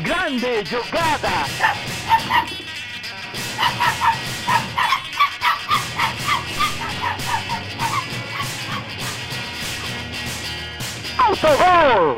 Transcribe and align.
Grande 0.00 0.64
jogada! 0.64 1.28
Autogol! 11.18 12.16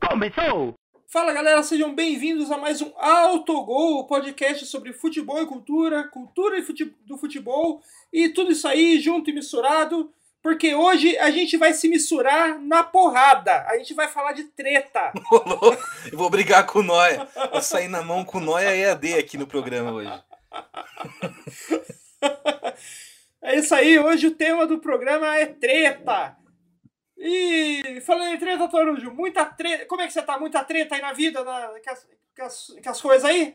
Começou! 0.00 0.74
Fala 1.06 1.32
galera, 1.32 1.62
sejam 1.62 1.94
bem-vindos 1.94 2.50
a 2.50 2.58
mais 2.58 2.82
um 2.82 2.90
Autogol, 2.96 4.04
podcast 4.08 4.66
sobre 4.66 4.92
futebol 4.92 5.40
e 5.42 5.46
cultura, 5.46 6.08
cultura 6.08 6.58
e 6.58 6.62
fute 6.62 6.86
do 7.06 7.16
futebol 7.16 7.80
e 8.12 8.30
tudo 8.30 8.50
isso 8.50 8.66
aí 8.66 8.98
junto 8.98 9.30
e 9.30 9.32
misturado, 9.32 10.12
porque 10.42 10.74
hoje 10.74 11.16
a 11.18 11.30
gente 11.30 11.56
vai 11.56 11.72
se 11.72 11.88
misturar 11.88 12.58
na 12.58 12.82
porrada, 12.82 13.64
a 13.68 13.78
gente 13.78 13.94
vai 13.94 14.08
falar 14.08 14.32
de 14.32 14.42
treta. 14.44 15.12
Eu 16.10 16.18
vou 16.18 16.28
brigar 16.28 16.66
com 16.66 16.80
o 16.80 16.82
Noia, 16.82 17.28
vou 17.50 17.62
sair 17.62 17.88
na 17.88 18.02
mão 18.02 18.24
com 18.24 18.38
o 18.38 18.40
Noia 18.40 18.74
EAD 18.74 19.14
aqui 19.14 19.38
no 19.38 19.46
programa 19.46 19.92
hoje. 19.92 20.10
é 23.40 23.56
isso 23.56 23.72
aí, 23.74 23.98
hoje 23.98 24.26
o 24.26 24.34
tema 24.34 24.66
do 24.66 24.80
programa 24.80 25.36
é 25.36 25.46
treta. 25.46 26.36
E 27.16 28.02
falando 28.04 28.34
em 28.34 28.38
treta, 28.38 28.66
Torujo, 28.66 29.12
muita 29.12 29.44
treta. 29.44 29.86
Como 29.86 30.02
é 30.02 30.08
que 30.08 30.12
você 30.12 30.22
tá? 30.22 30.36
Muita 30.40 30.64
treta 30.64 30.96
aí 30.96 31.00
na 31.00 31.12
vida, 31.12 31.44
na, 31.44 31.68
com, 31.68 32.42
as, 32.42 32.66
com 32.82 32.90
as 32.90 33.00
coisas 33.00 33.24
aí? 33.24 33.54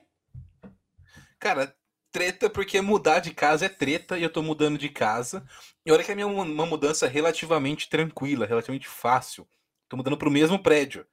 Cara, 1.38 1.76
treta 2.12 2.50
porque 2.50 2.82
mudar 2.82 3.20
de 3.20 3.34
casa 3.34 3.66
é 3.66 3.70
treta 3.70 4.18
e 4.18 4.24
eu 4.24 4.32
tô 4.32 4.42
mudando 4.42 4.78
de 4.78 4.90
casa. 4.90 5.46
E 5.86 5.92
olha 5.92 6.04
que 6.04 6.12
é 6.12 6.16
minha 6.16 6.28
uma 6.28 6.66
mudança 6.66 7.08
relativamente 7.08 7.90
tranquila, 7.90 8.46
relativamente 8.46 8.88
fácil. 8.88 9.48
Tô 9.90 9.98
mudando 9.98 10.18
pro 10.18 10.32
mesmo 10.32 10.62
prédio. 10.62 11.06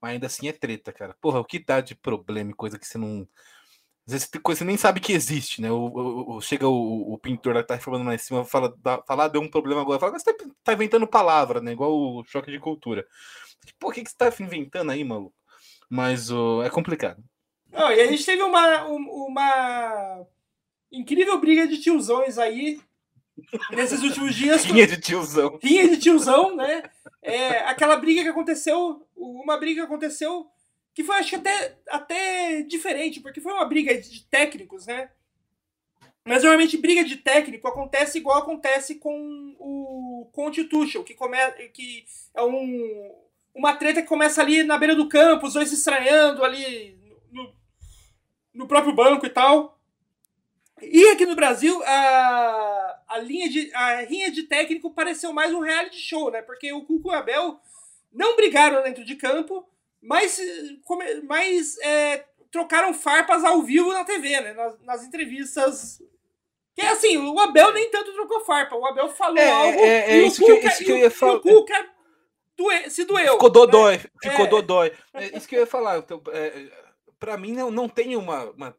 Mas 0.00 0.12
ainda 0.12 0.26
assim 0.26 0.48
é 0.48 0.52
treta, 0.52 0.92
cara. 0.92 1.16
Porra, 1.20 1.40
o 1.40 1.44
que 1.44 1.58
dá 1.58 1.80
de 1.80 1.94
problema 1.94 2.50
e 2.50 2.54
coisa 2.54 2.78
que 2.78 2.86
você 2.86 2.98
não 2.98 3.26
às 4.06 4.12
vezes 4.12 4.28
coisa 4.28 4.40
que 4.40 4.58
você 4.58 4.64
nem 4.64 4.76
sabe 4.76 5.00
que 5.00 5.12
existe, 5.12 5.60
né? 5.60 5.70
O, 5.70 5.86
o, 5.86 6.36
o 6.36 6.40
chega 6.40 6.68
o, 6.68 7.12
o, 7.12 7.18
pintor 7.18 7.54
lá 7.56 7.62
que 7.62 7.68
tá 7.68 7.74
reformando 7.74 8.04
lá 8.04 8.14
em 8.14 8.18
cima, 8.18 8.44
fala, 8.44 8.72
dá, 8.78 9.02
fala 9.02 9.24
ah, 9.24 9.28
deu 9.28 9.40
um 9.40 9.50
problema 9.50 9.80
agora. 9.80 9.98
Fala, 9.98 10.16
você 10.16 10.32
tá, 10.32 10.44
tá, 10.62 10.72
inventando 10.72 11.08
palavra, 11.08 11.60
né? 11.60 11.72
Igual 11.72 11.92
o 11.92 12.24
choque 12.24 12.52
de 12.52 12.60
cultura. 12.60 13.04
Pô, 13.80 13.88
o 13.88 13.92
que, 13.92 14.04
que 14.04 14.10
você 14.10 14.16
tá 14.16 14.32
inventando 14.40 14.92
aí, 14.92 15.02
maluco? 15.02 15.34
Mas 15.90 16.30
uh, 16.30 16.62
é 16.62 16.70
complicado. 16.70 17.20
Não, 17.72 17.90
e 17.90 18.00
a 18.00 18.06
gente 18.06 18.24
teve 18.24 18.42
uma, 18.44 18.84
uma 18.84 20.24
incrível 20.90 21.40
briga 21.40 21.66
de 21.66 21.78
tiozões 21.78 22.38
aí 22.38 22.80
nesses 23.70 24.02
últimos 24.02 24.34
dias. 24.34 24.64
Rinha 24.64 24.86
de 24.86 25.00
tiozão. 25.00 25.58
Rinha 25.62 25.88
de 25.88 25.98
tiozão, 25.98 26.56
né? 26.56 26.82
É, 27.22 27.58
aquela 27.60 27.96
briga 27.96 28.22
que 28.22 28.28
aconteceu, 28.28 29.06
uma 29.16 29.56
briga 29.56 29.82
que 29.82 29.86
aconteceu 29.86 30.50
que 30.96 31.04
foi, 31.04 31.16
acho 31.16 31.28
que 31.28 31.36
até, 31.36 31.78
até 31.90 32.62
diferente, 32.62 33.20
porque 33.20 33.38
foi 33.38 33.52
uma 33.52 33.66
briga 33.66 34.00
de 34.00 34.24
técnicos, 34.30 34.86
né? 34.86 35.10
Mas 36.24 36.42
normalmente 36.42 36.78
briga 36.78 37.04
de 37.04 37.16
técnico 37.16 37.68
acontece 37.68 38.16
igual 38.16 38.38
acontece 38.38 38.94
com 38.94 39.54
o 39.58 40.30
Conte 40.32 40.64
Tuchel, 40.64 41.04
que, 41.04 41.14
come, 41.14 41.36
que 41.74 42.06
é 42.34 42.42
um, 42.42 43.14
uma 43.54 43.76
treta 43.76 44.00
que 44.00 44.08
começa 44.08 44.40
ali 44.40 44.64
na 44.64 44.78
beira 44.78 44.96
do 44.96 45.06
campo, 45.06 45.46
os 45.46 45.52
dois 45.52 45.68
se 45.68 45.74
estranhando 45.74 46.42
ali 46.42 46.98
no, 47.30 47.54
no 48.54 48.66
próprio 48.66 48.94
banco 48.94 49.26
e 49.26 49.30
tal. 49.30 49.75
E 50.82 51.08
aqui 51.08 51.24
no 51.24 51.34
Brasil, 51.34 51.82
a, 51.84 53.00
a, 53.08 53.18
linha 53.18 53.48
de, 53.48 53.72
a 53.74 54.00
rinha 54.02 54.30
de 54.30 54.42
técnico 54.42 54.90
pareceu 54.90 55.32
mais 55.32 55.52
um 55.52 55.60
reality 55.60 55.98
show, 55.98 56.30
né? 56.30 56.42
Porque 56.42 56.72
o 56.72 56.84
Cuco 56.84 57.08
e 57.08 57.12
o 57.12 57.14
Abel 57.14 57.58
não 58.12 58.36
brigaram 58.36 58.82
dentro 58.82 59.04
de 59.04 59.16
campo, 59.16 59.66
mas, 60.02 60.38
mas 61.24 61.78
é, 61.78 62.24
trocaram 62.50 62.92
farpas 62.92 63.42
ao 63.42 63.62
vivo 63.62 63.92
na 63.92 64.04
TV, 64.04 64.40
né? 64.40 64.52
Nas, 64.52 64.80
nas, 64.82 65.04
entrevistas. 65.04 66.02
Que 66.74 66.82
é 66.82 66.88
assim, 66.90 67.16
o 67.16 67.38
Abel 67.40 67.72
nem 67.72 67.90
tanto 67.90 68.12
trocou 68.12 68.44
farpa. 68.44 68.76
O 68.76 68.86
Abel 68.86 69.08
falou 69.08 69.38
é, 69.38 69.50
algo. 69.50 69.78
É, 69.78 69.86
é, 69.86 70.10
é 70.10 70.22
isso, 70.26 70.42
Cuca, 70.42 70.60
que, 70.60 70.66
isso 70.68 70.84
que 70.84 70.92
eu 70.92 70.98
ia 70.98 71.10
falar. 71.10 71.36
o 71.36 71.40
Cuca 71.40 71.88
doe, 72.54 72.90
se 72.90 73.04
doeu. 73.04 73.32
Ficou 73.32 73.50
dodói, 73.50 73.96
né? 73.96 74.04
ficou 74.22 74.44
é. 74.44 74.48
dodói. 74.48 74.92
É 75.14 75.36
isso 75.36 75.48
que 75.48 75.56
eu 75.56 75.60
ia 75.60 75.66
falar. 75.66 75.98
Então, 75.98 76.22
é, 76.32 76.70
pra 77.18 77.38
mim, 77.38 77.52
não, 77.52 77.70
não 77.70 77.88
tem 77.88 78.14
uma. 78.14 78.50
uma 78.50 78.76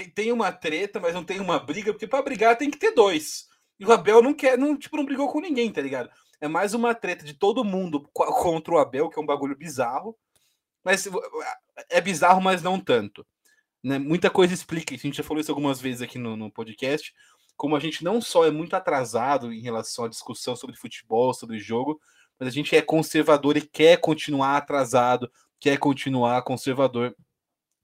tem, 0.00 0.10
tem 0.10 0.32
uma 0.32 0.50
treta, 0.52 0.98
mas 0.98 1.14
não 1.14 1.24
tem 1.24 1.40
uma 1.40 1.58
briga, 1.58 1.92
porque 1.92 2.06
para 2.06 2.22
brigar 2.22 2.56
tem 2.56 2.70
que 2.70 2.78
ter 2.78 2.92
dois. 2.92 3.48
E 3.78 3.84
o 3.84 3.92
Abel 3.92 4.22
não 4.22 4.34
quer, 4.34 4.56
não, 4.56 4.76
tipo, 4.76 4.96
não 4.96 5.04
brigou 5.04 5.28
com 5.28 5.40
ninguém, 5.40 5.72
tá 5.72 5.80
ligado? 5.80 6.10
É 6.40 6.48
mais 6.48 6.74
uma 6.74 6.94
treta 6.94 7.24
de 7.24 7.34
todo 7.34 7.64
mundo 7.64 8.08
contra 8.12 8.74
o 8.74 8.78
Abel, 8.78 9.10
que 9.10 9.18
é 9.18 9.22
um 9.22 9.26
bagulho 9.26 9.56
bizarro. 9.56 10.16
Mas 10.82 11.06
é 11.90 12.00
bizarro, 12.00 12.40
mas 12.40 12.62
não 12.62 12.80
tanto. 12.80 13.26
Né? 13.82 13.98
Muita 13.98 14.30
coisa 14.30 14.54
explica, 14.54 14.94
a 14.94 14.98
gente 14.98 15.18
já 15.18 15.22
falou 15.22 15.40
isso 15.40 15.50
algumas 15.50 15.80
vezes 15.80 16.02
aqui 16.02 16.18
no, 16.18 16.36
no 16.36 16.50
podcast, 16.50 17.12
como 17.56 17.76
a 17.76 17.80
gente 17.80 18.02
não 18.02 18.20
só 18.20 18.46
é 18.46 18.50
muito 18.50 18.74
atrasado 18.74 19.52
em 19.52 19.60
relação 19.60 20.06
à 20.06 20.08
discussão 20.08 20.56
sobre 20.56 20.76
futebol, 20.76 21.34
sobre 21.34 21.58
jogo, 21.58 22.00
mas 22.38 22.48
a 22.48 22.52
gente 22.52 22.74
é 22.74 22.80
conservador 22.80 23.58
e 23.58 23.62
quer 23.62 23.98
continuar 23.98 24.56
atrasado, 24.56 25.30
quer 25.58 25.78
continuar 25.78 26.42
conservador 26.42 27.14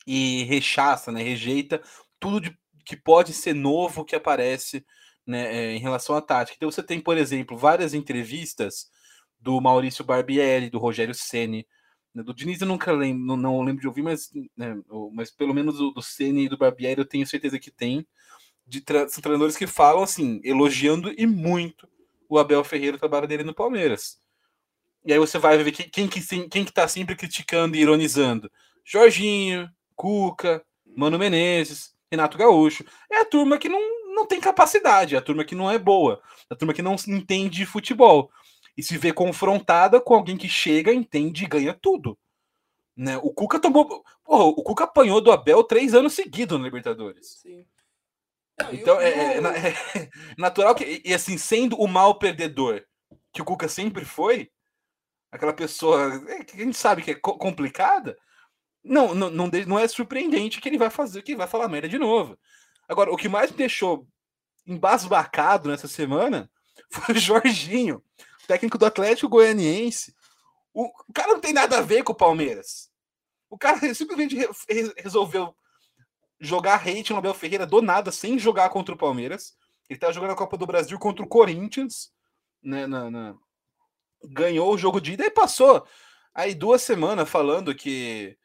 e 0.07 0.45
rechaça, 0.45 1.13
né, 1.13 1.23
rejeita 1.23 1.83
tudo 2.19 2.41
de, 2.41 2.57
que 2.85 2.97
pode 2.97 3.33
ser 3.33 3.55
novo 3.55 4.05
que 4.05 4.17
aparece 4.17 4.85
né, 5.27 5.55
é, 5.55 5.75
em 5.75 5.81
relação 5.81 6.15
à 6.17 6.23
tática. 6.23 6.57
Então 6.57 6.71
você 6.71 6.83
tem, 6.83 7.01
por 7.01 7.17
exemplo, 7.17 7.57
várias 7.57 7.95
entrevistas 7.95 8.91
do 9.39 9.61
Maurício 9.61 10.05
Barbieri, 10.05 10.71
do 10.71 10.79
Rogério 10.79 11.15
Ceni, 11.15 11.67
né, 12.15 12.23
do 12.23 12.35
Diniz 12.35 12.61
eu 12.61 12.67
nunca 12.67 12.93
lembro, 12.93 13.25
não, 13.25 13.37
não 13.37 13.63
lembro 13.63 13.81
de 13.81 13.89
ouvir, 13.89 14.03
mas, 14.03 14.31
né, 14.57 14.81
mas 15.13 15.31
pelo 15.31 15.53
menos 15.53 15.77
do, 15.79 15.91
do 15.91 16.03
Ceni 16.03 16.45
e 16.45 16.49
do 16.49 16.57
Barbieri 16.57 17.01
eu 17.01 17.07
tenho 17.07 17.27
certeza 17.27 17.59
que 17.59 17.71
tem, 17.71 18.07
de 18.67 18.81
treinadores 18.81 19.57
que 19.57 19.67
falam 19.67 20.03
assim, 20.03 20.41
elogiando 20.43 21.13
e 21.17 21.27
muito 21.27 21.89
o 22.29 22.39
Abel 22.39 22.65
Ferreira, 22.65 22.97
o 22.97 22.99
trabalho 22.99 23.29
dele 23.29 23.45
no 23.45 23.55
Palmeiras. 23.55 24.21
E 25.05 25.13
aí 25.13 25.19
você 25.19 25.39
vai 25.39 25.57
ver 25.63 25.71
quem, 25.71 25.89
quem, 25.89 26.09
que, 26.09 26.49
quem 26.49 26.65
que 26.65 26.73
tá 26.73 26.89
sempre 26.89 27.15
criticando 27.15 27.77
e 27.77 27.81
ironizando. 27.81 28.51
Jorginho, 28.85 29.71
Cuca, 29.95 30.65
Mano 30.85 31.19
Menezes, 31.19 31.96
Renato 32.17 32.39
Gaúcho. 32.39 32.85
É 33.11 33.21
a 33.21 33.25
turma 33.25 33.59
que 33.59 33.69
não, 33.69 33.81
não 34.15 34.27
tem 34.27 34.41
capacidade, 34.41 35.15
é 35.15 35.19
a 35.19 35.23
turma 35.23 35.45
que 35.45 35.55
não 35.55 35.71
é 35.71 35.79
boa, 35.79 36.21
é 36.51 36.55
a 36.55 36.57
turma 36.57 36.73
que 36.73 36.83
não 36.83 36.97
entende 37.07 37.59
de 37.59 37.67
futebol. 37.67 38.31
E 38.77 38.83
se 38.83 38.99
vê 38.99 39.13
confrontada 39.13 40.01
com 40.01 40.15
alguém 40.15 40.37
que 40.37 40.49
chega, 40.49 40.93
entende 40.93 41.45
e 41.45 41.49
ganha 41.49 41.73
tudo. 41.73 42.19
Né? 42.97 43.17
O 43.19 43.33
Cuca 43.33 43.61
tomou. 43.61 44.03
Porra, 44.25 44.45
o 44.45 44.63
Cuca 44.63 44.85
apanhou 44.85 45.21
do 45.21 45.31
Abel 45.31 45.63
três 45.63 45.95
anos 45.95 46.15
seguidos 46.15 46.59
no 46.59 46.65
Libertadores. 46.65 47.39
Sim. 47.43 47.65
então 48.73 49.01
é, 49.01 49.09
é, 49.09 49.39
é, 49.39 50.11
natural 50.37 50.75
que. 50.75 51.03
E 51.05 51.15
assim, 51.15 51.39
sendo 51.39 51.79
o 51.79 51.87
mal 51.87 52.19
perdedor 52.19 52.83
que 53.33 53.43
o 53.43 53.45
Cuca 53.45 53.69
sempre 53.69 54.05
foi, 54.05 54.51
aquela 55.31 55.53
pessoa 55.53 56.23
é, 56.29 56.45
que 56.45 56.61
a 56.61 56.65
gente 56.65 56.77
sabe 56.77 57.03
que 57.03 57.11
é 57.11 57.15
complicada, 57.15 58.17
não, 58.87 59.15
não, 59.15 59.31
não, 59.31 59.51
não 59.67 59.79
é 59.79 59.89
surpreendente 59.89 60.61
que 60.61 60.69
ele 60.69 60.79
vai 60.79 60.91
fazer, 60.91 61.23
que 61.23 61.33
ele 61.33 61.39
vai 61.39 61.49
falar 61.49 61.69
merda 61.69 61.89
de 61.89 61.99
novo. 61.99 62.39
Agora, 62.89 63.13
o 63.13 63.17
que 63.17 63.29
mais 63.29 63.51
me 63.51 63.57
deixou 63.57 64.07
embasbacado 64.67 65.69
nessa 65.69 65.89
semana 65.89 66.51
foi 66.91 67.17
o 67.17 67.19
Jorginho, 67.19 68.03
técnico 68.47 68.79
do 68.79 68.87
Atlético 68.87 69.29
Goianiense. 69.29 70.15
O, 70.73 70.91
cara 71.13 71.33
não 71.33 71.41
tem 71.41 71.53
nada 71.53 71.79
a 71.79 71.83
ver 71.83 72.05
com 72.05 72.13
o 72.13 72.17
Palmeiras. 72.17 72.91
O 73.51 73.59
cara 73.59 73.93
simplesmente 73.95 74.37
re, 74.37 74.49
re, 74.69 74.93
resolveu 74.99 75.55
jogar 76.39 76.87
hate 76.87 77.13
no 77.13 77.19
Abel 77.19 77.35
Ferreira 77.35 77.67
do 77.67 77.83
nada, 77.83 78.13
sem 78.13 78.39
jogar 78.39 78.69
contra 78.69 78.95
o 78.95 78.99
Palmeiras. 78.99 79.57
Ele 79.89 79.99
tá 79.99 80.13
jogando 80.13 80.33
a 80.33 80.37
Copa 80.37 80.57
do 80.57 80.67
Brasil 80.67 80.99
contra 80.99 81.25
o 81.25 81.29
Corinthians, 81.29 82.13
né, 82.63 82.87
na, 82.87 83.11
na... 83.11 83.35
ganhou 84.25 84.73
o 84.73 84.79
jogo 84.79 85.01
de 85.01 85.13
ida 85.13 85.25
e 85.25 85.31
passou 85.31 85.87
aí 86.35 86.55
duas 86.55 86.83
semanas 86.83 87.29
falando 87.29 87.75
que 87.75 88.37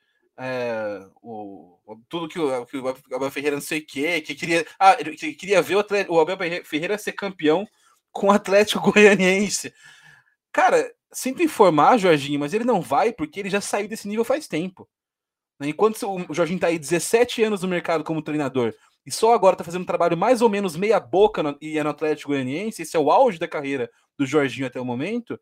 é, 0.44 1.08
o, 1.22 1.78
tudo 2.10 2.28
que 2.28 2.40
o, 2.40 2.66
que 2.66 2.78
o 2.78 2.88
Abel 3.16 3.30
Ferreira 3.30 3.56
não 3.56 3.62
sei 3.62 3.78
o 3.78 3.86
que, 3.86 4.22
que 4.22 4.34
queria, 4.34 4.66
ah, 4.80 4.96
que 4.96 5.34
queria 5.36 5.62
ver 5.62 5.76
o, 5.76 5.80
Atlético, 5.80 6.16
o 6.16 6.20
Abel 6.20 6.66
Ferreira 6.66 6.98
ser 6.98 7.12
campeão 7.12 7.68
com 8.12 8.28
o 8.28 8.32
Atlético 8.32 8.82
Goianiense. 8.92 9.72
Cara, 10.52 10.92
sinto 11.14 11.44
informar, 11.44 12.00
Jorginho, 12.00 12.40
mas 12.40 12.56
ele 12.56 12.64
não 12.64 12.82
vai 12.82 13.14
porque 13.14 13.40
ele 13.40 13.52
já 13.52 13.62
saiu 13.62 13.88
desse 13.88 14.08
nível 14.08 14.26
faz 14.26 14.48
tempo. 14.48 14.90
Né? 15.60 15.70
Enquanto 15.70 16.26
o 16.28 16.34
Jorginho 16.34 16.60
tá 16.60 16.68
aí 16.68 16.80
17 16.80 17.44
anos 17.44 17.62
no 17.62 17.68
mercado 17.68 18.04
como 18.04 18.24
treinador 18.24 18.74
e 19.06 19.12
só 19.12 19.36
agora 19.36 19.56
tá 19.56 19.64
fazendo 19.64 19.84
um 19.84 19.86
trabalho 19.86 20.18
mais 20.18 20.42
ou 20.42 20.50
menos 20.50 20.76
meia 20.76 21.00
boca 21.00 21.44
no, 21.44 21.56
e 21.62 21.78
é 21.78 21.84
no 21.84 21.92
Atlético 21.92 22.32
Goianiense, 22.32 22.82
esse 22.82 22.98
é 22.98 23.00
o 23.00 23.12
auge 23.12 23.38
da 23.38 23.48
carreira 23.48 23.92
do 24.18 24.26
Jorginho 24.26 24.66
até 24.66 24.82
o 24.82 24.86
momento, 24.86 25.40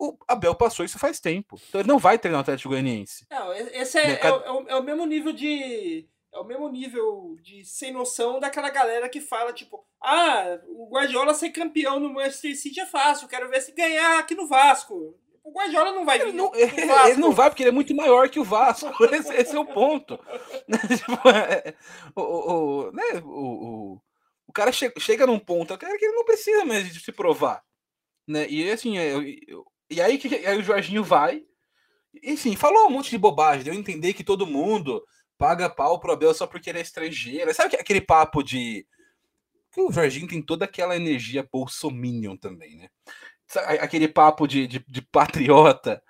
o 0.00 0.16
Abel 0.26 0.54
passou 0.54 0.84
isso 0.84 0.98
faz 0.98 1.20
tempo. 1.20 1.60
Então 1.68 1.82
ele 1.82 1.88
não 1.88 1.98
vai 1.98 2.18
treinar 2.18 2.40
o 2.40 2.42
Atlético 2.42 2.70
Goianiense. 2.70 3.26
Não, 3.30 3.52
esse 3.52 3.98
é, 3.98 4.12
é, 4.12 4.26
é, 4.26 4.32
o, 4.32 4.68
é, 4.68 4.76
o, 4.76 4.82
mesmo 4.82 5.04
nível 5.04 5.30
de. 5.30 6.08
É 6.32 6.38
o 6.38 6.44
mesmo 6.44 6.70
nível 6.70 7.36
de 7.42 7.64
sem 7.66 7.92
noção 7.92 8.40
daquela 8.40 8.70
galera 8.70 9.08
que 9.10 9.20
fala, 9.20 9.52
tipo, 9.52 9.84
ah, 10.02 10.58
o 10.68 10.88
Guardiola 10.88 11.34
ser 11.34 11.50
campeão 11.50 12.00
no 12.00 12.08
Manchester 12.14 12.56
City 12.56 12.80
é 12.80 12.86
fácil, 12.86 13.28
quero 13.28 13.50
ver 13.50 13.60
se 13.60 13.72
ganhar 13.72 14.18
aqui 14.18 14.34
no 14.34 14.46
Vasco. 14.46 15.14
O 15.44 15.52
Guardiola 15.52 15.92
não 15.92 16.06
vai 16.06 16.18
vir. 16.18 16.28
Ele 16.28 16.36
não, 16.36 16.50
no 16.50 16.56
ele 16.56 17.20
não 17.20 17.32
vai 17.32 17.50
porque 17.50 17.62
ele 17.62 17.70
é 17.70 17.72
muito 17.72 17.94
maior 17.94 18.28
que 18.30 18.40
o 18.40 18.44
Vasco. 18.44 18.88
Esse, 19.12 19.34
esse 19.34 19.54
é 19.54 19.60
o 19.60 19.66
ponto. 19.66 20.18
Tipo, 20.96 21.28
é, 21.28 21.74
o, 22.14 22.22
o, 22.22 22.92
né, 22.92 23.20
o, 23.22 24.00
o, 24.46 24.52
cara 24.52 24.72
chega, 24.72 24.98
chega 24.98 25.26
num 25.26 25.38
ponto 25.38 25.76
que 25.76 25.84
ele 25.84 26.14
não 26.14 26.24
precisa 26.24 26.64
mais 26.64 26.90
de 26.90 27.00
se 27.00 27.12
provar. 27.12 27.62
Né? 28.26 28.46
E 28.48 28.70
assim, 28.70 28.96
é, 28.96 29.12
eu, 29.12 29.22
eu, 29.48 29.66
e 29.90 30.00
aí, 30.00 30.18
que, 30.18 30.34
aí 30.46 30.58
o 30.58 30.62
Jorginho 30.62 31.02
vai. 31.02 31.42
Enfim, 32.22 32.56
falou 32.56 32.86
um 32.86 32.90
monte 32.90 33.10
de 33.10 33.18
bobagem. 33.18 33.64
Deu 33.64 33.72
a 33.72 33.76
entender 33.76 34.12
que 34.12 34.24
todo 34.24 34.46
mundo 34.46 35.04
paga 35.36 35.68
pau 35.68 35.98
pro 35.98 36.12
Abel 36.12 36.32
só 36.32 36.46
porque 36.46 36.70
ele 36.70 36.78
é 36.78 36.82
estrangeiro. 36.82 37.52
Sabe 37.52 37.76
aquele 37.76 38.00
papo 38.00 38.42
de. 38.42 38.86
Que 39.72 39.80
o 39.80 39.92
Jorginho 39.92 40.28
tem 40.28 40.42
toda 40.42 40.64
aquela 40.64 40.96
energia 40.96 41.48
bolsominion 41.50 42.36
também, 42.36 42.76
né? 42.76 42.88
Aquele 43.80 44.08
papo 44.08 44.46
de, 44.46 44.66
de, 44.66 44.84
de 44.86 45.02
patriota. 45.02 46.02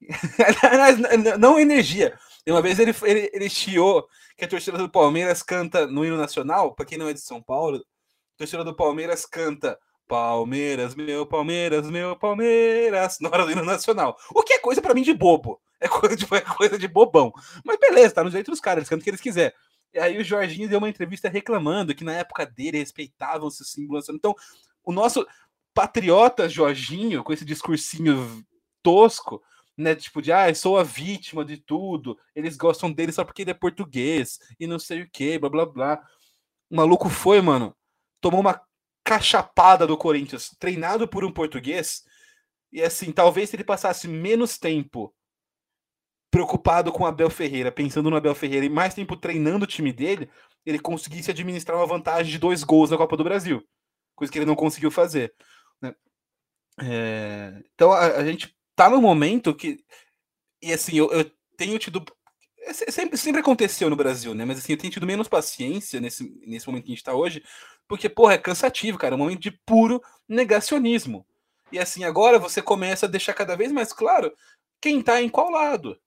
não 1.38 1.58
energia. 1.58 2.18
Uma 2.46 2.62
vez 2.62 2.78
ele, 2.78 2.94
ele, 3.02 3.30
ele 3.32 3.50
chiou 3.50 4.06
que 4.36 4.44
a 4.44 4.48
torcida 4.48 4.78
do 4.78 4.88
Palmeiras 4.88 5.42
canta 5.42 5.86
no 5.86 6.04
hino 6.04 6.16
nacional. 6.16 6.74
Para 6.74 6.86
quem 6.86 6.96
não 6.96 7.08
é 7.08 7.12
de 7.12 7.20
São 7.20 7.42
Paulo, 7.42 7.78
a 7.78 8.38
torcida 8.38 8.62
do 8.62 8.76
Palmeiras 8.76 9.26
canta 9.26 9.78
Palmeiras, 10.08 10.94
meu 10.94 11.26
Palmeiras, 11.26 11.90
meu 11.90 12.16
Palmeiras, 12.16 13.18
na 13.20 13.28
hora 13.28 13.44
do 13.44 13.52
hino 13.52 13.64
nacional. 13.64 14.16
O 14.34 14.42
que 14.42 14.54
é 14.54 14.58
coisa 14.58 14.80
para 14.80 14.94
mim 14.94 15.02
de 15.02 15.14
bobo. 15.14 15.60
É 15.80 15.88
coisa, 15.88 16.16
de, 16.16 16.24
é 16.34 16.40
coisa 16.40 16.78
de 16.78 16.88
bobão. 16.88 17.32
Mas 17.64 17.78
beleza, 17.78 18.14
tá 18.14 18.24
no 18.24 18.30
jeito 18.30 18.50
dos 18.50 18.60
caras, 18.60 18.78
eles 18.78 18.88
cantam 18.88 19.00
o 19.00 19.04
que 19.04 19.10
eles 19.10 19.20
quiserem. 19.20 19.52
E 19.92 19.98
aí 19.98 20.18
o 20.18 20.24
Jorginho 20.24 20.68
deu 20.68 20.78
uma 20.78 20.88
entrevista 20.88 21.28
reclamando 21.28 21.94
que 21.94 22.04
na 22.04 22.12
época 22.12 22.44
dele 22.44 22.78
respeitavam-se 22.78 23.62
os 23.62 23.70
símbolos. 23.70 24.08
Então, 24.08 24.34
o 24.84 24.92
nosso 24.92 25.26
patriota 25.74 26.48
Jorginho, 26.48 27.22
com 27.22 27.32
esse 27.32 27.44
discursinho 27.44 28.44
tosco, 28.82 29.42
né? 29.76 29.94
Tipo 29.94 30.22
de, 30.22 30.32
ah, 30.32 30.48
eu 30.48 30.54
sou 30.54 30.78
a 30.78 30.82
vítima 30.82 31.44
de 31.44 31.56
tudo, 31.58 32.18
eles 32.34 32.56
gostam 32.56 32.90
dele 32.90 33.12
só 33.12 33.24
porque 33.24 33.42
ele 33.42 33.50
é 33.50 33.54
português, 33.54 34.38
e 34.58 34.66
não 34.66 34.78
sei 34.78 35.02
o 35.02 35.10
que, 35.10 35.38
blá 35.38 35.50
blá 35.50 35.66
blá. 35.66 36.02
O 36.70 36.76
maluco 36.76 37.08
foi, 37.08 37.40
mano, 37.40 37.76
tomou 38.20 38.40
uma 38.40 38.60
cachapada 39.06 39.86
do 39.86 39.96
Corinthians, 39.96 40.50
treinado 40.58 41.06
por 41.06 41.24
um 41.24 41.30
português, 41.30 42.04
e 42.72 42.82
assim, 42.82 43.12
talvez 43.12 43.48
se 43.48 43.54
ele 43.54 43.62
passasse 43.62 44.08
menos 44.08 44.58
tempo 44.58 45.14
preocupado 46.28 46.90
com 46.90 47.06
Abel 47.06 47.30
Ferreira, 47.30 47.70
pensando 47.70 48.10
no 48.10 48.16
Abel 48.16 48.34
Ferreira, 48.34 48.66
e 48.66 48.68
mais 48.68 48.94
tempo 48.94 49.16
treinando 49.16 49.64
o 49.64 49.68
time 49.68 49.92
dele, 49.92 50.28
ele 50.66 50.80
conseguisse 50.80 51.30
administrar 51.30 51.78
uma 51.78 51.86
vantagem 51.86 52.32
de 52.32 52.38
dois 52.38 52.64
gols 52.64 52.90
na 52.90 52.96
Copa 52.96 53.16
do 53.16 53.22
Brasil, 53.22 53.64
coisa 54.16 54.32
que 54.32 54.40
ele 54.40 54.44
não 54.44 54.56
conseguiu 54.56 54.90
fazer. 54.90 55.32
Né? 55.80 55.94
É... 56.82 57.62
Então 57.74 57.92
a, 57.92 58.06
a, 58.06 58.24
gente 58.24 58.56
tá 58.74 58.90
no 58.90 59.00
momento 59.00 59.54
que, 59.54 59.78
e 60.60 60.72
assim, 60.72 60.98
eu, 60.98 61.12
eu 61.12 61.30
tenho 61.56 61.78
tido 61.78 62.04
é, 62.62 62.72
sempre, 62.72 63.16
sempre 63.16 63.40
aconteceu 63.40 63.88
no 63.88 63.94
Brasil, 63.94 64.34
né? 64.34 64.44
Mas 64.44 64.58
assim, 64.58 64.72
eu 64.72 64.78
tenho 64.78 64.92
tido 64.92 65.06
menos 65.06 65.28
paciência 65.28 66.00
nesse, 66.00 66.28
nesse 66.44 66.66
momento 66.66 66.84
que 66.84 66.90
a 66.90 66.94
gente 66.94 67.04
tá 67.04 67.14
hoje, 67.14 67.40
porque, 67.88 68.08
porra, 68.08 68.34
é 68.34 68.38
cansativo, 68.38 68.98
cara. 68.98 69.14
É 69.14 69.16
um 69.16 69.20
momento 69.20 69.40
de 69.40 69.50
puro 69.50 70.02
negacionismo. 70.28 71.26
E 71.70 71.78
assim, 71.78 72.04
agora 72.04 72.38
você 72.38 72.62
começa 72.62 73.06
a 73.06 73.08
deixar 73.08 73.34
cada 73.34 73.56
vez 73.56 73.72
mais 73.72 73.92
claro 73.92 74.32
quem 74.80 75.02
tá 75.02 75.20
em 75.20 75.28
qual 75.28 75.50
lado. 75.50 75.98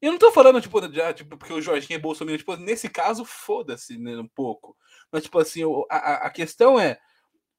Eu 0.00 0.12
não 0.12 0.18
tô 0.18 0.30
falando, 0.30 0.60
tipo, 0.60 0.92
já, 0.92 1.12
tipo 1.12 1.36
porque 1.36 1.52
o 1.52 1.60
Jorginho 1.60 1.96
é 1.96 2.00
Bolsonaro, 2.00 2.36
tipo, 2.36 2.56
nesse 2.56 2.88
caso, 2.88 3.24
foda-se, 3.24 3.96
né, 3.96 4.16
um 4.18 4.28
pouco. 4.28 4.76
Mas, 5.10 5.22
tipo 5.24 5.38
assim, 5.38 5.62
a, 5.90 6.26
a 6.26 6.30
questão 6.30 6.78
é, 6.78 6.98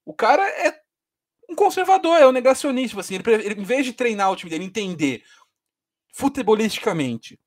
o 0.06 0.14
cara 0.14 0.48
é 0.48 0.80
um 1.50 1.56
conservador, 1.56 2.18
é 2.18 2.28
um 2.28 2.32
negacionista, 2.32 3.00
assim, 3.00 3.16
ele, 3.16 3.24
ele, 3.34 3.62
em 3.62 3.64
vez 3.64 3.86
de 3.86 3.94
treinar 3.94 4.32
o 4.32 4.36
time 4.36 4.50
dele, 4.50 4.66
entender 4.66 5.24
futebolisticamente 6.14 7.40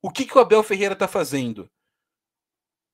o 0.00 0.10
que, 0.10 0.24
que 0.24 0.36
o 0.36 0.40
Abel 0.40 0.62
Ferreira 0.62 0.96
tá 0.96 1.06
fazendo, 1.06 1.70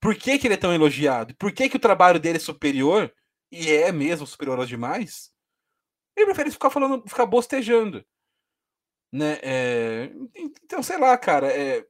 por 0.01 0.15
que, 0.15 0.39
que 0.39 0.47
ele 0.47 0.55
é 0.55 0.59
tão 0.59 0.73
elogiado? 0.73 1.35
Por 1.37 1.53
que, 1.53 1.69
que 1.69 1.77
o 1.77 1.81
trabalho 1.81 2.21
dele 2.21 2.37
é 2.37 2.41
superior? 2.41 3.13
E 3.51 3.71
é 3.71 3.91
mesmo 3.91 4.27
superior 4.27 4.59
aos 4.59 4.69
demais? 4.69 5.33
Ele 6.17 6.27
prefere 6.27 6.51
ficar 6.51 6.71
falando, 6.71 7.03
ficar 7.09 7.27
bostejando. 7.27 8.05
Né? 9.13 9.39
É... 9.43 10.13
Então, 10.35 10.83
sei 10.83 10.99
lá, 10.99 11.17
cara. 11.17 11.49
É... 11.53 11.85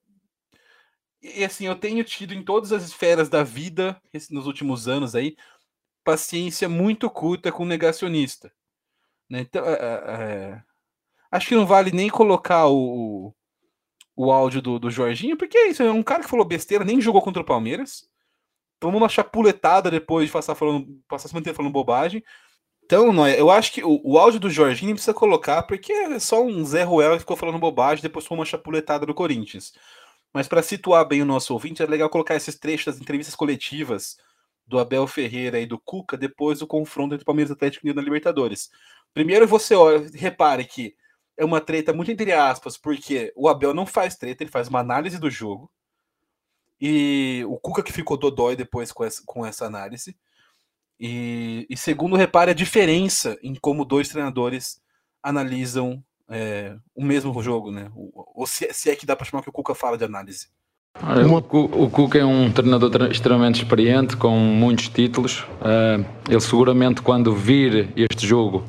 E 1.20 1.44
assim, 1.44 1.66
eu 1.66 1.76
tenho 1.76 2.04
tido 2.04 2.32
em 2.32 2.44
todas 2.44 2.72
as 2.72 2.84
esferas 2.84 3.28
da 3.28 3.42
vida, 3.42 4.00
nos 4.30 4.46
últimos 4.46 4.86
anos 4.86 5.14
aí, 5.14 5.36
paciência 6.04 6.68
muito 6.68 7.10
curta 7.10 7.50
com 7.50 7.64
negacionista. 7.64 8.52
Né? 9.28 9.40
Então, 9.40 9.64
é, 9.66 9.74
é... 9.74 10.62
acho 11.30 11.48
que 11.48 11.56
não 11.56 11.66
vale 11.66 11.90
nem 11.90 12.08
colocar 12.08 12.68
o, 12.68 13.34
o 14.18 14.32
áudio 14.32 14.60
do, 14.60 14.80
do 14.80 14.90
Jorginho, 14.90 15.36
porque 15.36 15.56
é 15.56 15.68
isso, 15.68 15.80
é 15.80 15.92
um 15.92 16.02
cara 16.02 16.24
que 16.24 16.28
falou 16.28 16.44
besteira, 16.44 16.84
nem 16.84 17.00
jogou 17.00 17.22
contra 17.22 17.40
o 17.40 17.46
Palmeiras. 17.46 18.04
Tomou 18.80 19.00
uma 19.00 19.08
chapuletada 19.08 19.92
depois 19.92 20.26
de 20.26 20.32
passar 20.32 20.56
falando, 20.56 21.00
passar 21.06 21.28
se 21.28 21.34
manter 21.34 21.54
falando 21.54 21.72
bobagem. 21.72 22.24
Então, 22.84 23.12
Noia, 23.12 23.36
eu 23.36 23.48
acho 23.48 23.72
que 23.72 23.84
o, 23.84 24.00
o 24.02 24.18
áudio 24.18 24.40
do 24.40 24.50
Jorginho 24.50 24.94
precisa 24.94 25.14
colocar, 25.14 25.62
porque 25.62 25.92
é 25.92 26.18
só 26.18 26.42
um 26.42 26.64
Zé 26.64 26.82
Ruel 26.82 27.12
que 27.12 27.20
ficou 27.20 27.36
falando 27.36 27.60
bobagem, 27.60 28.02
depois 28.02 28.26
foi 28.26 28.36
uma 28.36 28.44
chapuletada 28.44 29.06
do 29.06 29.14
Corinthians. 29.14 29.72
Mas 30.34 30.48
para 30.48 30.62
situar 30.62 31.06
bem 31.06 31.22
o 31.22 31.24
nosso 31.24 31.52
ouvinte, 31.52 31.80
é 31.80 31.86
legal 31.86 32.10
colocar 32.10 32.34
esses 32.34 32.58
trechos 32.58 32.86
das 32.86 33.00
entrevistas 33.00 33.36
coletivas 33.36 34.16
do 34.66 34.80
Abel 34.80 35.06
Ferreira 35.06 35.60
e 35.60 35.66
do 35.66 35.78
Cuca 35.78 36.16
depois 36.16 36.58
do 36.58 36.66
confronto 36.66 37.14
entre 37.14 37.24
Palmeiras 37.24 37.50
e 37.50 37.52
Atlético 37.52 37.86
Unido 37.86 37.96
na 37.96 38.02
Libertadores. 38.02 38.68
Primeiro 39.14 39.46
você 39.46 39.76
olha, 39.76 40.10
repare 40.12 40.64
que 40.64 40.96
é 41.38 41.44
uma 41.44 41.60
treta 41.60 41.92
muito 41.92 42.10
entre 42.10 42.32
aspas, 42.32 42.76
porque 42.76 43.32
o 43.36 43.48
Abel 43.48 43.72
não 43.72 43.86
faz 43.86 44.16
treta, 44.16 44.42
ele 44.42 44.50
faz 44.50 44.66
uma 44.68 44.80
análise 44.80 45.18
do 45.18 45.30
jogo. 45.30 45.70
E 46.80 47.44
o 47.48 47.56
Cuca 47.56 47.82
que 47.82 47.92
ficou 47.92 48.16
dodói 48.16 48.56
depois 48.56 48.90
com 48.90 49.04
essa, 49.04 49.22
com 49.24 49.46
essa 49.46 49.64
análise. 49.64 50.16
E, 50.98 51.64
e 51.70 51.76
segundo, 51.76 52.16
repare 52.16 52.50
a 52.50 52.54
diferença 52.54 53.38
em 53.40 53.54
como 53.54 53.84
dois 53.84 54.08
treinadores 54.08 54.80
analisam 55.22 56.02
é, 56.28 56.76
o 56.94 57.04
mesmo 57.04 57.40
jogo, 57.40 57.70
né? 57.70 57.88
Ou 57.94 58.46
se, 58.46 58.68
se, 58.72 58.90
é 58.90 58.96
que 58.96 59.06
dá 59.06 59.14
para 59.14 59.24
chamar 59.24 59.42
que 59.42 59.48
o 59.48 59.52
Cuca 59.52 59.74
fala 59.74 59.96
de 59.96 60.04
análise. 60.04 60.48
O, 61.52 61.88
Cuca 61.88 62.18
é 62.18 62.24
um 62.24 62.50
treinador 62.50 63.10
extremamente 63.10 63.62
experiente, 63.62 64.16
com 64.16 64.36
muitos 64.36 64.88
títulos. 64.88 65.42
Uh, 65.60 66.04
ele 66.28 66.40
seguramente, 66.40 67.00
quando 67.00 67.32
vir 67.32 67.92
este 67.96 68.26
jogo, 68.26 68.64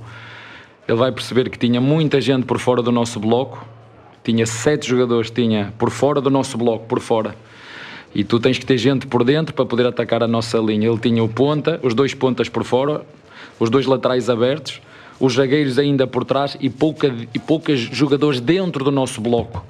ele 0.90 0.98
vai 0.98 1.12
perceber 1.12 1.50
que 1.52 1.58
tinha 1.60 1.80
muita 1.80 2.20
gente 2.20 2.46
por 2.46 2.58
fora 2.58 2.82
do 2.82 2.92
nosso 2.92 3.20
bloco, 3.20 3.64
tinha 4.24 4.44
sete 4.48 4.90
jogadores, 4.90 5.30
tinha 5.30 5.72
por 5.78 5.92
fora 5.92 6.20
do 6.20 6.32
nosso 6.32 6.58
bloco, 6.58 6.88
por 6.88 7.00
fora. 7.00 7.36
E 8.14 8.24
tu 8.24 8.40
tens 8.40 8.58
que 8.58 8.66
ter 8.66 8.78
gente 8.80 9.06
por 9.06 9.24
dentro 9.24 9.54
para 9.54 9.66
poder 9.68 9.86
atacar 9.86 10.24
a 10.24 10.28
nossa 10.28 10.58
linha. 10.58 10.90
Ele 10.90 10.98
tinha 10.98 11.24
o 11.24 11.30
ponta, 11.30 11.80
os 11.84 11.94
dois 11.94 12.16
pontas 12.16 12.50
por 12.50 12.64
fora, 12.64 13.06
os 13.60 13.69
dois 13.69 13.86
laterais 13.86 14.31
abertos, 14.31 14.81
os 15.19 15.34
zagueiros 15.34 15.78
ainda 15.78 16.08
por 16.08 16.26
trás 16.26 16.58
e, 16.60 16.72
pouca, 16.72 17.14
e 17.36 17.38
poucos 17.38 17.80
jogadores 17.80 18.40
dentro 18.40 18.84
do 18.84 18.92
nosso 18.92 19.22
bloco 19.22 19.64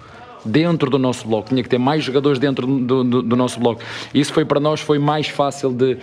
dentro 0.46 0.90
do 0.90 0.98
nosso 0.98 1.28
bloco, 1.28 1.50
tinha 1.50 1.62
que 1.62 1.68
ter 1.68 1.78
mais 1.78 2.02
jogadores 2.02 2.40
dentro 2.40 2.66
do, 2.66 3.04
do, 3.04 3.22
do 3.22 3.36
nosso 3.36 3.60
bloco. 3.60 3.82
Isso 4.14 4.32
foi 4.32 4.46
para 4.46 4.58
nós 4.58 4.80
foi 4.80 4.98
mais 4.98 5.28
fácil 5.28 5.70
de, 5.70 5.98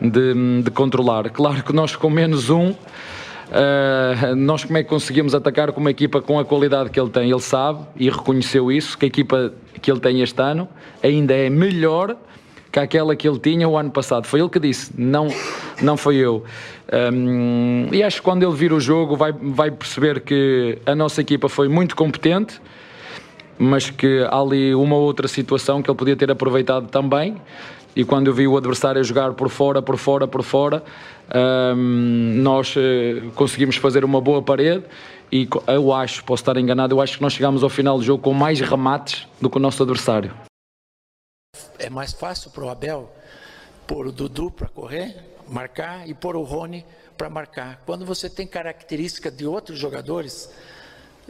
de, 0.00 0.62
de, 0.62 0.70
controlar. 0.70 1.28
Claro 1.28 1.62
que 1.62 1.74
nós 1.74 1.94
com 1.94 2.08
menos 2.08 2.48
um 2.48 2.74
Uh, 3.52 4.34
nós 4.34 4.64
como 4.64 4.78
é 4.78 4.82
que 4.82 4.88
conseguimos 4.88 5.34
atacar 5.34 5.72
com 5.72 5.80
uma 5.80 5.90
equipa 5.90 6.22
com 6.22 6.38
a 6.38 6.44
qualidade 6.44 6.88
que 6.88 6.98
ele 6.98 7.10
tem? 7.10 7.30
Ele 7.30 7.40
sabe 7.40 7.84
e 7.96 8.08
reconheceu 8.08 8.72
isso, 8.72 8.96
que 8.96 9.04
a 9.04 9.08
equipa 9.08 9.52
que 9.82 9.90
ele 9.90 10.00
tem 10.00 10.22
este 10.22 10.40
ano 10.40 10.66
ainda 11.02 11.34
é 11.34 11.50
melhor 11.50 12.16
que 12.70 12.78
aquela 12.78 13.14
que 13.14 13.28
ele 13.28 13.38
tinha 13.38 13.68
o 13.68 13.76
ano 13.76 13.90
passado. 13.90 14.26
Foi 14.26 14.40
ele 14.40 14.48
que 14.48 14.58
disse, 14.58 14.90
não, 14.96 15.28
não 15.82 15.98
foi 15.98 16.16
eu. 16.16 16.42
Um, 17.12 17.88
e 17.92 18.02
acho 18.02 18.16
que 18.16 18.22
quando 18.22 18.42
ele 18.42 18.54
vir 18.54 18.72
o 18.72 18.80
jogo 18.80 19.14
vai, 19.14 19.32
vai 19.32 19.70
perceber 19.70 20.20
que 20.20 20.78
a 20.86 20.94
nossa 20.94 21.20
equipa 21.20 21.50
foi 21.50 21.68
muito 21.68 21.94
competente, 21.94 22.58
mas 23.58 23.90
que 23.90 24.26
há 24.30 24.38
ali 24.38 24.74
uma 24.74 24.96
outra 24.96 25.28
situação 25.28 25.82
que 25.82 25.90
ele 25.90 25.98
podia 25.98 26.16
ter 26.16 26.30
aproveitado 26.30 26.88
também. 26.88 27.36
E 27.94 28.04
quando 28.04 28.28
eu 28.28 28.34
vi 28.34 28.48
o 28.48 28.56
adversário 28.56 29.02
jogar 29.04 29.34
por 29.34 29.50
fora, 29.50 29.82
por 29.82 29.98
fora, 29.98 30.26
por 30.26 30.42
fora, 30.42 30.82
um, 31.76 32.34
nós 32.42 32.74
uh, 32.74 33.30
conseguimos 33.34 33.76
fazer 33.76 34.04
uma 34.04 34.20
boa 34.20 34.42
parede 34.42 34.84
e 35.30 35.48
eu 35.66 35.92
acho, 35.92 36.24
posso 36.24 36.42
estar 36.42 36.56
enganado, 36.56 36.94
eu 36.94 37.00
acho 37.00 37.16
que 37.16 37.22
nós 37.22 37.32
chegámos 37.32 37.62
ao 37.62 37.70
final 37.70 37.98
do 37.98 38.04
jogo 38.04 38.22
com 38.22 38.34
mais 38.34 38.60
remates 38.60 39.26
do 39.40 39.48
que 39.48 39.56
o 39.56 39.60
nosso 39.60 39.82
adversário. 39.82 40.34
É 41.78 41.90
mais 41.90 42.12
fácil 42.12 42.50
para 42.50 42.64
o 42.64 42.68
Abel 42.68 43.10
pôr 43.86 44.06
o 44.06 44.12
Dudu 44.12 44.50
para 44.50 44.68
correr, 44.68 45.16
marcar 45.48 46.08
e 46.08 46.14
pôr 46.14 46.36
o 46.36 46.42
Rony 46.42 46.84
para 47.16 47.28
marcar. 47.28 47.82
Quando 47.84 48.04
você 48.04 48.28
tem 48.28 48.46
característica 48.46 49.30
de 49.30 49.46
outros 49.46 49.78
jogadores, 49.78 50.50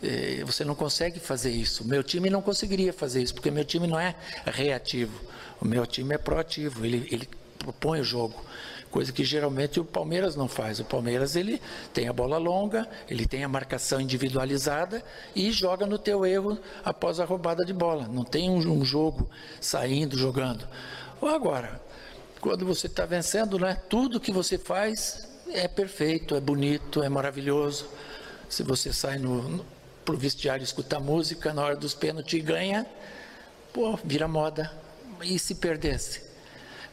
eh, 0.02 0.42
você 0.44 0.64
não 0.64 0.74
consegue 0.74 1.18
fazer 1.18 1.50
isso. 1.50 1.86
Meu 1.86 2.02
time 2.02 2.30
não 2.30 2.42
conseguiria 2.42 2.92
fazer 2.92 3.22
isso, 3.22 3.34
porque 3.34 3.50
meu 3.50 3.64
time 3.64 3.86
não 3.86 3.98
é 3.98 4.14
reativo. 4.46 5.12
O 5.62 5.64
meu 5.64 5.86
time 5.86 6.12
é 6.12 6.18
proativo, 6.18 6.84
ele, 6.84 7.06
ele 7.08 7.28
propõe 7.56 8.00
o 8.00 8.04
jogo. 8.04 8.34
coisa 8.90 9.12
que 9.12 9.24
geralmente 9.24 9.78
o 9.78 9.84
Palmeiras 9.84 10.34
não 10.34 10.48
faz. 10.48 10.80
O 10.80 10.84
Palmeiras 10.84 11.36
ele 11.36 11.62
tem 11.94 12.08
a 12.08 12.12
bola 12.12 12.36
longa, 12.36 12.84
ele 13.08 13.26
tem 13.26 13.44
a 13.44 13.48
marcação 13.48 14.00
individualizada 14.00 15.04
e 15.36 15.52
joga 15.52 15.86
no 15.86 16.00
teu 16.00 16.26
erro 16.26 16.58
após 16.84 17.20
a 17.20 17.24
roubada 17.24 17.64
de 17.64 17.72
bola. 17.72 18.08
Não 18.08 18.24
tem 18.24 18.50
um, 18.50 18.56
um 18.56 18.84
jogo 18.84 19.30
saindo, 19.60 20.18
jogando. 20.18 20.66
Ou 21.20 21.28
agora, 21.28 21.80
quando 22.40 22.66
você 22.66 22.88
está 22.88 23.06
vencendo, 23.06 23.56
né, 23.56 23.80
tudo 23.88 24.18
que 24.18 24.32
você 24.32 24.58
faz 24.58 25.28
é 25.48 25.68
perfeito, 25.68 26.34
é 26.34 26.40
bonito, 26.40 27.04
é 27.04 27.08
maravilhoso. 27.08 27.86
Se 28.48 28.64
você 28.64 28.92
sai 28.92 29.16
no, 29.16 29.48
no, 29.48 29.66
pro 30.04 30.16
vestiário 30.16 30.64
escutar 30.64 30.98
música 30.98 31.54
na 31.54 31.62
hora 31.62 31.76
dos 31.76 31.94
pênaltis 31.94 32.40
e 32.40 32.42
ganha, 32.42 32.84
pô, 33.72 33.96
vira 34.02 34.26
moda. 34.26 34.81
E 35.24 35.38
se 35.38 35.54
perdesse? 35.54 36.22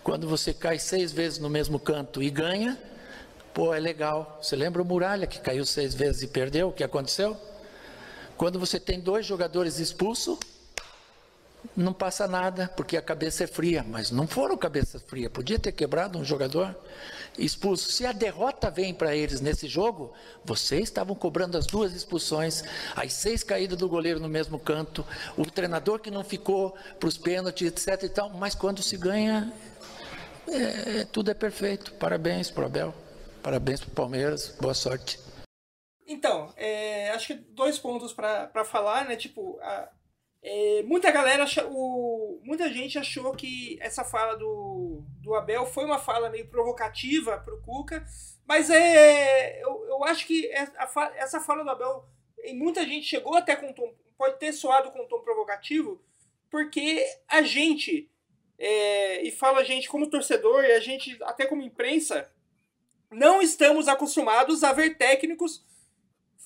Quando 0.04 0.28
você 0.28 0.54
cai 0.54 0.80
seis 0.80 1.12
vezes 1.12 1.40
no 1.40 1.50
mesmo 1.50 1.80
canto 1.80 2.22
e 2.24 2.30
ganha, 2.30 2.78
pô, 3.54 3.74
é 3.74 3.80
legal. 3.80 4.40
Você 4.42 4.56
lembra 4.56 4.82
o 4.82 4.86
Muralha 4.86 5.28
que 5.28 5.40
caiu 5.40 5.66
seis 5.66 5.94
vezes 5.94 6.22
e 6.22 6.28
perdeu? 6.28 6.70
O 6.70 6.74
que 6.74 6.84
aconteceu? 6.84 7.38
Quando 8.38 8.60
você 8.60 8.80
tem 8.80 9.00
dois 9.00 9.26
jogadores 9.26 9.80
expulsos, 9.80 10.40
não 11.76 11.92
passa 11.92 12.28
nada, 12.28 12.70
porque 12.76 12.96
a 12.96 13.02
cabeça 13.02 13.44
é 13.44 13.48
fria. 13.48 13.86
Mas 13.88 14.12
não 14.12 14.28
foram 14.28 14.58
cabeça 14.58 15.00
fria. 15.00 15.30
Podia 15.30 15.60
ter 15.60 15.72
quebrado 15.72 16.18
um 16.18 16.24
jogador 16.24 16.76
expulso. 17.40 17.92
Se 17.92 18.06
a 18.06 18.12
derrota 18.12 18.70
vem 18.70 18.94
para 18.94 19.16
eles 19.16 19.42
nesse 19.42 19.68
jogo, 19.68 20.14
vocês 20.44 20.84
estavam 20.84 21.16
cobrando 21.16 21.58
as 21.58 21.66
duas 21.66 21.94
expulsões, 21.94 22.64
as 22.96 23.14
seis 23.14 23.44
caídas 23.44 23.78
do 23.78 23.88
goleiro 23.88 24.20
no 24.20 24.30
mesmo 24.30 24.60
canto, 24.60 25.06
o 25.38 25.46
treinador 25.46 26.00
que 26.00 26.12
não 26.12 26.24
ficou 26.24 26.76
para 27.00 27.08
os 27.08 27.18
pênaltis, 27.18 27.68
etc. 27.68 28.04
E 28.04 28.10
tal. 28.10 28.30
Mas 28.32 28.56
quando 28.56 28.82
se 28.82 28.98
ganha, 28.98 29.52
é, 30.48 31.02
é, 31.02 31.06
tudo 31.06 31.32
é 31.32 31.34
perfeito. 31.34 31.94
Parabéns 31.94 32.50
para 32.50 32.66
Abel, 32.66 32.94
parabéns 33.42 33.80
para 33.82 33.90
o 33.90 33.94
Palmeiras, 33.94 34.56
boa 34.60 34.74
sorte. 34.74 35.20
Então, 36.08 36.52
é, 36.58 37.12
acho 37.12 37.28
que 37.28 37.34
dois 37.36 37.78
pontos 37.78 38.14
para 38.14 38.66
falar, 38.66 39.06
né? 39.06 39.16
Tipo, 39.16 39.60
a, 39.62 39.90
é, 40.42 40.84
muita 40.84 41.12
galera, 41.12 41.46
o, 41.70 42.40
muita 42.44 42.72
gente 42.72 42.98
achou 42.98 43.34
que 43.34 43.78
essa 43.82 44.06
fala 44.06 44.38
do, 44.38 45.04
do 45.22 45.36
Abel 45.36 45.66
foi 45.66 45.84
uma 45.84 46.00
fala 46.00 46.30
meio 46.30 46.48
provocativa 46.48 47.38
para 47.40 47.54
o 47.54 47.62
Cuca, 47.62 48.06
mas 48.48 48.70
é, 48.70 49.62
eu, 49.62 49.86
eu 49.88 50.04
acho 50.06 50.26
que 50.26 50.48
é, 50.48 50.62
a, 50.78 51.12
essa 51.16 51.42
fala 51.42 51.64
do 51.64 51.70
Abel, 51.70 52.06
em 52.44 52.58
muita 52.58 52.86
gente 52.86 53.06
chegou 53.06 53.36
até 53.36 53.56
com 53.56 53.74
tom, 53.74 53.94
pode 54.18 54.40
ter 54.40 54.54
soado 54.54 54.92
com 54.92 55.08
tom 55.08 55.20
provocativo, 55.20 56.02
porque 56.50 57.06
a 57.28 57.42
gente, 57.42 58.10
é, 58.58 59.22
e 59.22 59.32
fala 59.32 59.60
a 59.60 59.64
gente 59.64 59.90
como 59.90 60.10
torcedor 60.10 60.64
e 60.64 60.72
a 60.72 60.80
gente 60.80 61.18
até 61.24 61.46
como 61.46 61.62
imprensa, 61.62 62.32
não 63.12 63.42
estamos 63.42 63.90
acostumados 63.90 64.64
a 64.64 64.72
ver 64.72 64.98
técnicos 64.98 65.66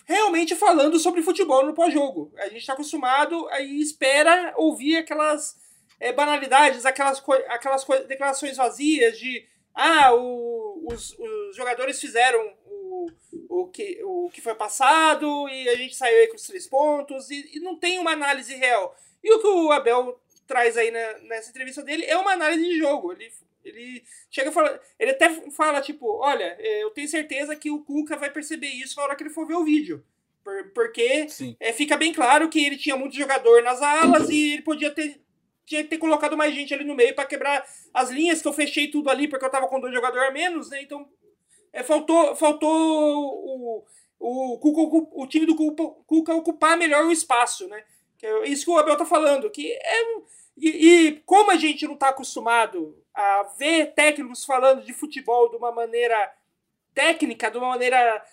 realmente 0.06 0.56
falando 0.56 1.00
sobre 1.00 1.22
futebol 1.22 1.66
no 1.66 1.74
pós-jogo. 1.74 2.32
A 2.38 2.46
gente 2.46 2.58
está 2.58 2.74
acostumado 2.74 3.48
e 3.60 3.82
espera 3.82 4.54
ouvir 4.58 4.98
aquelas 4.98 5.58
é, 6.00 6.12
banalidades, 6.12 6.86
aquelas, 6.86 7.24
aquelas 7.48 7.86
declarações 8.08 8.58
vazias 8.58 9.18
de 9.18 9.46
ah, 9.74 10.14
o, 10.14 10.86
os, 10.92 11.18
os 11.18 11.56
jogadores 11.56 12.00
fizeram 12.00 12.54
o, 12.66 13.08
o, 13.50 13.68
que, 13.68 14.00
o 14.04 14.30
que 14.32 14.42
foi 14.42 14.54
passado 14.56 15.50
e 15.50 15.70
a 15.70 15.76
gente 15.76 15.96
saiu 15.96 16.18
aí 16.20 16.28
com 16.28 16.36
os 16.36 16.46
três 16.46 16.68
pontos 16.68 17.30
e, 17.32 17.58
e 17.58 17.60
não 17.60 17.78
tem 17.78 18.00
uma 18.00 18.12
análise 18.12 18.54
real. 18.56 18.96
E 19.24 19.34
o 19.34 19.40
que 19.40 19.48
o 19.48 19.72
Abel 19.72 20.20
traz 20.46 20.78
aí 20.78 20.92
na, 20.92 21.20
nessa 21.20 21.50
entrevista 21.50 21.82
dele 21.82 22.06
é 22.06 22.18
uma 22.18 22.34
análise 22.34 22.64
de 22.64 22.78
jogo. 22.78 23.14
Ele 23.14 23.32
ele 23.64 24.04
chega 24.30 24.50
a 24.50 24.54
falar. 24.54 24.80
Ele 25.00 25.12
até 25.12 25.30
fala, 25.52 25.82
tipo, 25.82 26.18
olha, 26.18 26.58
eu 26.60 26.90
tenho 26.92 27.08
certeza 27.08 27.56
que 27.56 27.72
o 27.72 27.84
Cuca 27.84 28.18
vai 28.18 28.30
perceber 28.30 28.68
isso 28.68 28.98
na 28.98 29.04
hora 29.04 29.16
que 29.16 29.24
ele 29.24 29.30
for 29.30 29.48
ver 29.48 29.56
o 29.56 29.64
vídeo. 29.64 30.04
Por, 30.44 30.72
porque 30.74 31.28
é, 31.60 31.72
fica 31.72 31.96
bem 31.96 32.14
claro 32.14 32.50
que 32.50 32.64
ele 32.64 32.78
tinha 32.78 32.98
muito 32.98 33.16
jogador 33.16 33.64
nas 33.64 33.82
alas 33.82 34.30
e 34.30 34.54
ele 34.54 34.62
podia 34.62 34.92
ter. 34.92 35.22
Tinha 35.66 35.82
que 35.82 35.90
ter 35.90 35.98
colocado 35.98 36.36
mais 36.36 36.54
gente 36.54 36.74
ali 36.74 36.84
no 36.84 36.94
meio 36.94 37.16
para 37.16 37.26
quebrar 37.26 37.66
as 37.94 38.10
linhas, 38.10 38.42
que 38.42 38.48
eu 38.48 38.52
fechei 38.52 38.90
tudo 38.90 39.10
ali 39.10 39.30
porque 39.30 39.46
eu 39.46 39.50
tava 39.50 39.68
com 39.68 39.80
dois 39.80 39.94
jogadores 39.94 40.28
a 40.28 40.32
menos, 40.32 40.70
né? 40.70 40.82
Então. 40.82 41.08
É, 41.72 41.82
faltou 41.82 42.36
faltou 42.36 42.70
o, 42.70 43.86
o, 44.20 44.60
o, 44.62 45.24
o 45.24 45.28
time 45.28 45.46
do 45.46 45.56
Cuca 45.56 46.36
ocupar 46.36 46.78
melhor 46.78 47.06
o 47.06 47.12
espaço, 47.12 47.68
né? 47.68 47.84
Que 48.18 48.28
é 48.28 48.48
isso 48.48 48.66
que 48.66 48.72
o 48.72 48.78
Abel 48.78 48.98
tá 48.98 49.06
falando. 49.06 49.50
Que 49.50 49.72
é, 49.72 50.04
e, 50.58 50.70
e 50.70 51.12
como 51.26 51.50
a 51.50 51.56
gente 51.56 51.88
não 51.88 51.96
tá 51.96 52.10
acostumado 52.10 53.03
a 53.14 53.44
ver 53.58 53.94
técnicos 53.94 54.44
falando 54.44 54.84
de 54.84 54.94
futebol 54.94 55.50
de 55.50 55.58
uma 55.58 55.72
maneira 55.72 56.32
técnica, 56.94 57.52
de 57.52 57.58
uma 57.58 57.70
maneira 57.70 58.24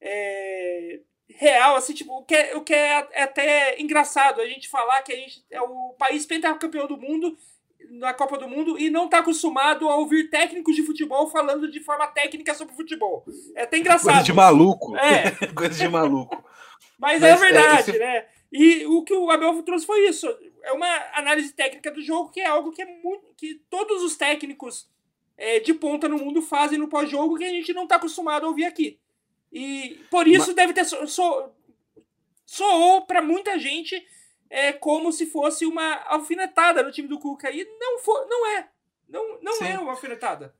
é, 0.00 1.00
real, 1.28 1.76
assim, 1.76 1.92
tipo, 1.92 2.12
o 2.12 2.24
que, 2.24 2.34
é, 2.34 2.56
o 2.56 2.62
que 2.62 2.74
é, 2.74 3.22
até 3.22 3.80
engraçado 3.80 4.40
a 4.40 4.46
gente 4.46 4.68
falar 4.68 5.02
que 5.02 5.12
a 5.12 5.16
gente 5.16 5.44
é 5.50 5.60
o 5.60 5.94
país 5.98 6.26
pentacampeão 6.26 6.86
do 6.86 6.96
mundo 6.96 7.36
na 7.90 8.14
Copa 8.14 8.38
do 8.38 8.48
Mundo 8.48 8.78
e 8.78 8.88
não 8.88 9.06
está 9.06 9.18
acostumado 9.18 9.88
a 9.88 9.96
ouvir 9.96 10.30
técnicos 10.30 10.76
de 10.76 10.84
futebol 10.84 11.28
falando 11.28 11.70
de 11.70 11.80
forma 11.80 12.06
técnica 12.06 12.54
sobre 12.54 12.74
futebol. 12.74 13.24
É 13.56 13.62
até 13.62 13.78
engraçado. 13.78 14.12
Coisa 14.12 14.22
de 14.22 14.32
maluco. 14.32 14.96
É. 14.96 15.30
Coisa 15.52 15.78
de 15.78 15.88
maluco. 15.88 16.44
Mas, 16.98 17.22
é 17.22 17.30
Mas 17.30 17.42
é 17.42 17.46
verdade, 17.46 17.96
é, 17.96 17.98
né? 17.98 18.26
E 18.52 18.86
o 18.86 19.02
que 19.02 19.14
o 19.14 19.30
Abel 19.30 19.62
trouxe 19.62 19.86
foi 19.86 20.08
isso 20.08 20.28
é 20.62 20.72
uma 20.72 20.88
análise 21.14 21.52
técnica 21.52 21.90
do 21.90 22.02
jogo 22.02 22.30
que 22.30 22.40
é 22.40 22.46
algo 22.46 22.72
que 22.72 22.82
é 22.82 22.86
muito. 22.86 23.34
que 23.36 23.60
todos 23.68 24.02
os 24.02 24.16
técnicos 24.16 24.88
é, 25.36 25.60
de 25.60 25.72
ponta 25.74 26.08
no 26.08 26.18
mundo 26.18 26.42
fazem 26.42 26.78
no 26.78 26.88
pós-jogo 26.88 27.36
que 27.36 27.44
a 27.44 27.48
gente 27.48 27.72
não 27.72 27.84
está 27.84 27.96
acostumado 27.96 28.44
a 28.44 28.48
ouvir 28.48 28.64
aqui. 28.64 28.98
E 29.52 30.00
por 30.10 30.28
isso 30.28 30.48
Mas... 30.48 30.56
deve 30.56 30.72
ter. 30.72 30.84
So, 30.84 31.06
so, 31.06 31.50
soou 32.44 33.02
para 33.02 33.22
muita 33.22 33.58
gente 33.58 34.00
é, 34.48 34.72
como 34.72 35.12
se 35.12 35.26
fosse 35.26 35.64
uma 35.64 35.94
alfinetada 36.06 36.82
no 36.82 36.92
time 36.92 37.08
do 37.08 37.18
Cuca. 37.18 37.50
E 37.50 37.64
não, 37.78 37.98
for, 38.00 38.26
não 38.28 38.46
é. 38.46 38.68
Não, 39.08 39.40
não 39.40 39.66
é 39.66 39.78
uma 39.78 39.92
alfinetada. 39.92 40.54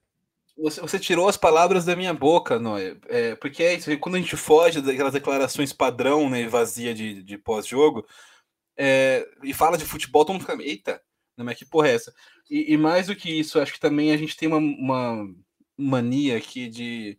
Você, 0.56 0.80
você, 0.80 0.98
tirou 0.98 1.28
as 1.28 1.36
palavras 1.36 1.84
da 1.84 1.96
minha 1.96 2.12
boca, 2.12 2.58
Noé. 2.58 2.96
É, 3.08 3.34
porque 3.36 3.62
é 3.62 3.74
isso, 3.74 3.96
quando 3.98 4.16
a 4.16 4.18
gente 4.18 4.36
foge 4.36 4.80
daquelas 4.80 5.12
declarações 5.12 5.72
padrão, 5.72 6.28
né, 6.28 6.46
vazia 6.46 6.92
de, 6.92 7.22
de 7.22 7.38
pós-jogo, 7.38 8.06
é, 8.82 9.28
e 9.44 9.52
fala 9.52 9.76
de 9.76 9.84
futebol, 9.84 10.24
todo 10.24 10.32
mundo 10.32 10.46
fica, 10.46 10.62
eita, 10.62 11.02
mas 11.36 11.58
que 11.58 11.66
porra 11.66 11.88
é 11.88 11.94
essa? 11.94 12.14
E, 12.50 12.72
e, 12.72 12.76
mais 12.78 13.08
do 13.08 13.14
que 13.14 13.30
isso, 13.30 13.60
acho 13.60 13.74
que 13.74 13.80
também 13.80 14.10
a 14.10 14.16
gente 14.16 14.34
tem 14.34 14.48
uma, 14.48 14.56
uma 14.56 15.28
mania 15.76 16.38
aqui 16.38 16.66
de. 16.66 17.18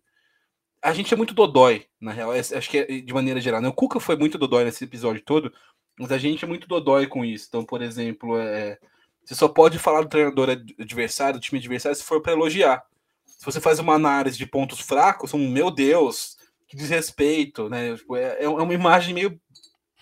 A 0.82 0.92
gente 0.92 1.14
é 1.14 1.18
muito 1.18 1.36
dodói, 1.36 1.86
na 2.00 2.12
real, 2.12 2.32
acho 2.32 2.68
que 2.68 2.80
é 2.80 2.86
de 3.02 3.14
maneira 3.14 3.40
geral. 3.40 3.62
Né? 3.62 3.68
O 3.68 3.74
Cuca 3.74 4.00
foi 4.00 4.16
muito 4.16 4.40
dodói 4.40 4.64
nesse 4.64 4.84
episódio 4.84 5.22
todo, 5.24 5.54
mas 6.00 6.12
a 6.12 6.18
gente 6.18 6.44
é 6.44 6.48
muito 6.48 6.68
dodói 6.68 7.06
com 7.06 7.24
isso. 7.24 7.46
Então, 7.48 7.64
por 7.64 7.84
exemplo, 7.84 8.40
é, 8.40 8.80
você 9.24 9.36
só 9.36 9.48
pode 9.48 9.78
falar 9.78 10.02
do 10.02 10.10
treinador 10.10 10.50
adversário, 10.80 11.40
do 11.40 11.44
time 11.44 11.60
adversário, 11.60 11.96
se 11.96 12.04
for 12.04 12.22
para 12.24 12.32
elogiar. 12.32 12.84
Se 13.24 13.46
você 13.46 13.62
faz 13.62 13.78
uma 13.78 13.94
análise 13.94 14.36
de 14.36 14.48
pontos 14.48 14.80
fracos, 14.80 15.32
um, 15.36 15.48
meu 15.48 15.70
Deus, 15.70 16.38
que 16.68 16.76
desrespeito, 16.76 17.70
né? 17.70 17.96
Tipo, 17.96 18.16
é, 18.16 18.44
é 18.44 18.50
uma 18.50 18.74
imagem 18.74 19.14
meio 19.14 19.40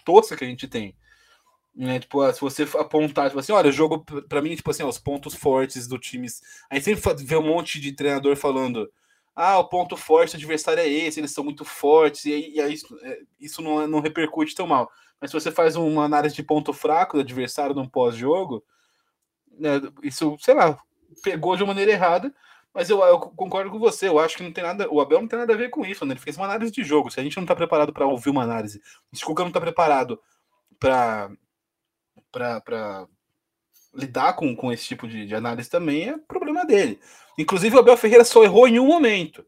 tosca 0.06 0.38
que 0.38 0.46
a 0.46 0.48
gente 0.48 0.66
tem. 0.66 0.96
Né, 1.80 1.98
tipo, 1.98 2.20
ah, 2.22 2.34
se 2.34 2.42
você 2.42 2.64
apontar, 2.78 3.30
tipo 3.30 3.40
assim, 3.40 3.54
olha, 3.54 3.70
o 3.70 3.72
jogo, 3.72 4.04
para 4.28 4.42
mim, 4.42 4.54
tipo 4.54 4.70
assim, 4.70 4.84
os 4.84 5.00
pontos 5.00 5.34
fortes 5.34 5.88
do 5.88 5.98
time. 5.98 6.28
Aí 6.70 6.82
sempre 6.82 7.02
vê 7.24 7.38
um 7.38 7.42
monte 7.42 7.80
de 7.80 7.94
treinador 7.94 8.36
falando: 8.36 8.92
ah, 9.34 9.58
o 9.60 9.70
ponto 9.70 9.96
forte 9.96 10.32
do 10.32 10.36
adversário 10.36 10.84
é 10.84 10.90
esse, 10.90 11.22
eles 11.22 11.32
são 11.32 11.42
muito 11.42 11.64
fortes, 11.64 12.26
e 12.26 12.34
aí, 12.34 12.52
e 12.56 12.60
aí 12.60 12.74
isso, 12.74 13.00
é, 13.02 13.20
isso 13.40 13.62
não, 13.62 13.88
não 13.88 14.02
repercute 14.02 14.54
tão 14.54 14.68
mal. 14.68 14.92
Mas 15.22 15.32
se 15.32 15.40
você 15.40 15.52
faz 15.54 15.78
uma 15.78 16.04
análise 16.04 16.36
de 16.36 16.44
ponto 16.44 16.74
fraco 16.74 17.16
do 17.16 17.22
adversário 17.22 17.74
num 17.74 17.88
pós-jogo, 17.88 18.62
né, 19.58 19.80
isso, 20.04 20.36
sei 20.42 20.56
lá, 20.56 20.78
pegou 21.24 21.56
de 21.56 21.64
uma 21.64 21.70
maneira 21.70 21.94
errada. 21.94 22.34
Mas 22.74 22.90
eu, 22.90 23.02
eu, 23.04 23.20
concordo 23.20 23.72
com 23.72 23.80
você, 23.80 24.10
eu 24.10 24.20
acho 24.20 24.36
que 24.36 24.44
não 24.44 24.52
tem 24.52 24.66
nada. 24.66 24.86
O 24.92 25.00
Abel 25.00 25.22
não 25.22 25.30
tem 25.30 25.40
nada 25.40 25.54
a 25.54 25.58
ver 25.58 25.70
com 25.70 25.86
isso, 25.86 26.06
né? 26.06 26.12
Ele 26.14 26.20
fez 26.20 26.36
uma 26.36 26.46
análise 26.46 26.72
de 26.74 26.84
jogo. 26.84 27.10
Se 27.10 27.22
a 27.22 27.24
gente 27.24 27.38
não 27.38 27.46
tá 27.46 27.56
preparado 27.56 27.94
para 27.94 28.06
ouvir 28.06 28.30
uma 28.30 28.44
análise, 28.44 28.82
se 29.14 29.24
o 29.24 29.28
Cuca 29.28 29.44
não 29.46 29.52
tá 29.52 29.62
preparado 29.62 30.22
para 30.78 31.32
para 32.32 33.08
lidar 33.94 34.34
com, 34.34 34.56
com 34.56 34.72
esse 34.72 34.86
tipo 34.86 35.08
de, 35.08 35.26
de, 35.26 35.36
análise 35.36 35.70
também 35.70 36.10
é 36.10 36.18
problema 36.18 36.66
dele. 36.66 37.00
Inclusive, 37.38 37.76
o 37.76 37.80
Abel 37.80 37.98
Ferreira 37.98 38.24
só 38.24 38.44
errou 38.44 38.68
em 38.68 38.80
um 38.80 38.88
momento. 38.88 39.46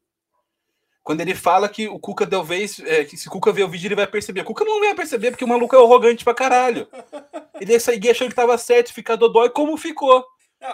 Quando 1.03 1.21
ele 1.21 1.33
fala 1.33 1.67
que 1.67 1.87
o 1.87 1.99
Cuca 1.99 2.25
deu 2.25 2.43
vez, 2.43 2.79
é, 2.79 3.03
que 3.03 3.17
se 3.17 3.27
o 3.27 3.31
Cuca 3.31 3.51
ver 3.51 3.63
o 3.63 3.69
vídeo, 3.69 3.87
ele 3.87 3.95
vai 3.95 4.07
perceber. 4.07 4.41
O 4.41 4.45
Cuca 4.45 4.63
não 4.63 4.79
vai 4.79 4.93
perceber, 4.93 5.31
porque 5.31 5.43
o 5.43 5.47
maluco 5.47 5.75
é 5.75 5.79
arrogante 5.79 6.23
pra 6.23 6.33
caralho. 6.33 6.87
Ele 7.59 7.73
ia 7.73 7.79
sair 7.79 8.09
achando 8.09 8.29
que 8.29 8.35
tava 8.35 8.57
certo, 8.57 8.91
ficar 8.91 9.15
dodói, 9.15 9.51
como 9.51 9.77
ficou. 9.77 10.25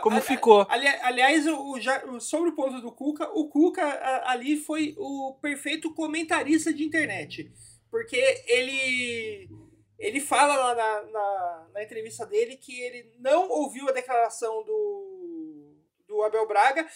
Como 0.01 0.21
ficou. 0.21 0.65
Ali, 0.69 0.87
aliás, 0.87 1.45
o, 1.47 1.79
já, 1.79 2.01
sobre 2.19 2.49
o 2.49 2.55
ponto 2.55 2.79
do 2.81 2.91
Cuca, 2.91 3.29
o 3.33 3.47
Cuca 3.49 3.83
ali 4.25 4.57
foi 4.57 4.93
o 4.97 5.37
perfeito 5.41 5.93
comentarista 5.93 6.73
de 6.73 6.83
internet. 6.83 7.51
Porque 7.89 8.17
ele 8.47 9.49
ele 9.97 10.19
fala 10.19 10.55
lá 10.55 10.75
na, 10.75 11.11
na, 11.11 11.67
na, 11.73 11.83
entrevista 11.83 12.25
dele 12.25 12.55
que 12.55 12.79
ele 12.81 13.11
não 13.19 13.49
ouviu 13.49 13.89
a 13.89 13.91
declaração 13.91 14.63
do, 14.63 15.75
do 16.07 16.21
Abel 16.23 16.47
Braga. 16.47 16.87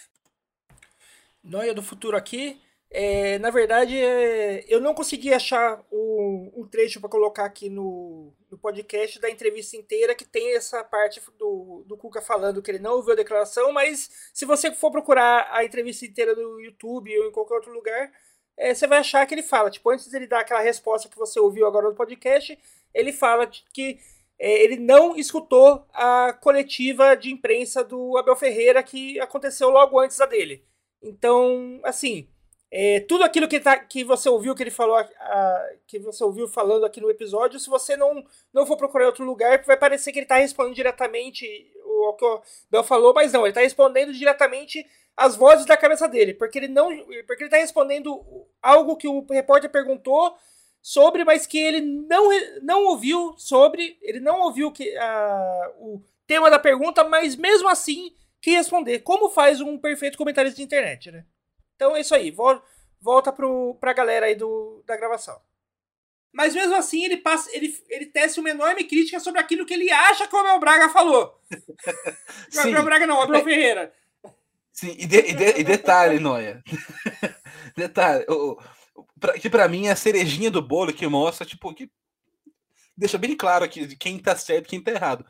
Noia 1.43 1.74
do 1.74 1.81
futuro 1.81 2.15
aqui. 2.15 2.62
É, 2.93 3.39
na 3.39 3.50
verdade, 3.50 3.98
é, 3.98 4.65
eu 4.67 4.81
não 4.81 4.93
consegui 4.93 5.34
achar 5.34 5.81
o, 5.89 6.51
um 6.53 6.67
trecho 6.67 7.00
para 7.00 7.10
colocar 7.10 7.46
aqui 7.46 7.70
no, 7.70 8.34
no 8.50 8.58
podcast 8.58 9.17
da 9.17 9.29
entrevista 9.29 9.77
inteira 9.77 10.13
que 10.13 10.25
tem 10.25 10.55
essa 10.55 10.84
parte 10.84 11.22
do, 11.39 11.86
do 11.88 11.96
Cuca 11.96 12.22
falando 12.22 12.62
que 12.62 12.70
ele 12.70 12.79
não 12.79 12.96
ouviu 12.96 13.13
a 13.13 13.15
declaração, 13.15 13.72
mas 13.72 14.29
se 14.34 14.46
você 14.46 14.74
for 14.74 14.91
procurar 14.91 15.48
a 15.51 15.63
entrevista 15.63 16.05
inteira 16.05 16.36
no 16.36 16.60
YouTube 16.60 17.17
ou 17.17 17.29
em 17.29 17.31
qualquer 17.31 17.55
outro 17.55 17.72
lugar, 17.72 18.12
é, 18.58 18.74
você 18.74 18.86
vai 18.86 19.00
achar 19.00 19.25
que 19.25 19.34
ele 19.34 19.41
fala. 19.41 19.72
Tipo, 19.72 19.89
antes 19.89 20.08
dele 20.08 20.27
dar 20.27 20.41
aquela 20.41 20.60
resposta 20.60 21.08
que 21.08 21.17
você 21.17 21.39
ouviu 21.39 21.65
agora 21.65 21.88
no 21.89 21.96
podcast, 21.96 22.60
ele 22.94 23.14
fala 23.14 23.48
que 23.48 24.00
é, 24.40 24.64
ele 24.64 24.78
não 24.78 25.16
escutou 25.16 25.86
a 25.94 26.34
coletiva 26.34 27.16
de 27.16 27.32
imprensa 27.32 27.84
do 27.84 28.18
Abel 28.18 28.36
Ferreira 28.36 28.82
que 28.82 29.20
aconteceu 29.20 29.70
logo 29.70 30.00
antes 30.00 30.18
da 30.18 30.26
dele. 30.26 30.64
Então, 31.02 31.80
assim, 31.84 32.28
é, 32.72 33.02
tudo 33.02 33.24
aquilo 33.24 33.48
que, 33.48 33.60
tá, 33.60 33.78
que 33.78 34.04
você 34.04 34.30
ouviu, 34.30 34.56
que 34.56 34.64
ele 34.64 34.72
falou, 34.72 34.96
a, 34.96 35.70
que 35.86 36.00
você 36.00 36.24
ouviu 36.24 36.48
falando 36.48 36.86
aqui 36.86 37.02
no 37.02 37.10
episódio, 37.10 37.60
se 37.60 37.70
você 37.70 37.98
não, 37.98 38.24
não 38.54 38.66
for 38.66 38.78
procurar 38.78 39.08
outro 39.08 39.26
lugar, 39.26 39.62
vai 39.64 39.76
parecer 39.76 40.12
que 40.12 40.20
ele 40.20 40.26
está 40.26 40.38
respondendo 40.38 40.76
diretamente 40.76 41.46
o, 41.84 42.14
que 42.14 42.26
o 42.26 42.42
Bel 42.70 42.84
falou, 42.84 43.14
mas 43.14 43.34
não, 43.34 43.42
ele 43.42 43.50
está 43.50 43.62
respondendo 43.62 44.14
diretamente 44.14 44.86
as 45.18 45.36
vozes 45.36 45.66
da 45.66 45.76
cabeça 45.76 46.08
dele, 46.08 46.34
porque 46.34 46.60
ele 46.60 46.70
não, 46.70 46.88
porque 47.28 47.44
ele 47.44 47.46
está 47.46 47.58
respondendo 47.58 48.24
algo 48.62 48.96
que 48.96 49.08
o 49.08 49.26
repórter 49.30 49.70
perguntou 49.70 50.36
sobre, 50.82 51.24
mas 51.24 51.46
que 51.46 51.58
ele 51.58 51.82
não, 51.82 52.30
não 52.62 52.86
ouviu 52.86 53.36
sobre, 53.38 53.98
ele 54.02 54.20
não 54.20 54.42
ouviu 54.42 54.72
que 54.72 54.96
a, 54.98 55.72
o 55.78 56.02
tema 56.26 56.50
da 56.50 56.58
pergunta, 56.58 57.04
mas 57.04 57.36
mesmo 57.36 57.70
assim 57.70 58.16
que 58.42 58.52
responder, 58.52 59.00
como 59.00 59.30
faz 59.30 59.62
um 59.62 59.78
perfeito 59.78 60.18
comentarista 60.18 60.58
de 60.58 60.64
internet, 60.64 61.12
né? 61.12 61.26
Então 61.76 61.96
é 61.96 62.02
isso 62.02 62.16
aí, 62.16 62.32
volta 63.00 63.32
pro, 63.32 63.76
pra 63.80 63.94
galera 63.94 64.26
aí 64.26 64.36
do, 64.36 64.84
da 64.86 64.98
gravação. 64.98 65.40
Mas 66.34 66.56
mesmo 66.56 66.76
assim, 66.76 67.04
ele 67.04 67.18
passa, 67.18 67.50
ele, 67.56 67.78
ele 67.90 68.06
tece 68.06 68.40
uma 68.40 68.50
enorme 68.50 68.86
crítica 68.86 69.20
sobre 69.20 69.42
aquilo 69.42 69.66
que 69.66 69.74
ele 69.74 69.92
acha 69.92 70.28
que 70.28 70.36
o 70.36 70.40
Abel 70.40 70.60
Braga 70.60 70.90
falou. 70.90 71.38
Abel 72.58 72.84
Braga 72.84 73.06
não, 73.06 73.22
Abel 73.22 73.44
Ferreira. 73.44 73.94
Sim, 74.72 74.96
e, 74.98 75.06
de, 75.06 75.18
e, 75.18 75.34
de, 75.34 75.60
e 75.60 75.64
detalhe, 75.64 76.20
Noia. 76.20 76.64
detalhe, 77.76 78.26
o, 78.30 78.58
pra, 79.22 79.34
que 79.34 79.50
pra 79.50 79.68
mim 79.70 79.88
é 79.88 79.92
a 79.92 79.96
cerejinha 79.96 80.51
do 80.51 80.62
bolo 80.62 80.92
que 80.92 81.08
mostra, 81.08 81.46
tipo, 81.46 81.74
que 81.74 81.90
deixa 82.98 83.18
bem 83.18 83.38
claro 83.38 83.63
aqui 83.63 83.86
de 83.86 83.96
quem 83.96 84.20
tá 84.20 84.36
certo 84.36 84.66
e 84.66 84.70
quem 84.70 84.82
tá 84.82 84.92
errado. 84.92 85.25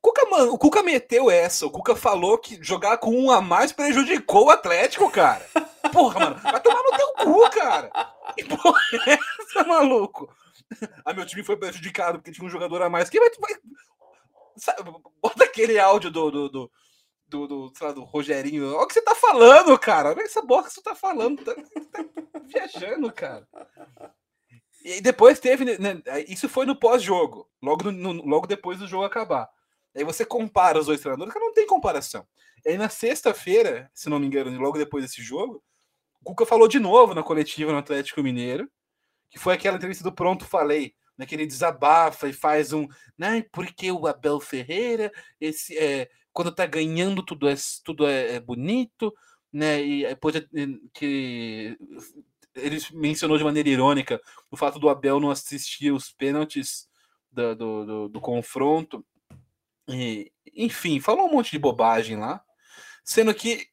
Cuca, 0.00 0.26
mano, 0.26 0.52
o 0.52 0.58
Cuca 0.58 0.82
meteu 0.82 1.30
essa. 1.30 1.66
O 1.66 1.70
Cuca 1.70 1.94
falou 1.94 2.38
que 2.38 2.58
jogar 2.62 2.98
com 2.98 3.10
um 3.10 3.30
a 3.30 3.40
mais 3.40 3.72
prejudicou 3.72 4.46
o 4.46 4.50
Atlético, 4.50 5.10
cara. 5.10 5.44
Porra, 5.92 6.20
mano, 6.20 6.36
vai 6.36 6.60
tomar 6.60 6.82
no 6.82 6.96
teu 6.96 7.12
cu, 7.24 7.50
cara. 7.50 7.90
Que 8.34 8.44
porra 8.44 8.80
é 9.06 9.12
essa, 9.12 9.64
maluco? 9.64 10.28
Ah, 11.04 11.12
meu 11.12 11.24
time 11.24 11.44
foi 11.44 11.56
prejudicado 11.56 12.18
porque 12.18 12.32
tinha 12.32 12.46
um 12.46 12.50
jogador 12.50 12.82
a 12.82 12.90
mais. 12.90 13.08
Quem 13.08 13.20
vai. 13.20 13.30
vai 13.38 13.54
sabe, 14.56 14.82
bota 15.22 15.44
aquele 15.44 15.78
áudio 15.78 16.10
do. 16.10 16.30
do, 16.30 16.48
do 16.48 16.70
do, 17.28 17.46
do, 17.46 17.72
lá, 17.80 17.92
do 17.92 18.04
Rogerinho. 18.04 18.74
Olha 18.74 18.84
o 18.84 18.86
que 18.86 18.94
você 18.94 19.02
tá 19.02 19.14
falando, 19.14 19.78
cara. 19.78 20.10
Olha 20.10 20.22
essa 20.22 20.42
bosta 20.42 20.68
que 20.68 20.74
você 20.74 20.82
tá 20.82 20.94
falando. 20.94 21.44
Tá, 21.44 21.54
tá 21.54 22.40
viajando, 22.44 23.12
cara. 23.12 23.46
E 24.84 25.00
depois 25.00 25.40
teve. 25.40 25.64
Né, 25.78 26.02
isso 26.28 26.48
foi 26.48 26.64
no 26.66 26.76
pós-jogo. 26.76 27.48
Logo, 27.62 27.90
no, 27.90 28.12
logo 28.12 28.46
depois 28.46 28.78
do 28.78 28.86
jogo 28.86 29.04
acabar. 29.04 29.48
Aí 29.94 30.04
você 30.04 30.24
compara 30.24 30.78
os 30.78 30.86
dois 30.86 31.00
treinadores, 31.00 31.32
que 31.32 31.40
não 31.40 31.54
tem 31.54 31.66
comparação. 31.66 32.26
E 32.64 32.70
aí 32.70 32.78
na 32.78 32.88
sexta-feira, 32.88 33.90
se 33.94 34.08
não 34.10 34.18
me 34.18 34.26
engano, 34.26 34.60
logo 34.60 34.76
depois 34.76 35.02
desse 35.02 35.22
jogo, 35.22 35.62
o 36.20 36.24
Cuca 36.24 36.44
falou 36.44 36.68
de 36.68 36.78
novo 36.78 37.14
na 37.14 37.22
coletiva 37.22 37.72
no 37.72 37.78
Atlético 37.78 38.22
Mineiro, 38.22 38.70
que 39.30 39.38
foi 39.38 39.54
aquela 39.54 39.76
entrevista 39.76 40.04
do 40.04 40.12
Pronto 40.12 40.44
Falei, 40.44 40.94
né, 41.16 41.24
desabafa 41.24 42.28
e 42.28 42.32
faz 42.32 42.74
um, 42.74 42.86
né, 43.16 43.44
porque 43.50 43.90
o 43.90 44.06
Abel 44.06 44.38
Ferreira, 44.38 45.10
esse 45.40 45.76
é, 45.78 46.10
quando 46.36 46.52
tá 46.52 46.66
ganhando 46.66 47.22
tudo 47.22 47.48
é 47.48 47.54
tudo 47.82 48.06
é, 48.06 48.34
é 48.34 48.40
bonito, 48.40 49.10
né, 49.50 49.82
e 49.82 50.06
depois 50.06 50.34
que 50.92 51.78
ele 52.54 52.78
mencionou 52.92 53.38
de 53.38 53.44
maneira 53.44 53.70
irônica 53.70 54.20
o 54.50 54.56
fato 54.56 54.78
do 54.78 54.90
Abel 54.90 55.18
não 55.18 55.30
assistir 55.30 55.90
os 55.92 56.12
pênaltis 56.12 56.88
do, 57.32 57.56
do, 57.56 57.86
do, 57.86 58.08
do 58.10 58.20
confronto 58.20 59.02
e, 59.88 60.30
enfim, 60.54 61.00
falou 61.00 61.26
um 61.26 61.32
monte 61.32 61.52
de 61.52 61.58
bobagem 61.58 62.18
lá. 62.18 62.42
Sendo 63.02 63.32
que 63.32 63.68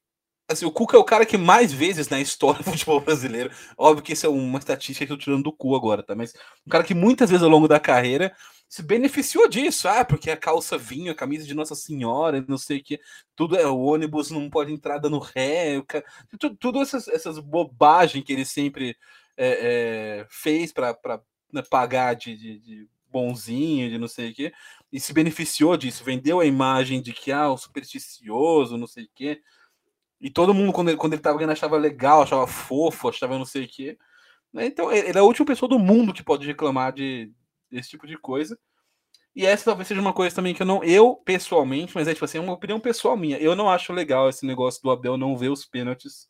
assim, 0.48 0.66
o 0.66 0.72
Cuca 0.72 0.96
é 0.96 1.00
o 1.00 1.04
cara 1.04 1.26
que 1.26 1.38
mais 1.38 1.74
vezes 1.74 2.08
na 2.08 2.22
história 2.22 2.64
do 2.64 2.64
futebol 2.72 3.02
brasileiro. 3.02 3.52
Óbvio 3.78 4.04
que 4.04 4.14
isso 4.14 4.26
é 4.26 4.30
uma 4.30 4.60
estatística 4.60 5.06
que 5.06 5.12
eu 5.12 5.18
tô 5.18 5.24
tirando 5.24 5.44
do 5.44 5.52
cu 5.52 5.76
agora, 5.76 6.02
tá? 6.02 6.16
Mas 6.16 6.34
um 6.66 6.70
cara 6.70 6.86
que 6.86 6.94
muitas 6.94 7.30
vezes 7.30 7.44
ao 7.44 7.50
longo 7.50 7.68
da 7.68 7.80
carreira 7.80 8.34
se 8.74 8.82
beneficiou 8.82 9.48
disso. 9.48 9.88
Ah, 9.88 10.04
porque 10.04 10.32
a 10.32 10.36
calça 10.36 10.80
vinho, 10.80 11.12
a 11.12 11.16
camisa 11.16 11.46
de 11.46 11.54
Nossa 11.54 11.76
Senhora, 11.76 12.44
não 12.48 12.58
sei 12.58 12.80
o 12.80 12.84
que. 12.84 13.00
Tudo 13.36 13.56
é 13.56 13.68
o 13.68 13.78
ônibus 13.80 14.32
não 14.32 14.50
pode 14.50 14.74
entrar 14.74 14.98
dando 14.98 15.20
ré. 15.20 15.80
Cara, 15.88 16.04
tudo, 16.40 16.56
tudo 16.56 16.82
essas, 16.82 17.08
essas 17.08 17.38
bobagens 17.38 18.24
que 18.26 18.34
ele 18.34 18.44
sempre 18.44 18.98
é, 19.38 20.22
é, 20.22 20.28
fez 20.28 20.74
para 20.74 20.98
né, 21.52 21.62
pagar 21.70 22.16
de, 22.16 22.36
de, 22.36 22.60
de 22.60 22.90
bonzinho, 23.12 23.92
de 23.92 24.00
não 24.00 24.08
sei 24.08 24.32
o 24.32 24.34
que 24.34 24.52
e 24.92 25.00
se 25.00 25.14
beneficiou 25.14 25.78
disso, 25.78 26.04
vendeu 26.04 26.40
a 26.40 26.46
imagem 26.46 27.00
de 27.00 27.14
que, 27.14 27.32
ah, 27.32 27.52
o 27.52 27.58
supersticioso, 27.58 28.76
não 28.76 28.88
sei 28.88 29.04
o 29.04 29.10
quê. 29.14 29.40
E 30.20 30.32
todo 30.32 30.54
mundo, 30.54 30.74
quando 30.74 30.90
ele, 30.90 30.98
quando 30.98 31.14
ele 31.14 31.22
tava 31.22 31.38
ganhando, 31.38 31.52
achava 31.52 31.78
legal, 31.78 32.24
achava 32.24 32.48
fofo, 32.48 33.10
achava 33.10 33.38
não 33.38 33.46
sei 33.46 33.66
o. 33.66 33.68
Né, 34.52 34.66
então, 34.66 34.92
ele 34.92 35.16
é 35.16 35.22
a 35.22 35.24
última 35.24 35.46
pessoa 35.46 35.70
do 35.70 35.78
mundo 35.78 36.12
que 36.12 36.24
pode 36.24 36.48
reclamar 36.48 36.92
de, 36.92 37.32
desse 37.74 37.90
tipo 37.90 38.08
de 38.08 38.18
coisa. 38.18 38.58
E 39.36 39.46
essa 39.46 39.66
talvez 39.66 39.88
seja 39.88 40.00
uma 40.00 40.14
coisa 40.14 40.36
também 40.36 40.54
que 40.54 40.62
eu 40.62 40.66
não, 40.66 40.84
eu 40.84 41.16
pessoalmente, 41.16 41.94
mas 41.96 42.08
é 42.08 42.14
tipo 42.14 42.26
assim, 42.26 42.38
é 42.38 42.42
uma 42.42 42.54
opinião 42.54 42.80
pessoal 42.80 43.18
minha. 43.18 43.38
Eu 43.38 43.56
não 43.56 43.70
acho 43.70 43.92
legal 43.92 44.30
esse 44.30 44.46
negócio 44.46 44.82
do 44.84 44.92
Abel 44.92 45.18
não 45.18 45.36
ver 45.36 45.50
os 45.50 45.66
pênaltis. 45.66 46.30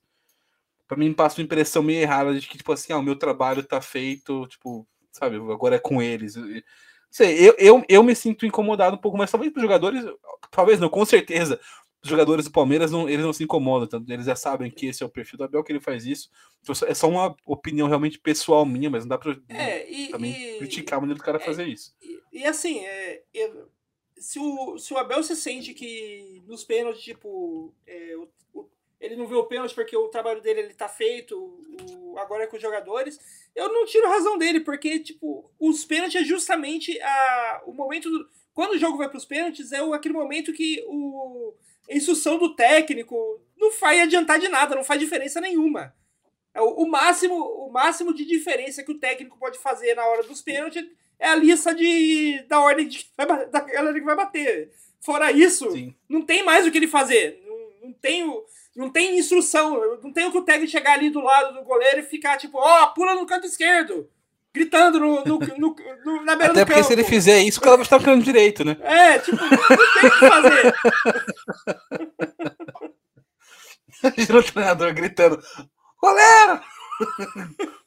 Pra 0.87 0.97
mim 0.97 1.13
passa 1.13 1.39
uma 1.39 1.45
impressão 1.45 1.83
meio 1.83 2.01
errada 2.01 2.39
de 2.39 2.47
que, 2.47 2.57
tipo 2.57 2.71
assim, 2.71 2.93
ah, 2.93 2.97
o 2.97 3.03
meu 3.03 3.15
trabalho 3.17 3.63
tá 3.63 3.81
feito, 3.81 4.47
tipo, 4.47 4.87
sabe, 5.11 5.35
agora 5.35 5.75
é 5.75 5.79
com 5.79 6.01
eles 6.01 6.37
sei, 7.13 7.47
eu, 7.47 7.55
eu, 7.59 7.85
eu 7.87 8.03
me 8.03 8.15
sinto 8.15 8.43
incomodado 8.43 8.95
um 8.95 8.99
pouco, 8.99 9.15
mas 9.15 9.29
talvez 9.29 9.53
os 9.55 9.61
jogadores, 9.61 10.03
talvez 10.49 10.79
não, 10.79 10.89
com 10.89 11.05
certeza. 11.05 11.59
Os 12.03 12.09
jogadores 12.09 12.45
do 12.45 12.51
Palmeiras 12.51 12.91
não, 12.91 13.07
eles 13.07 13.23
não 13.23 13.31
se 13.31 13.43
incomodam, 13.43 13.87
tanto, 13.87 14.11
eles 14.11 14.25
já 14.25 14.35
sabem 14.35 14.69
que 14.69 14.87
esse 14.87 15.01
é 15.01 15.05
o 15.05 15.09
perfil 15.09 15.37
do 15.37 15.45
Abel 15.45 15.63
que 15.63 15.71
ele 15.71 15.79
faz 15.79 16.05
isso. 16.05 16.29
Então, 16.61 16.75
é 16.87 16.93
só 16.93 17.07
uma 17.07 17.33
opinião 17.45 17.87
realmente 17.87 18.19
pessoal 18.19 18.65
minha, 18.65 18.89
mas 18.89 19.03
não 19.03 19.09
dá 19.09 19.17
para 19.17 19.37
é, 19.47 19.89
e, 19.89 20.09
também 20.09 20.55
e, 20.55 20.57
criticar 20.57 20.97
a 20.97 21.01
maneira 21.01 21.17
do 21.17 21.23
cara 21.23 21.37
é, 21.37 21.45
fazer 21.45 21.65
isso. 21.65 21.95
E, 22.01 22.21
e 22.33 22.45
assim, 22.45 22.79
é, 22.79 23.23
se, 24.17 24.39
o, 24.39 24.77
se 24.77 24.93
o 24.93 24.97
Abel 24.97 25.21
se 25.23 25.35
sente 25.35 25.73
que 25.73 26.41
nos 26.47 26.63
pênaltis, 26.63 27.03
tipo, 27.03 27.73
é, 27.85 28.15
o, 28.15 28.29
o, 28.53 28.69
ele 28.99 29.15
não 29.15 29.27
vê 29.27 29.35
o 29.35 29.45
pênalti 29.45 29.75
porque 29.75 29.95
o 29.95 30.07
trabalho 30.07 30.41
dele 30.41 30.61
ele 30.61 30.73
tá 30.73 30.87
feito, 30.87 31.37
o, 31.37 32.17
agora 32.17 32.43
é 32.43 32.47
com 32.47 32.55
os 32.55 32.61
jogadores, 32.61 33.19
eu 33.53 33.71
não 33.71 33.85
tiro 33.85 34.07
razão 34.07 34.37
dele, 34.37 34.61
porque, 34.61 34.99
tipo, 34.99 35.51
os 35.59 35.83
pênaltis 35.83 36.21
é 36.21 36.23
justamente 36.23 36.99
a, 37.01 37.63
o 37.65 37.73
momento. 37.73 38.09
Do, 38.09 38.29
quando 38.53 38.73
o 38.73 38.77
jogo 38.77 38.97
vai 38.97 39.09
para 39.09 39.17
os 39.17 39.25
pênaltis, 39.25 39.71
é 39.71 39.83
o, 39.83 39.93
aquele 39.93 40.13
momento 40.13 40.53
que 40.53 40.83
o, 40.87 41.53
a 41.53 41.72
instrução 41.89 42.37
do 42.37 42.55
técnico 42.55 43.41
não 43.57 43.71
vai 43.71 44.01
adiantar 44.01 44.39
de 44.39 44.47
nada, 44.47 44.75
não 44.75 44.83
faz 44.83 44.99
diferença 44.99 45.39
nenhuma. 45.39 45.93
É 46.53 46.61
o, 46.61 46.83
o, 46.83 46.89
máximo, 46.89 47.35
o 47.35 47.71
máximo 47.71 48.13
de 48.13 48.25
diferença 48.25 48.83
que 48.83 48.91
o 48.91 48.99
técnico 48.99 49.37
pode 49.37 49.57
fazer 49.59 49.95
na 49.95 50.05
hora 50.05 50.23
dos 50.23 50.41
pênaltis 50.41 50.85
é 51.19 51.27
a 51.27 51.35
lista 51.35 51.73
de, 51.73 52.43
da 52.47 52.59
ordem 52.59 52.87
de, 52.87 53.09
da 53.17 53.25
galera 53.61 53.93
que 53.93 54.05
vai 54.05 54.15
bater. 54.15 54.71
Fora 54.99 55.31
isso, 55.31 55.71
Sim. 55.71 55.95
não 56.07 56.21
tem 56.21 56.43
mais 56.43 56.65
o 56.65 56.71
que 56.71 56.77
ele 56.77 56.87
fazer. 56.87 57.41
Não, 57.45 57.87
não 57.89 57.93
tem 57.93 58.23
o 58.23 58.45
não 58.75 58.89
tem 58.89 59.17
instrução. 59.17 59.99
Não 60.01 60.11
tem 60.11 60.25
o 60.25 60.31
que 60.31 60.37
o 60.37 60.43
técnico 60.43 60.71
chegar 60.71 60.93
ali 60.93 61.09
do 61.09 61.21
lado 61.21 61.53
do 61.53 61.63
goleiro 61.63 61.99
e 61.99 62.03
ficar 62.03 62.37
tipo, 62.37 62.57
ó, 62.57 62.83
oh, 62.83 62.93
pula 62.93 63.15
no 63.15 63.25
canto 63.25 63.45
esquerdo. 63.45 64.09
Gritando 64.53 64.99
no, 64.99 65.23
no, 65.23 65.39
no, 65.39 65.75
no 66.05 66.23
na 66.23 66.35
beira 66.35 66.53
Até 66.53 66.63
do 66.63 66.67
porque 66.67 66.83
se 66.83 66.93
ele 66.93 67.03
fizer 67.03 67.41
isso, 67.41 67.59
o 67.59 67.63
cara 67.63 67.75
vai 67.75 67.83
estar 67.83 67.97
no 67.97 68.05
canto 68.05 68.23
direito, 68.23 68.63
né? 68.63 68.77
É, 68.81 69.17
tipo, 69.17 69.37
não 69.37 69.49
tem 69.49 69.57
o 69.57 70.11
que 70.11 70.29
fazer. 70.29 70.73
Imagina 74.15 74.39
o 74.39 74.43
treinador 74.43 74.93
gritando, 74.93 75.41
goleiro! 75.99 76.61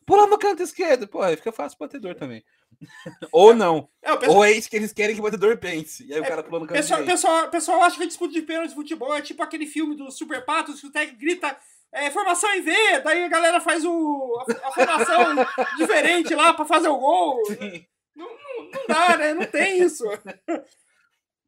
Pula 0.05 0.27
no 0.27 0.39
canto 0.39 0.63
esquerdo. 0.63 1.07
Pô, 1.07 1.21
aí 1.21 1.37
fica 1.37 1.53
fácil 1.53 1.77
o 1.81 1.85
batedor 1.85 2.15
também. 2.15 2.45
Ou 3.33 3.55
não. 3.55 3.89
É, 4.03 4.17
pessoal... 4.17 4.37
Ou 4.37 4.45
é 4.45 4.53
isso 4.53 4.71
que 4.71 4.77
eles 4.77 4.93
querem 4.93 5.15
que 5.15 5.21
o 5.21 5.25
batedor 5.25 5.57
pense. 5.59 6.07
E 6.07 6.13
aí 6.13 6.21
é, 6.21 6.23
o 6.23 6.27
cara 6.27 6.43
pula 6.43 6.61
no 6.61 6.67
canto 6.67 6.77
pessoal, 6.77 7.05
pessoal, 7.05 7.49
pessoal 7.49 7.83
acha 7.83 7.99
que 7.99 8.07
disputa 8.07 8.33
de 8.33 8.43
pênalti 8.43 8.71
de 8.71 8.75
futebol 8.75 9.15
é 9.17 9.21
tipo 9.21 9.43
aquele 9.43 9.67
filme 9.67 9.97
do 9.97 10.11
Super 10.11 10.45
Patos 10.45 10.81
que 10.81 10.87
o 10.87 10.93
técnico 10.93 11.21
grita 11.21 11.57
é, 11.93 12.11
formação 12.11 12.53
em 12.55 12.61
V, 12.61 13.01
daí 13.01 13.25
a 13.25 13.29
galera 13.29 13.61
faz 13.61 13.85
o, 13.85 14.45
a, 14.47 14.69
a 14.69 14.73
formação 14.73 15.35
diferente 15.79 16.35
lá 16.35 16.53
pra 16.53 16.65
fazer 16.65 16.89
o 16.89 16.99
gol. 16.99 17.43
Não, 18.15 18.29
não, 18.29 18.71
não, 18.71 18.87
dá, 18.89 19.17
né? 19.17 19.35
Não 19.35 19.47
tem 19.47 19.83
isso. 19.83 20.05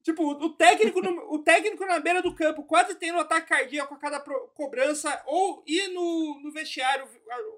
Tipo, 0.09 0.31
o 0.31 0.48
técnico, 0.55 1.03
no, 1.03 1.35
o 1.35 1.38
técnico 1.40 1.85
na 1.85 2.01
beira 2.01 2.22
do 2.22 2.35
campo 2.35 2.62
quase 2.62 2.94
tendo 2.94 3.18
um 3.18 3.20
ataque 3.20 3.48
cardíaco 3.48 3.92
a 3.92 3.98
cada 3.98 4.18
pro, 4.18 4.48
cobrança, 4.55 5.22
ou 5.27 5.62
ir 5.66 5.88
no, 5.88 6.40
no 6.42 6.51
vestiário 6.51 7.07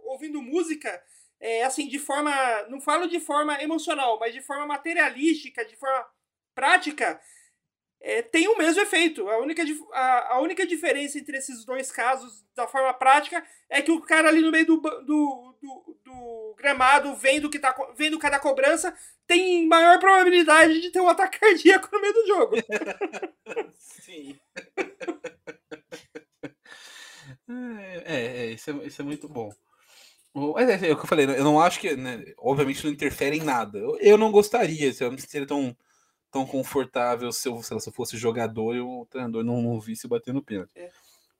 ouvindo 0.06 0.42
música, 0.42 1.00
é, 1.38 1.62
assim, 1.62 1.86
de 1.86 2.00
forma. 2.00 2.32
Não 2.68 2.80
falo 2.80 3.06
de 3.06 3.20
forma 3.20 3.62
emocional, 3.62 4.18
mas 4.18 4.34
de 4.34 4.42
forma 4.42 4.66
materialística, 4.66 5.64
de 5.64 5.76
forma 5.76 6.04
prática, 6.52 7.20
é, 8.00 8.22
tem 8.22 8.48
o 8.48 8.56
mesmo 8.56 8.80
efeito. 8.80 9.28
A 9.28 9.38
única, 9.38 9.62
a, 9.92 10.34
a 10.34 10.40
única 10.40 10.66
diferença 10.66 11.18
entre 11.18 11.36
esses 11.36 11.64
dois 11.64 11.92
casos, 11.92 12.44
da 12.54 12.66
forma 12.66 12.92
prática, 12.94 13.44
é 13.68 13.82
que 13.82 13.92
o 13.92 14.00
cara 14.00 14.28
ali 14.28 14.40
no 14.40 14.50
meio 14.50 14.66
do, 14.66 14.76
do, 14.78 15.54
do, 15.60 15.96
do 16.04 16.54
gramado, 16.56 17.14
vendo, 17.14 17.50
que 17.50 17.58
tá, 17.58 17.74
vendo 17.96 18.18
cada 18.18 18.38
cobrança, 18.38 18.94
tem 19.26 19.66
maior 19.66 19.98
probabilidade 19.98 20.80
de 20.80 20.90
ter 20.90 21.00
um 21.00 21.08
ataque 21.08 21.38
cardíaco 21.38 21.88
no 21.92 22.00
meio 22.00 22.14
do 22.14 22.26
jogo. 22.26 22.56
Sim. 23.78 24.38
É, 27.48 28.44
é, 28.44 28.46
isso, 28.52 28.70
é, 28.70 28.86
isso 28.86 29.02
é 29.02 29.04
muito 29.04 29.28
bom. 29.28 29.52
É, 30.56 30.62
é, 30.62 30.88
é, 30.88 30.92
o 30.92 30.96
que 30.96 31.02
eu 31.02 31.06
falei, 31.08 31.26
eu 31.26 31.44
não 31.44 31.60
acho 31.60 31.80
que, 31.80 31.96
né, 31.96 32.24
obviamente, 32.38 32.84
não 32.84 32.92
interfere 32.92 33.36
em 33.36 33.42
nada. 33.42 33.78
Eu, 33.78 33.98
eu 34.00 34.18
não 34.18 34.30
gostaria, 34.30 34.92
se 34.92 35.02
eu 35.02 35.10
não 35.10 35.18
seria 35.18 35.46
tão 35.46 35.76
tão 36.30 36.46
confortável 36.46 37.30
se 37.32 37.48
eu, 37.48 37.62
se 37.62 37.72
eu 37.72 37.92
fosse 37.92 38.16
jogador 38.16 38.74
e 38.74 38.80
o 38.80 39.06
treinador 39.10 39.44
não, 39.44 39.60
não 39.60 39.80
visse 39.80 40.06
batendo 40.06 40.42
pênalti. 40.42 40.70
É. 40.76 40.90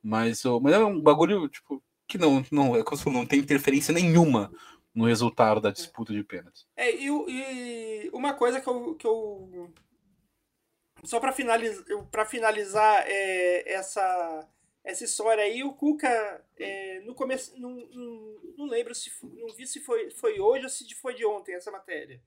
Mas, 0.02 0.42
mas 0.62 0.72
é 0.72 0.78
um 0.78 1.00
bagulho, 1.00 1.48
tipo, 1.48 1.82
que 2.06 2.18
não, 2.18 2.44
não, 2.50 2.76
é 2.76 2.82
como 2.82 3.12
não 3.12 3.26
tem 3.26 3.38
interferência 3.38 3.94
nenhuma 3.94 4.50
no 4.94 5.06
resultado 5.06 5.60
da 5.60 5.70
disputa 5.70 6.12
de 6.12 6.24
pênalti. 6.24 6.66
É, 6.76 6.94
e, 6.94 7.06
e 7.06 8.10
uma 8.12 8.34
coisa 8.34 8.60
que 8.60 8.68
eu. 8.68 8.94
Que 8.96 9.06
eu 9.06 9.72
só 11.04 11.18
para 11.18 11.32
finalizar, 11.32 11.84
pra 12.10 12.26
finalizar 12.26 13.04
é, 13.06 13.72
essa, 13.72 14.48
essa 14.84 15.04
história 15.04 15.42
aí, 15.42 15.62
o 15.62 15.72
Cuca, 15.72 16.44
é, 16.58 17.00
no 17.00 17.14
começo. 17.14 17.58
Não, 17.58 17.70
não, 17.70 18.40
não 18.58 18.66
lembro 18.66 18.94
se. 18.94 19.10
Não 19.22 19.48
vi 19.54 19.66
se 19.66 19.80
foi, 19.80 20.10
foi 20.10 20.40
hoje 20.40 20.64
ou 20.64 20.70
se 20.70 20.92
foi 20.94 21.14
de 21.14 21.24
ontem 21.24 21.54
essa 21.54 21.70
matéria. 21.70 22.20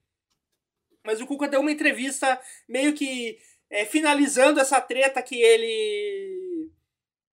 Mas 1.04 1.20
o 1.20 1.26
Cuca 1.26 1.46
deu 1.46 1.60
uma 1.60 1.70
entrevista 1.70 2.40
meio 2.68 2.94
que 2.94 3.38
é, 3.70 3.84
finalizando 3.84 4.60
essa 4.60 4.80
treta 4.80 5.22
que 5.22 5.40
ele. 5.40 6.70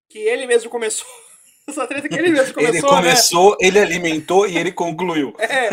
que 0.10 0.20
ele 0.20 0.46
mesmo 0.46 0.70
começou. 0.70 1.08
essa 1.68 1.88
treta 1.88 2.10
que 2.10 2.16
ele 2.16 2.30
mesmo 2.30 2.54
começou. 2.54 2.76
ele 2.76 2.82
começou, 2.82 3.52
né? 3.52 3.58
ele 3.62 3.80
alimentou 3.80 4.48
e 4.48 4.58
ele 4.58 4.72
concluiu. 4.72 5.34
É. 5.40 5.70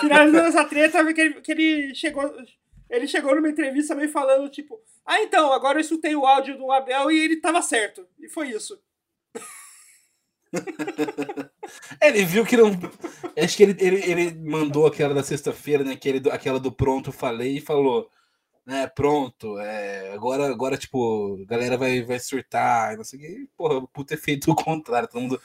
Finalizando 0.00 0.48
essa 0.48 0.64
treta, 0.64 1.12
que 1.12 1.20
ele, 1.20 1.40
que 1.40 1.52
ele 1.52 1.94
chegou. 1.94 2.34
Ele 2.90 3.06
chegou 3.06 3.34
numa 3.34 3.48
entrevista 3.48 3.94
meio 3.94 4.10
falando, 4.10 4.50
tipo, 4.50 4.78
ah, 5.06 5.22
então, 5.22 5.50
agora 5.52 5.78
eu 5.78 5.80
escutei 5.80 6.14
o 6.14 6.26
áudio 6.26 6.58
do 6.58 6.70
Abel 6.70 7.10
e 7.10 7.20
ele 7.20 7.40
tava 7.40 7.62
certo. 7.62 8.06
E 8.20 8.28
foi 8.28 8.50
isso. 8.50 8.78
ele 12.00 12.24
viu 12.24 12.44
que 12.44 12.56
não. 12.56 12.70
Acho 13.36 13.56
que 13.56 13.62
ele, 13.62 13.76
ele, 13.78 14.10
ele 14.10 14.34
mandou 14.50 14.86
aquela 14.86 15.14
da 15.14 15.22
sexta-feira, 15.22 15.84
né? 15.84 15.92
Aquele, 15.92 16.30
aquela 16.30 16.60
do 16.60 16.72
pronto, 16.72 17.12
falei, 17.12 17.58
e 17.58 17.60
falou. 17.60 18.08
Né, 18.64 18.86
pronto, 18.86 19.58
é, 19.58 20.12
agora, 20.14 20.46
agora, 20.46 20.78
tipo, 20.78 21.36
a 21.42 21.46
galera 21.46 21.76
vai, 21.76 22.00
vai 22.04 22.20
surtar, 22.20 22.96
não 22.96 23.02
sei 23.02 23.18
o 23.18 23.22
que. 23.22 23.48
Porra, 23.56 23.84
por 23.88 24.04
ter 24.04 24.16
feito 24.16 24.52
o 24.52 24.54
contrário, 24.54 25.08
todo 25.08 25.20
mundo 25.20 25.40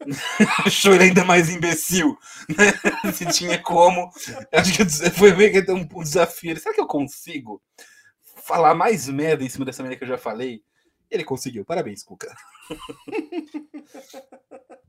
achou 0.64 0.94
ele 0.94 1.04
ainda 1.04 1.26
mais 1.26 1.50
imbecil, 1.50 2.16
né? 2.48 2.72
Se 3.12 3.26
tinha 3.26 3.58
como. 3.58 4.10
Acho 4.50 4.72
que 4.72 5.10
foi 5.10 5.34
meio 5.34 5.52
que 5.52 5.70
um, 5.70 5.86
um 5.94 6.02
desafio. 6.02 6.58
Será 6.58 6.74
que 6.74 6.80
eu 6.80 6.86
consigo 6.86 7.60
falar 8.46 8.74
mais 8.74 9.06
merda 9.08 9.44
em 9.44 9.48
cima 9.50 9.66
dessa 9.66 9.82
merda 9.82 9.98
que 9.98 10.04
eu 10.04 10.08
já 10.08 10.18
falei? 10.18 10.62
Ele 11.10 11.24
conseguiu. 11.24 11.64
Parabéns, 11.64 12.02
Cuca. 12.02 12.34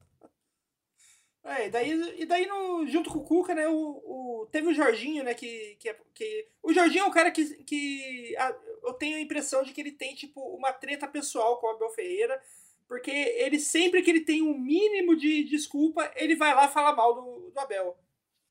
É, 1.50 1.66
e 1.66 1.70
daí, 1.72 2.22
e 2.22 2.26
daí 2.28 2.46
no, 2.46 2.86
junto 2.86 3.10
com 3.10 3.18
o 3.18 3.24
Cuca, 3.24 3.56
né, 3.56 3.68
o, 3.68 3.74
o, 3.74 4.48
teve 4.52 4.68
o 4.68 4.74
Jorginho, 4.74 5.24
né, 5.24 5.34
que, 5.34 5.76
que, 5.80 5.96
que... 6.14 6.48
O 6.62 6.72
Jorginho 6.72 7.06
é 7.06 7.08
um 7.08 7.12
cara 7.12 7.32
que, 7.32 7.44
que 7.64 8.36
a, 8.38 8.56
eu 8.84 8.94
tenho 8.94 9.18
a 9.18 9.20
impressão 9.20 9.64
de 9.64 9.74
que 9.74 9.82
ele 9.82 9.92
tem, 9.92 10.14
tipo, 10.14 10.40
uma 10.56 10.72
treta 10.72 11.08
pessoal 11.08 11.58
com 11.58 11.66
o 11.66 11.70
Abel 11.72 11.90
Ferreira, 11.90 12.40
porque 12.88 13.10
ele, 13.10 13.60
sempre 13.60 14.04
que 14.04 14.12
ele 14.12 14.22
tem 14.22 14.44
um 14.44 14.58
mínimo 14.58 15.16
de 15.16 15.44
desculpa, 15.44 16.12
ele 16.16 16.36
vai 16.36 16.54
lá 16.54 16.68
falar 16.68 16.96
mal 16.96 17.16
do, 17.16 17.50
do 17.50 17.60
Abel. 17.60 17.98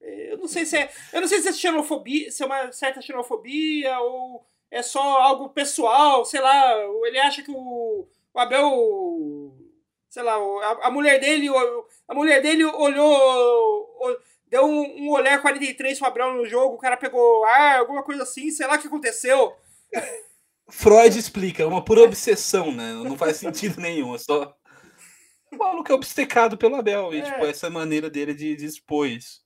É, 0.00 0.33
eu 0.33 0.38
não 0.38 0.48
sei 0.48 0.66
se 0.66 0.76
é, 0.76 0.90
eu 1.12 1.20
não 1.20 1.28
sei 1.28 1.40
se 1.40 1.48
é 1.48 1.52
xenofobia, 1.52 2.33
se 2.33 2.42
é 2.42 2.46
uma 2.46 2.72
certa 2.72 3.00
xenofobia, 3.00 3.96
ou 4.00 4.44
é 4.70 4.83
só 4.83 5.20
algo 5.20 5.48
pessoal, 5.50 6.24
sei 6.24 6.40
lá, 6.40 6.74
ele 7.07 7.18
acha 7.18 7.42
que 7.42 7.50
o 7.50 8.09
o 8.38 8.40
Abel, 8.40 9.52
sei 10.09 10.22
lá, 10.22 10.35
a, 10.35 10.87
a 10.87 10.90
mulher 10.90 11.18
dele, 11.18 11.48
a 12.07 12.14
mulher 12.14 12.40
dele 12.40 12.64
olhou, 12.64 14.16
deu 14.46 14.64
um, 14.64 15.07
um 15.07 15.11
olhar 15.11 15.42
43 15.42 15.98
pro 15.98 16.07
Abel 16.07 16.35
no 16.35 16.46
jogo, 16.46 16.76
o 16.76 16.78
cara 16.78 16.96
pegou 16.96 17.44
ar, 17.44 17.81
alguma 17.81 18.04
coisa 18.04 18.22
assim, 18.22 18.50
sei 18.50 18.66
lá 18.68 18.76
o 18.76 18.78
que 18.78 18.87
aconteceu. 18.87 19.57
Freud 20.70 21.18
explica, 21.18 21.66
uma 21.66 21.85
pura 21.85 22.02
obsessão, 22.02 22.70
né? 22.70 22.92
Não 22.92 23.16
faz 23.16 23.38
sentido 23.38 23.81
nenhum, 23.81 24.14
é 24.14 24.18
só. 24.18 24.54
O 25.50 25.57
maluco 25.57 25.90
é 25.90 25.94
obcecado 25.94 26.57
pelo 26.57 26.76
Abel, 26.76 27.12
e 27.12 27.20
é. 27.20 27.22
tipo, 27.22 27.44
essa 27.44 27.68
maneira 27.68 28.09
dele 28.09 28.35
de, 28.35 28.54
de 28.54 28.66
expor 28.66 29.09
isso. 29.09 29.42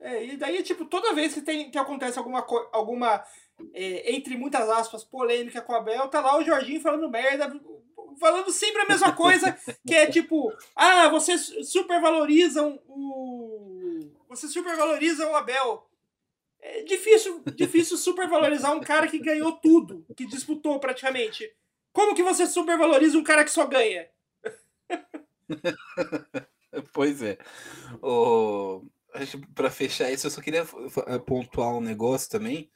É, 0.00 0.24
e 0.24 0.36
daí, 0.38 0.62
tipo, 0.62 0.86
toda 0.86 1.14
vez 1.14 1.34
que, 1.34 1.42
tem, 1.42 1.70
que 1.70 1.78
acontece 1.78 2.18
alguma, 2.18 2.44
alguma 2.72 3.22
é, 3.72 4.14
entre 4.14 4.36
muitas 4.36 4.68
aspas, 4.68 5.04
polêmica 5.04 5.60
com 5.60 5.72
o 5.72 5.76
Abel, 5.76 6.08
tá 6.08 6.20
lá 6.20 6.36
o 6.36 6.44
Jorginho 6.44 6.80
falando 6.80 7.10
merda, 7.10 7.52
falando 8.18 8.50
sempre 8.50 8.82
a 8.82 8.86
mesma 8.86 9.12
coisa, 9.12 9.56
que 9.86 9.94
é 9.94 10.06
tipo, 10.06 10.52
ah, 10.76 11.08
vocês 11.08 11.52
supervalorizam 11.64 12.80
o. 12.86 14.10
Vocês 14.28 14.52
supervalorizam 14.52 15.32
o 15.32 15.36
Abel. 15.36 15.86
É 16.62 16.82
difícil, 16.82 17.42
difícil 17.54 17.96
supervalorizar 17.96 18.76
um 18.76 18.80
cara 18.80 19.08
que 19.08 19.18
ganhou 19.18 19.52
tudo, 19.52 20.04
que 20.14 20.26
disputou 20.26 20.78
praticamente. 20.78 21.50
Como 21.92 22.14
que 22.14 22.22
você 22.22 22.46
supervaloriza 22.46 23.18
um 23.18 23.24
cara 23.24 23.44
que 23.44 23.50
só 23.50 23.66
ganha? 23.66 24.08
pois 26.92 27.22
é. 27.22 27.38
O... 28.02 28.84
Para 29.54 29.70
fechar 29.70 30.12
isso, 30.12 30.26
eu 30.26 30.30
só 30.30 30.40
queria 30.40 30.64
pontuar 31.26 31.74
um 31.74 31.80
negócio 31.80 32.30
também, 32.30 32.70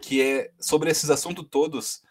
que 0.00 0.22
é 0.22 0.50
sobre 0.58 0.90
esses 0.90 1.10
assuntos 1.10 1.46
todos 1.50 2.02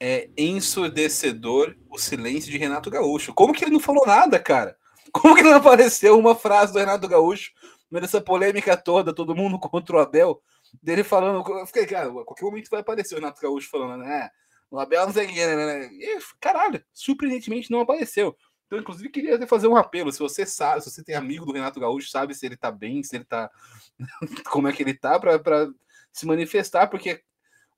é 0.00 0.28
ensurdecedor 0.36 1.74
o 1.88 1.98
silêncio 1.98 2.50
de 2.50 2.58
Renato 2.58 2.90
Gaúcho. 2.90 3.32
Como 3.32 3.52
que 3.52 3.64
ele 3.64 3.72
não 3.72 3.80
falou 3.80 4.06
nada, 4.06 4.38
cara? 4.38 4.76
Como 5.12 5.34
que 5.34 5.42
não 5.42 5.54
apareceu 5.54 6.18
uma 6.18 6.34
frase 6.34 6.72
do 6.72 6.78
Renato 6.78 7.08
Gaúcho 7.08 7.52
nessa 7.90 8.20
polêmica 8.20 8.76
toda, 8.76 9.14
todo 9.14 9.34
mundo 9.34 9.58
contra 9.60 9.96
o 9.96 9.98
Abel, 9.98 10.42
dele 10.82 11.02
falando. 11.04 11.42
Eu 11.48 11.66
fiquei, 11.66 11.86
cara, 11.86 12.08
a 12.08 12.24
qualquer 12.24 12.44
momento 12.44 12.68
vai 12.70 12.80
aparecer 12.80 13.14
o 13.14 13.18
Renato 13.18 13.40
Gaúcho 13.40 13.70
falando, 13.70 14.02
né? 14.02 14.28
O 14.70 14.78
Abel 14.78 15.06
não 15.06 15.12
sei 15.12 15.26
o 15.26 15.28
que, 15.28 15.46
né? 15.46 15.86
E, 15.92 16.18
caralho, 16.40 16.84
surpreendentemente 16.92 17.70
não 17.70 17.80
apareceu. 17.80 18.36
Então, 18.66 18.80
inclusive, 18.80 19.08
queria 19.08 19.46
fazer 19.46 19.68
um 19.68 19.76
apelo. 19.76 20.12
Se 20.12 20.18
você 20.18 20.44
sabe, 20.44 20.82
se 20.82 20.90
você 20.90 21.02
tem 21.02 21.14
amigo 21.14 21.46
do 21.46 21.52
Renato 21.52 21.78
Gaúcho, 21.78 22.10
sabe 22.10 22.34
se 22.34 22.44
ele 22.44 22.56
tá 22.56 22.70
bem, 22.70 23.02
se 23.02 23.16
ele 23.16 23.24
tá. 23.24 23.48
como 24.50 24.66
é 24.66 24.72
que 24.72 24.82
ele 24.82 24.92
tá, 24.92 25.18
para 25.20 25.70
se 26.16 26.24
manifestar, 26.24 26.88
porque 26.88 27.22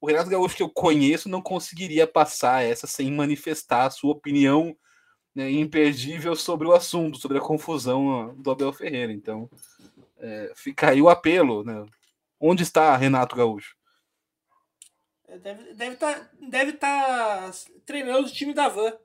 o 0.00 0.06
Renato 0.06 0.30
Gaúcho 0.30 0.56
que 0.56 0.62
eu 0.62 0.70
conheço 0.70 1.28
não 1.28 1.42
conseguiria 1.42 2.06
passar 2.06 2.64
essa 2.64 2.86
sem 2.86 3.10
manifestar 3.10 3.86
a 3.86 3.90
sua 3.90 4.12
opinião 4.12 4.78
né, 5.34 5.50
imperdível 5.50 6.36
sobre 6.36 6.68
o 6.68 6.72
assunto, 6.72 7.18
sobre 7.18 7.38
a 7.38 7.40
confusão 7.40 8.36
do 8.36 8.52
Abel 8.52 8.72
Ferreira. 8.72 9.12
Então, 9.12 9.50
é, 10.18 10.52
fica 10.54 10.90
aí 10.90 11.02
o 11.02 11.08
apelo. 11.08 11.64
Né? 11.64 11.84
Onde 12.38 12.62
está 12.62 12.96
Renato 12.96 13.34
Gaúcho? 13.34 13.76
É, 15.26 15.36
deve 15.36 15.72
estar 15.72 15.76
deve 15.76 15.96
tá, 15.96 16.30
deve 16.40 16.72
tá 16.74 17.50
treinando 17.84 18.28
o 18.28 18.32
time 18.32 18.54
da 18.54 18.68
Van. 18.68 18.96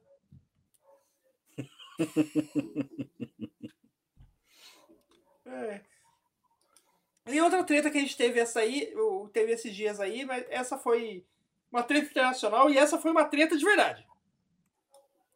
é. 5.47 5.92
E 7.25 7.39
outra 7.39 7.63
treta 7.63 7.89
que 7.89 7.97
a 7.97 8.01
gente 8.01 8.17
teve 8.17 8.39
essa 8.39 8.59
aí, 8.59 8.93
teve 9.31 9.53
esses 9.53 9.73
dias 9.73 9.99
aí, 9.99 10.25
mas 10.25 10.45
essa 10.49 10.77
foi 10.77 11.25
uma 11.71 11.81
treta 11.81 12.07
internacional 12.07 12.69
e 12.69 12.77
essa 12.77 12.99
foi 12.99 13.11
uma 13.11 13.25
treta 13.25 13.57
de 13.57 13.63
verdade. 13.63 14.05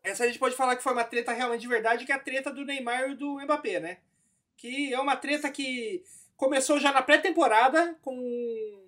Essa 0.03 0.25
a 0.25 0.27
gente 0.27 0.39
pode 0.39 0.55
falar 0.55 0.75
que 0.75 0.83
foi 0.83 0.93
uma 0.93 1.03
treta 1.03 1.31
realmente 1.31 1.61
de 1.61 1.67
verdade, 1.67 2.05
que 2.05 2.11
é 2.11 2.15
a 2.15 2.19
treta 2.19 2.51
do 2.51 2.65
Neymar 2.65 3.11
e 3.11 3.15
do 3.15 3.39
Mbappé, 3.39 3.79
né? 3.79 3.97
Que 4.57 4.93
é 4.93 4.99
uma 4.99 5.15
treta 5.15 5.49
que 5.49 6.03
começou 6.35 6.77
já 6.77 6.91
na 6.91 7.01
pré-temporada 7.01 7.97
com, 8.01 8.83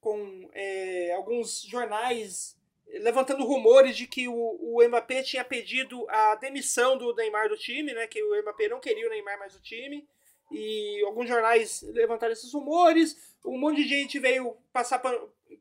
com 0.00 0.50
é, 0.52 1.14
alguns 1.14 1.62
jornais 1.62 2.56
levantando 3.00 3.44
rumores 3.44 3.96
de 3.96 4.06
que 4.06 4.28
o, 4.28 4.34
o 4.34 4.86
Mbappé 4.86 5.22
tinha 5.22 5.44
pedido 5.44 6.06
a 6.10 6.34
demissão 6.34 6.98
do 6.98 7.14
Neymar 7.14 7.48
do 7.48 7.56
time, 7.56 7.94
né? 7.94 8.06
Que 8.08 8.22
o 8.22 8.42
Mbappé 8.42 8.68
não 8.68 8.80
queria 8.80 9.06
o 9.06 9.10
Neymar 9.10 9.38
mais 9.38 9.52
do 9.54 9.60
time 9.60 10.06
e 10.52 11.02
alguns 11.04 11.28
jornais 11.28 11.82
levantaram 11.82 12.32
esses 12.32 12.52
rumores, 12.52 13.16
um 13.44 13.58
monte 13.58 13.82
de 13.82 13.88
gente 13.88 14.18
veio 14.18 14.56
passar 14.72 14.98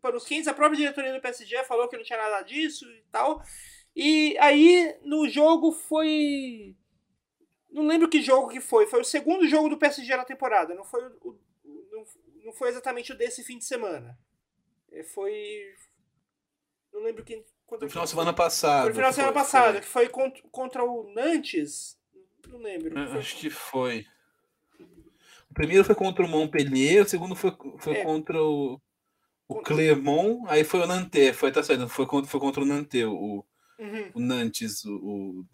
panos 0.02 0.26
quentes, 0.26 0.48
a 0.48 0.54
própria 0.54 0.78
diretoria 0.78 1.14
do 1.14 1.22
PSG 1.22 1.64
falou 1.64 1.88
que 1.88 1.98
não 1.98 2.04
tinha 2.04 2.18
nada 2.18 2.42
disso 2.42 2.86
e 2.86 3.04
tal. 3.12 3.42
E 3.96 4.38
aí, 4.40 4.98
no 5.04 5.28
jogo 5.28 5.72
foi. 5.72 6.76
Não 7.70 7.86
lembro 7.88 8.10
que 8.10 8.22
jogo 8.22 8.50
que 8.50 8.62
foi. 8.62 8.88
Foi 8.88 9.02
o 9.02 9.06
segundo 9.06 9.48
jogo 9.48 9.70
do 9.70 9.78
PSG 9.78 10.16
na 10.16 10.26
temporada. 10.26 10.74
Não 10.74 10.84
foi, 10.84 11.04
o, 11.22 11.38
não, 11.92 12.06
não 12.46 12.54
foi 12.54 12.70
exatamente 12.70 13.12
o 13.12 13.18
desse 13.18 13.44
fim 13.44 13.58
de 13.58 13.66
semana. 13.66 14.18
É, 14.92 15.04
foi. 15.04 15.74
Não 16.94 17.02
lembro 17.02 17.24
quem. 17.24 17.44
No 17.70 17.90
final 17.90 18.04
da 18.04 18.08
semana 18.08 18.34
passada. 18.34 18.82
Foi 18.82 18.90
no 18.90 18.96
final 18.96 19.10
da 19.10 19.16
semana 19.16 19.34
passada, 19.34 19.80
que 19.80 19.88
foi 19.88 20.10
contra, 20.10 20.42
contra 20.52 20.84
o 20.84 21.10
Nantes. 21.14 21.98
Não 22.48 22.60
lembro. 22.60 22.92
Foi... 22.92 23.18
Acho 23.18 23.38
que 23.38 23.50
foi. 23.50 24.06
O 25.52 25.54
primeiro 25.54 25.84
foi 25.84 25.94
contra 25.94 26.24
o 26.24 26.28
Montpellier, 26.30 27.04
o 27.04 27.10
segundo 27.10 27.36
foi, 27.36 27.54
foi 27.78 27.98
é. 27.98 28.04
contra 28.04 28.42
o, 28.42 28.80
o 29.50 29.56
Clermont, 29.56 30.46
aí 30.48 30.64
foi 30.64 30.80
o 30.80 30.88
Nantes, 30.88 31.36
foi, 31.36 31.52
tá 31.52 31.62
saindo, 31.62 31.90
foi 31.90 32.06
contra, 32.06 32.32
foi 32.32 32.40
contra 32.40 32.64
o 32.64 32.66
Nantes, 32.66 33.04
o, 33.04 33.46
uhum. 33.78 34.12
o 34.14 34.20
Nantes, 34.22 34.86
o, 34.86 34.96
o. 34.96 35.46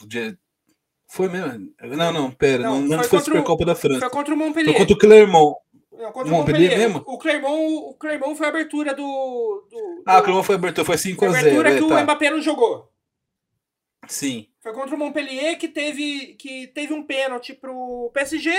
Foi 1.10 1.29
mesmo? 1.29 1.73
Não, 1.81 2.13
não, 2.13 2.31
pera, 2.31 2.63
não, 2.63 2.81
não 2.81 2.99
foi, 2.99 3.07
foi 3.07 3.19
a 3.19 3.21
Supercopa 3.23 3.65
da 3.65 3.75
França. 3.75 4.01
Foi 4.01 4.10
contra 4.10 4.33
o 4.36 4.38
Montpellier. 4.38 4.75
Foi 4.75 4.86
contra 4.86 4.95
o 4.95 4.99
Clermont. 4.99 5.57
Não, 5.91 6.12
contra 6.12 6.31
o 6.31 6.38
Montpellier, 6.38 6.69
Montpellier 6.69 6.77
mesmo? 6.77 7.03
O 7.07 7.17
Clermont, 7.17 7.73
o 7.73 7.93
Clermont 7.95 8.38
foi 8.38 8.45
a 8.45 8.49
abertura 8.49 8.93
do. 8.93 9.67
do 9.71 10.03
ah, 10.05 10.19
o 10.19 10.21
Clermont 10.21 10.45
foi 10.45 10.55
a 10.55 10.57
abertura, 10.60 10.86
foi 10.86 10.95
5x0. 10.95 11.17
Foi 11.17 11.27
a 11.27 11.31
abertura 11.31 11.69
é, 11.69 11.79
que 11.79 11.88
tá. 11.88 11.95
o 11.95 12.03
Mbappé 12.03 12.29
não 12.29 12.41
jogou. 12.41 12.91
Sim. 14.07 14.47
Foi 14.67 14.73
contra 14.73 14.95
o 14.95 14.99
Montpellier 14.99 15.58
que 15.58 15.69
teve, 15.69 16.36
que 16.38 16.67
teve 16.67 16.93
um 16.93 17.01
pênalti 17.01 17.53
pro 17.53 18.12
PSG. 18.13 18.51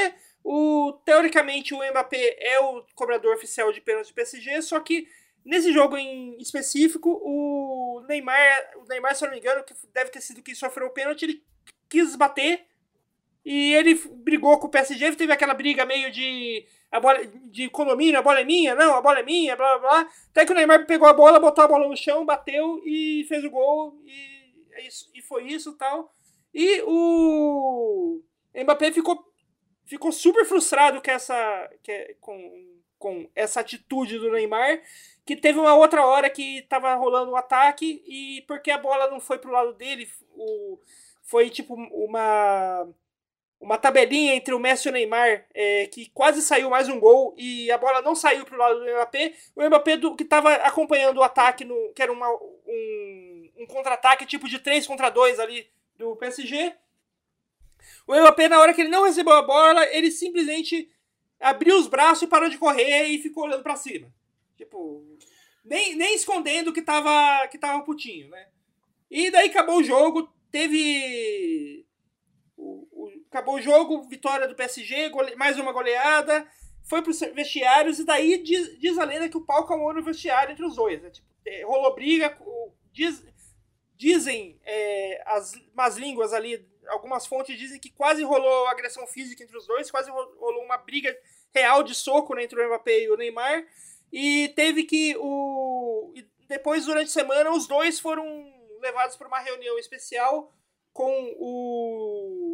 O, 0.42 0.98
teoricamente, 1.04 1.74
o 1.74 1.86
Mbappé 1.90 2.34
é 2.40 2.58
o 2.60 2.82
cobrador 2.94 3.34
oficial 3.34 3.70
de 3.74 3.82
pênalti 3.82 4.08
do 4.08 4.14
PSG, 4.14 4.62
só 4.62 4.80
que 4.80 5.06
nesse 5.44 5.70
jogo 5.70 5.98
em 5.98 6.38
específico, 6.40 7.10
o 7.22 8.02
Neymar, 8.08 8.70
o 8.76 8.88
Neymar, 8.88 9.14
se 9.14 9.22
eu 9.22 9.28
não 9.28 9.34
me 9.34 9.40
engano, 9.40 9.62
que 9.62 9.74
deve 9.92 10.08
ter 10.08 10.22
sido 10.22 10.42
quem 10.42 10.54
sofreu 10.54 10.86
o 10.86 10.92
pênalti, 10.92 11.24
ele 11.24 11.44
quis 11.90 12.16
bater 12.16 12.64
e 13.44 13.74
ele 13.74 13.94
brigou 13.94 14.58
com 14.58 14.66
o 14.66 14.70
PSG, 14.70 15.14
teve 15.14 15.32
aquela 15.34 15.52
briga 15.52 15.84
meio 15.84 16.10
de 16.10 16.66
a 16.90 16.98
bola 16.98 17.20
de 17.50 17.68
condomínio, 17.68 18.18
a 18.18 18.22
bola 18.22 18.40
é 18.40 18.44
minha, 18.44 18.74
não, 18.74 18.94
a 18.94 19.02
bola 19.02 19.18
é 19.18 19.22
minha, 19.22 19.54
blá 19.54 19.78
blá 19.78 19.90
blá. 19.90 20.10
Até 20.30 20.46
que 20.46 20.52
o 20.52 20.54
Neymar 20.54 20.86
pegou 20.86 21.06
a 21.06 21.12
bola, 21.12 21.38
botou 21.38 21.64
a 21.64 21.68
bola 21.68 21.86
no 21.86 21.96
chão, 21.98 22.24
bateu 22.24 22.80
e 22.86 23.26
fez 23.28 23.44
o 23.44 23.50
gol 23.50 24.00
e, 24.06 24.37
é 24.78 24.86
isso, 24.86 25.10
e 25.14 25.22
foi 25.22 25.44
isso 25.44 25.76
tal. 25.76 26.14
E 26.52 26.82
o 26.82 28.22
Mbappé 28.54 28.92
ficou, 28.92 29.32
ficou 29.84 30.10
super 30.12 30.44
frustrado 30.44 31.02
com 31.02 31.10
essa, 31.10 31.70
com, 32.20 32.78
com 32.98 33.30
essa 33.34 33.60
atitude 33.60 34.18
do 34.18 34.30
Neymar, 34.30 34.82
que 35.24 35.36
teve 35.36 35.58
uma 35.58 35.74
outra 35.74 36.04
hora 36.06 36.30
que 36.30 36.62
tava 36.62 36.94
rolando 36.94 37.32
um 37.32 37.36
ataque 37.36 38.02
e 38.06 38.42
porque 38.46 38.70
a 38.70 38.78
bola 38.78 39.10
não 39.10 39.20
foi 39.20 39.38
pro 39.38 39.52
lado 39.52 39.74
dele, 39.74 40.08
o, 40.34 40.78
foi 41.22 41.50
tipo 41.50 41.74
uma 41.74 42.88
uma 43.60 43.76
tabelinha 43.76 44.34
entre 44.34 44.54
o 44.54 44.58
Messi 44.58 44.88
e 44.88 44.90
o 44.90 44.92
Neymar, 44.92 45.44
é, 45.52 45.86
que 45.88 46.08
quase 46.10 46.40
saiu 46.40 46.70
mais 46.70 46.88
um 46.88 47.00
gol 47.00 47.34
e 47.36 47.70
a 47.70 47.78
bola 47.78 48.00
não 48.02 48.14
saiu 48.14 48.44
para 48.44 48.54
o 48.54 48.58
lado 48.58 48.78
do 48.78 48.84
Mbappé. 48.84 49.34
O 49.56 49.64
Mbappé, 49.66 49.96
do, 49.96 50.14
que 50.14 50.22
estava 50.22 50.54
acompanhando 50.54 51.18
o 51.18 51.22
ataque, 51.22 51.64
no, 51.64 51.92
que 51.92 52.00
era 52.00 52.12
uma, 52.12 52.30
um, 52.30 53.50
um 53.58 53.66
contra-ataque 53.66 54.26
tipo 54.26 54.48
de 54.48 54.60
3 54.60 54.86
contra 54.86 55.10
2 55.10 55.40
ali 55.40 55.68
do 55.96 56.14
PSG. 56.16 56.74
O 58.06 58.14
Mbappé, 58.14 58.48
na 58.48 58.60
hora 58.60 58.72
que 58.72 58.80
ele 58.80 58.90
não 58.90 59.04
recebeu 59.04 59.32
a 59.32 59.42
bola, 59.42 59.84
ele 59.92 60.10
simplesmente 60.10 60.88
abriu 61.40 61.76
os 61.78 61.88
braços 61.88 62.22
e 62.22 62.28
parou 62.28 62.48
de 62.48 62.58
correr 62.58 63.06
e 63.06 63.18
ficou 63.18 63.44
olhando 63.44 63.62
para 63.62 63.76
cima. 63.76 64.12
Tipo, 64.56 65.04
nem, 65.64 65.96
nem 65.96 66.14
escondendo 66.14 66.72
que 66.72 66.82
tava, 66.82 67.46
que 67.48 67.58
tava 67.58 67.84
putinho, 67.84 68.30
né? 68.30 68.48
E 69.10 69.30
daí 69.30 69.48
acabou 69.48 69.78
o 69.78 69.84
jogo, 69.84 70.32
teve 70.50 71.87
acabou 73.28 73.56
o 73.56 73.60
jogo, 73.60 74.02
vitória 74.08 74.48
do 74.48 74.54
PSG, 74.54 75.10
gole... 75.10 75.36
mais 75.36 75.58
uma 75.58 75.72
goleada, 75.72 76.46
foi 76.82 77.02
para 77.02 77.10
os 77.10 77.20
vestiários, 77.20 77.98
e 77.98 78.04
daí 78.04 78.42
diz, 78.42 78.78
diz, 78.78 78.98
a 78.98 79.04
lenda 79.04 79.28
que 79.28 79.36
o 79.36 79.44
pau 79.44 79.66
calmou 79.66 79.92
no 79.92 80.02
vestiário 80.02 80.52
entre 80.52 80.64
os 80.64 80.76
dois. 80.76 81.00
Né? 81.02 81.10
Tipo, 81.10 81.26
é, 81.46 81.64
rolou 81.64 81.94
briga, 81.94 82.36
diz, 82.92 83.22
dizem 83.94 84.58
é, 84.64 85.22
as 85.26 85.52
más 85.74 85.96
línguas 85.96 86.32
ali, 86.32 86.66
algumas 86.88 87.26
fontes 87.26 87.58
dizem 87.58 87.78
que 87.78 87.90
quase 87.90 88.22
rolou 88.22 88.66
agressão 88.68 89.06
física 89.06 89.44
entre 89.44 89.56
os 89.56 89.66
dois, 89.66 89.90
quase 89.90 90.10
rolou 90.10 90.64
uma 90.64 90.78
briga 90.78 91.14
real 91.54 91.82
de 91.82 91.94
soco 91.94 92.34
né, 92.34 92.44
entre 92.44 92.60
o 92.60 92.66
Mbappé 92.66 93.00
e 93.00 93.10
o 93.10 93.16
Neymar, 93.16 93.64
e 94.10 94.48
teve 94.56 94.84
que 94.84 95.14
o... 95.18 96.14
depois, 96.48 96.86
durante 96.86 97.08
a 97.08 97.12
semana, 97.12 97.50
os 97.50 97.66
dois 97.66 98.00
foram 98.00 98.24
levados 98.80 99.16
para 99.16 99.28
uma 99.28 99.40
reunião 99.40 99.78
especial 99.78 100.52
com 100.92 101.34
o, 101.38 102.47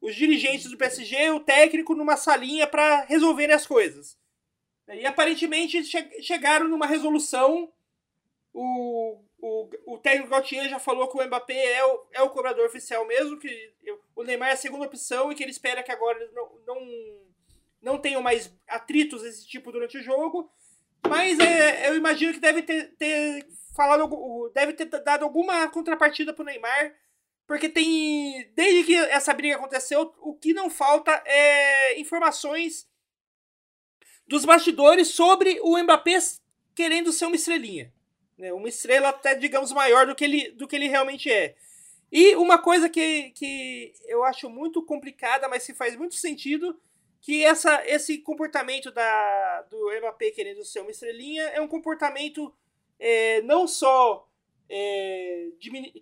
os 0.00 0.14
dirigentes 0.14 0.70
do 0.70 0.76
PSG, 0.76 1.30
o 1.30 1.40
técnico, 1.40 1.94
numa 1.94 2.16
salinha 2.16 2.66
para 2.66 3.04
resolverem 3.04 3.54
as 3.54 3.66
coisas. 3.66 4.16
E 4.88 5.04
aparentemente 5.04 5.82
che 5.82 6.22
chegaram 6.22 6.68
numa 6.68 6.86
resolução. 6.86 7.72
O, 8.54 9.20
o, 9.38 9.68
o 9.86 9.98
técnico 9.98 10.30
Gautier 10.30 10.68
já 10.68 10.78
falou 10.78 11.08
que 11.08 11.18
o 11.18 11.26
Mbappé 11.26 11.72
é 11.72 11.84
o, 11.84 12.06
é 12.12 12.22
o 12.22 12.30
cobrador 12.30 12.66
oficial 12.66 13.06
mesmo, 13.06 13.38
que 13.38 13.72
o 14.14 14.22
Neymar 14.22 14.50
é 14.50 14.52
a 14.52 14.56
segunda 14.56 14.86
opção 14.86 15.30
e 15.30 15.34
que 15.34 15.42
ele 15.42 15.50
espera 15.50 15.82
que 15.82 15.92
agora 15.92 16.30
não, 16.32 16.50
não, 16.66 16.88
não 17.82 17.98
tenham 17.98 18.22
mais 18.22 18.50
atritos 18.66 19.22
desse 19.22 19.46
tipo 19.46 19.72
durante 19.72 19.98
o 19.98 20.02
jogo. 20.02 20.50
Mas 21.06 21.38
é, 21.38 21.88
eu 21.88 21.96
imagino 21.96 22.32
que 22.32 22.40
deve 22.40 22.62
ter, 22.62 22.94
ter 22.96 23.46
falado, 23.74 24.50
deve 24.54 24.72
ter 24.72 24.86
dado 24.86 25.24
alguma 25.24 25.68
contrapartida 25.68 26.32
pro 26.32 26.44
Neymar 26.44 26.94
porque 27.46 27.68
tem. 27.68 28.50
Desde 28.54 28.84
que 28.84 28.94
essa 28.94 29.32
briga 29.32 29.56
aconteceu, 29.56 30.14
o 30.20 30.34
que 30.34 30.52
não 30.52 30.68
falta 30.68 31.12
é 31.24 31.98
informações 32.00 32.88
dos 34.26 34.44
bastidores 34.44 35.08
sobre 35.08 35.60
o 35.62 35.78
Mbappé 35.78 36.18
querendo 36.74 37.12
ser 37.12 37.26
uma 37.26 37.36
estrelinha. 37.36 37.92
Né? 38.36 38.52
Uma 38.52 38.68
estrela 38.68 39.10
até, 39.10 39.34
digamos, 39.34 39.72
maior 39.72 40.06
do 40.06 40.14
que 40.14 40.24
ele, 40.24 40.50
do 40.50 40.66
que 40.66 40.76
ele 40.76 40.88
realmente 40.88 41.30
é. 41.30 41.54
E 42.10 42.34
uma 42.36 42.58
coisa 42.58 42.88
que, 42.88 43.30
que 43.30 43.92
eu 44.06 44.24
acho 44.24 44.48
muito 44.48 44.82
complicada, 44.82 45.48
mas 45.48 45.64
que 45.66 45.74
faz 45.74 45.96
muito 45.96 46.14
sentido, 46.14 46.78
que 47.20 47.44
essa, 47.44 47.82
esse 47.86 48.18
comportamento 48.18 48.90
da, 48.90 49.62
do 49.70 49.90
Mbappé 49.98 50.30
querendo 50.30 50.64
ser 50.64 50.80
uma 50.80 50.90
estrelinha 50.90 51.42
é 51.44 51.60
um 51.60 51.68
comportamento 51.68 52.54
é, 52.98 53.42
não 53.42 53.66
só 53.66 54.28
é, 54.68 55.48
é, 55.58 56.00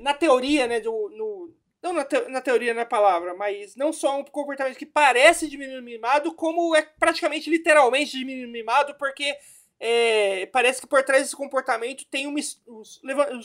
na 0.00 0.14
teoria, 0.14 0.66
né, 0.66 0.80
do, 0.80 0.90
no, 1.10 1.54
não 1.82 1.92
na, 1.92 2.04
te, 2.04 2.20
na 2.28 2.40
teoria 2.40 2.74
na 2.74 2.84
palavra, 2.84 3.34
mas 3.34 3.76
não 3.76 3.92
só 3.92 4.18
um 4.18 4.24
comportamento 4.24 4.76
que 4.76 4.86
parece 4.86 5.48
de 5.48 5.56
menino 5.56 5.82
mimado, 5.82 6.34
como 6.34 6.74
é 6.74 6.82
praticamente 6.82 7.48
literalmente 7.48 8.18
de 8.18 8.24
menino 8.24 8.50
mimado, 8.50 8.94
porque 8.94 9.36
é, 9.78 10.46
parece 10.46 10.80
que 10.80 10.86
por 10.86 11.02
trás 11.02 11.22
desse 11.22 11.36
comportamento 11.36 12.06
tem 12.06 12.26
uma 12.26 12.40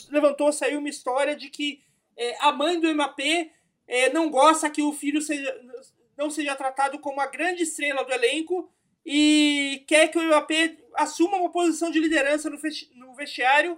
levantou 0.09 0.51
saiu 0.51 0.79
uma 0.79 0.89
história 0.89 1.35
de 1.35 1.49
que 1.49 1.83
é, 2.17 2.37
a 2.39 2.51
mãe 2.51 2.79
do 2.79 2.93
MAP 2.95 3.19
é, 3.87 4.09
não 4.09 4.29
gosta 4.29 4.69
que 4.69 4.81
o 4.81 4.93
filho 4.93 5.21
seja, 5.21 5.53
não 6.17 6.29
seja 6.29 6.55
tratado 6.55 6.99
como 6.99 7.19
a 7.19 7.27
grande 7.27 7.63
estrela 7.63 8.03
do 8.03 8.13
elenco 8.13 8.71
e 9.05 9.83
quer 9.87 10.07
que 10.07 10.17
o 10.17 10.29
MAP 10.29 10.51
assuma 10.95 11.37
uma 11.37 11.51
posição 11.51 11.91
de 11.91 11.99
liderança 11.99 12.49
no, 12.49 12.57
no 12.95 13.13
vestiário 13.13 13.77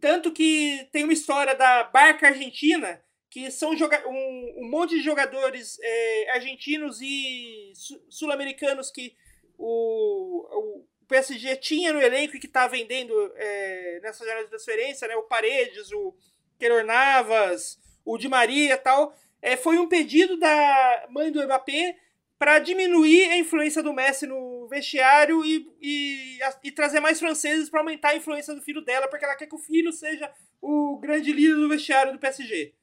tanto 0.00 0.32
que 0.32 0.88
tem 0.92 1.04
uma 1.04 1.12
história 1.12 1.54
da 1.54 1.84
Barca 1.84 2.28
Argentina, 2.28 3.00
que 3.30 3.50
são 3.50 3.72
um, 3.72 4.64
um 4.64 4.70
monte 4.70 4.96
de 4.96 5.02
jogadores 5.02 5.78
é, 5.82 6.30
argentinos 6.30 7.00
e 7.02 7.72
sul-americanos 8.08 8.90
que 8.90 9.14
o, 9.58 10.46
o, 10.50 10.86
PSG 11.06 11.56
tinha 11.56 11.92
no 11.92 12.00
elenco 12.00 12.36
e 12.36 12.40
que 12.40 12.46
está 12.46 12.66
vendendo 12.66 13.14
é, 13.36 14.00
nessa 14.02 14.24
janela 14.24 14.44
de 14.44 14.50
transferência, 14.50 15.06
né? 15.06 15.14
O 15.16 15.22
Paredes, 15.22 15.92
o 15.92 16.14
Queiro 16.58 16.84
Navas, 16.84 17.78
o 18.04 18.18
Di 18.18 18.28
Maria 18.28 18.74
e 18.74 18.78
tal. 18.78 19.14
É, 19.40 19.56
foi 19.56 19.78
um 19.78 19.88
pedido 19.88 20.36
da 20.38 21.06
mãe 21.10 21.30
do 21.30 21.44
Mbappé 21.44 21.96
para 22.38 22.58
diminuir 22.58 23.30
a 23.30 23.38
influência 23.38 23.82
do 23.82 23.92
Messi 23.92 24.26
no 24.26 24.68
vestiário 24.68 25.44
e, 25.44 25.66
e, 25.80 26.38
e 26.64 26.70
trazer 26.70 27.00
mais 27.00 27.18
franceses 27.18 27.70
para 27.70 27.80
aumentar 27.80 28.10
a 28.10 28.16
influência 28.16 28.54
do 28.54 28.62
filho 28.62 28.84
dela, 28.84 29.08
porque 29.08 29.24
ela 29.24 29.36
quer 29.36 29.46
que 29.46 29.54
o 29.54 29.58
filho 29.58 29.92
seja 29.92 30.30
o 30.60 30.98
grande 30.98 31.32
líder 31.32 31.54
do 31.54 31.68
vestiário 31.68 32.12
do 32.12 32.18
PSG. 32.18 32.74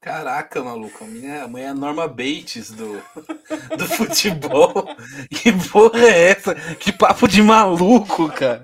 Caraca, 0.00 0.62
maluco, 0.62 1.02
a 1.02 1.08
minha 1.08 1.48
mãe 1.48 1.64
é 1.64 1.68
a 1.68 1.74
Norma 1.74 2.06
Bates 2.06 2.70
do, 2.70 3.02
do 3.76 3.86
futebol. 3.96 4.72
que 5.28 5.52
porra 5.68 6.06
é 6.06 6.30
essa? 6.30 6.54
Que 6.76 6.92
papo 6.92 7.26
de 7.26 7.42
maluco, 7.42 8.28
cara. 8.28 8.62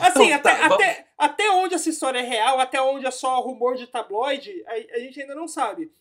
Assim, 0.00 0.32
então, 0.32 0.34
até, 0.34 0.56
tá, 0.56 0.66
até, 0.66 1.06
até 1.16 1.50
onde 1.52 1.76
essa 1.76 1.88
história 1.88 2.18
é 2.18 2.22
real, 2.22 2.58
até 2.58 2.82
onde 2.82 3.06
é 3.06 3.10
só 3.12 3.40
rumor 3.40 3.76
de 3.76 3.86
tabloide, 3.86 4.52
a, 4.66 4.96
a 4.96 4.98
gente 4.98 5.20
ainda 5.20 5.36
não 5.36 5.46
sabe. 5.46 5.92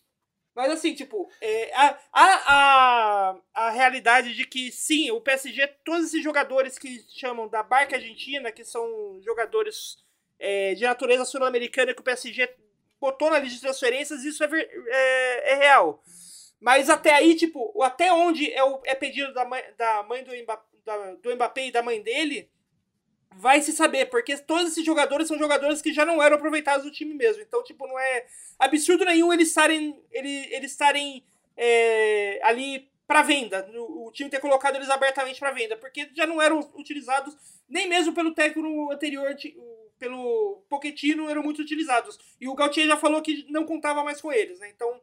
Mas 0.54 0.72
assim, 0.72 0.94
tipo, 0.94 1.30
é, 1.40 1.74
a, 1.74 1.98
a, 2.12 2.26
a, 2.46 3.42
a 3.54 3.70
realidade 3.70 4.34
de 4.34 4.46
que 4.46 4.72
sim, 4.72 5.10
o 5.12 5.22
PSG, 5.22 5.66
todos 5.86 6.08
esses 6.08 6.24
jogadores 6.24 6.78
que 6.78 7.06
chamam 7.10 7.48
da 7.48 7.64
barca 7.64 7.96
argentina, 7.96 8.52
que 8.52 8.66
são 8.66 9.22
jogadores 9.24 9.98
é, 10.38 10.74
de 10.74 10.84
natureza 10.84 11.24
sul-americana 11.24 11.94
que 11.94 12.02
o 12.02 12.04
PSG 12.04 12.54
botou 13.00 13.30
na 13.30 13.40
lista 13.40 13.56
de 13.56 13.62
transferências, 13.62 14.24
isso 14.24 14.44
é, 14.44 14.50
é, 14.52 15.54
é, 15.54 15.56
real. 15.56 16.04
Mas 16.60 16.90
até 16.90 17.14
aí, 17.14 17.36
tipo, 17.36 17.82
até 17.82 18.12
onde 18.12 18.52
é, 18.52 18.64
o, 18.64 18.82
é 18.86 18.94
pedido 18.94 19.34
da 19.34 19.46
mãe, 19.46 19.64
da 19.78 20.04
mãe 20.04 20.24
do, 20.24 20.36
Mbappé, 20.36 20.78
da, 20.86 21.14
do 21.16 21.36
Mbappé 21.36 21.68
e 21.68 21.72
da 21.72 21.82
mãe 21.82 22.02
dele, 22.02 22.52
vai 23.36 23.62
se 23.62 23.72
saber, 23.72 24.08
porque 24.08 24.38
todos 24.38 24.72
esses 24.72 24.86
jogadores 24.86 25.28
são 25.28 25.38
jogadores 25.38 25.82
que 25.82 25.94
já 25.94 26.06
não 26.06 26.22
eram 26.22 26.36
aproveitados 26.36 26.86
do 26.86 26.92
time 26.92 27.14
mesmo. 27.14 27.42
Então, 27.42 27.64
tipo, 27.64 27.88
não 27.88 27.98
é 27.98 28.26
absurdo 28.60 29.06
nenhum 29.06 29.32
eles 29.32 29.50
estarem, 29.50 30.02
eles, 30.12 30.52
eles 30.52 30.72
estarem 30.72 31.24
é, 31.56 32.40
ali 32.44 32.90
para 33.08 33.24
venda, 33.24 33.70
o, 33.74 34.08
o, 34.08 34.12
time 34.12 34.30
ter 34.30 34.40
colocado 34.40 34.76
eles 34.76 34.90
abertamente 34.90 35.40
para 35.40 35.52
venda, 35.52 35.76
porque 35.76 36.10
já 36.16 36.26
não 36.26 36.42
eram 36.42 36.60
utilizados 36.76 37.36
nem 37.68 37.88
mesmo 37.88 38.14
pelo 38.14 38.34
técnico 38.34 38.92
anterior, 38.92 39.36
pelo 40.00 40.64
Pochettino, 40.70 41.30
eram 41.30 41.44
muito 41.44 41.62
utilizados. 41.62 42.18
E 42.40 42.48
o 42.48 42.56
Gautier 42.56 42.88
já 42.88 42.96
falou 42.96 43.22
que 43.22 43.46
não 43.50 43.66
contava 43.66 44.04
mais 44.04 44.22
com 44.22 44.32
eles, 44.32 44.60
né? 44.60 44.70
Então, 44.74 45.02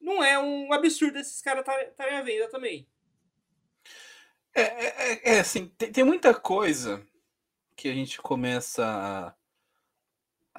não 0.00 0.24
é 0.24 0.38
um 0.38 0.72
absurdo 0.72 1.18
esses 1.18 1.42
caras 1.42 1.64
estarem 1.88 2.16
à 2.16 2.22
venda 2.22 2.48
também. 2.48 2.86
É, 4.54 4.62
é, 4.62 5.34
é 5.36 5.40
assim, 5.40 5.68
tem, 5.76 5.92
tem 5.92 6.04
muita 6.04 6.34
coisa 6.34 7.06
que 7.80 7.88
a 7.88 7.94
gente 7.94 8.20
começa 8.20 8.84
a. 8.84 9.34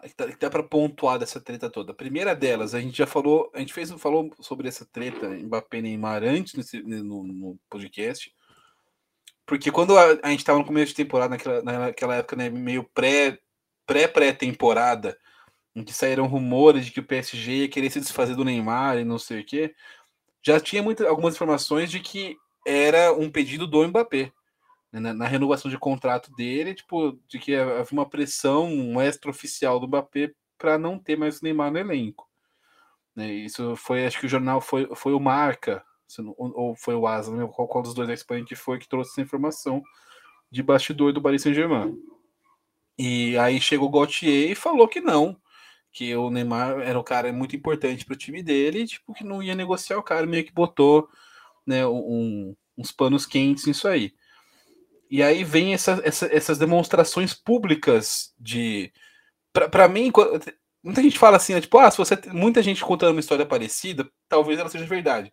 Que 0.07 0.39
dá 0.39 0.49
para 0.49 0.63
pontuar 0.63 1.19
dessa 1.19 1.39
treta 1.39 1.69
toda. 1.69 1.91
A 1.91 1.95
primeira 1.95 2.35
delas, 2.35 2.73
a 2.73 2.81
gente 2.81 2.97
já 2.97 3.05
falou, 3.05 3.51
a 3.53 3.59
gente 3.59 3.73
fez, 3.73 3.91
falou 3.91 4.33
sobre 4.39 4.67
essa 4.67 4.85
treta 4.85 5.29
Mbappé 5.29 5.81
Neymar 5.81 6.23
antes 6.23 6.55
nesse, 6.55 6.81
no, 6.81 7.23
no, 7.23 7.59
podcast. 7.69 8.33
Porque 9.45 9.69
quando 9.69 9.97
a, 9.97 10.17
a 10.23 10.29
gente 10.29 10.39
estava 10.39 10.57
no 10.57 10.65
começo 10.65 10.87
de 10.87 10.95
temporada, 10.95 11.31
naquela, 11.31 11.61
naquela 11.61 12.15
época, 12.15 12.35
né, 12.35 12.49
meio 12.49 12.83
pré, 12.95 13.37
pré-pré-temporada, 13.85 15.15
em 15.75 15.83
que 15.83 15.93
saíram 15.93 16.25
rumores 16.25 16.85
de 16.85 16.91
que 16.91 17.01
o 17.01 17.05
PSG 17.05 17.51
ia 17.51 17.69
querer 17.69 17.91
se 17.91 17.99
desfazer 17.99 18.35
do 18.35 18.45
Neymar 18.45 18.97
e 18.97 19.03
não 19.03 19.19
sei 19.19 19.41
o 19.41 19.45
quê, 19.45 19.75
já 20.41 20.59
tinha 20.59 20.81
muita, 20.81 21.07
algumas 21.07 21.35
informações 21.35 21.91
de 21.91 21.99
que 21.99 22.37
era 22.65 23.13
um 23.13 23.29
pedido 23.29 23.67
do 23.67 23.87
Mbappé. 23.87 24.31
Né, 24.91 24.99
na, 24.99 25.13
na, 25.13 25.27
renovação 25.27 25.71
de 25.71 25.77
contrato 25.77 26.31
dele, 26.35 26.73
tipo, 26.73 27.17
de 27.27 27.39
que 27.39 27.55
havia 27.55 27.93
uma 27.93 28.09
pressão 28.09 29.01
extra-oficial 29.01 29.79
do 29.79 29.87
Mbappé 29.87 30.33
para 30.57 30.77
não 30.77 30.99
ter 30.99 31.17
mais 31.17 31.39
o 31.39 31.43
Neymar 31.43 31.71
no 31.71 31.79
elenco. 31.79 32.27
Né, 33.15 33.31
isso 33.31 33.75
foi, 33.75 34.05
acho 34.05 34.19
que 34.19 34.25
o 34.25 34.29
jornal 34.29 34.59
foi, 34.61 34.89
foi 34.95 35.13
o 35.13 35.19
Marca, 35.19 35.83
ou 36.37 36.75
foi 36.75 36.93
o 36.95 37.07
Asa, 37.07 37.35
não 37.35 37.47
qual, 37.47 37.67
qual 37.67 37.83
dos 37.83 37.93
dois 37.93 38.23
que 38.45 38.55
foi 38.55 38.77
que 38.77 38.87
trouxe 38.87 39.11
essa 39.11 39.21
informação 39.21 39.81
de 40.51 40.61
bastidor 40.61 41.13
do 41.13 41.21
Paris 41.21 41.41
Saint-Germain. 41.41 41.97
E 42.97 43.37
aí 43.37 43.59
chegou 43.61 43.87
o 43.87 43.91
Gauthier 43.91 44.51
e 44.51 44.55
falou 44.55 44.87
que 44.87 44.99
não, 44.99 45.39
que 45.91 46.15
o 46.15 46.29
Neymar 46.29 46.79
era 46.81 46.99
um 46.99 47.03
cara 47.03 47.31
muito 47.31 47.55
importante 47.55 48.05
para 48.05 48.13
o 48.13 48.17
time 48.17 48.43
dele, 48.43 48.85
tipo, 48.85 49.13
que 49.13 49.23
não 49.23 49.41
ia 49.41 49.55
negociar 49.55 49.97
o 49.97 50.03
cara, 50.03 50.25
meio 50.25 50.43
que 50.43 50.53
botou 50.53 51.09
né, 51.65 51.85
um, 51.87 52.55
uns 52.77 52.91
panos 52.91 53.25
quentes 53.25 53.65
nisso 53.65 53.87
aí. 53.87 54.13
E 55.11 55.21
aí 55.21 55.43
vem 55.43 55.73
essa, 55.73 55.99
essa, 56.05 56.33
essas 56.33 56.57
demonstrações 56.57 57.33
públicas 57.33 58.33
de. 58.39 58.93
Para 59.51 59.89
mim, 59.89 60.09
muita 60.81 61.03
gente 61.03 61.19
fala 61.19 61.35
assim, 61.35 61.53
né, 61.53 61.59
tipo, 61.59 61.77
ah, 61.77 61.91
se 61.91 61.97
você. 61.97 62.17
Muita 62.31 62.63
gente 62.63 62.81
contando 62.81 63.11
uma 63.11 63.19
história 63.19 63.45
parecida, 63.45 64.09
talvez 64.29 64.57
ela 64.57 64.69
seja 64.69 64.85
verdade. 64.85 65.29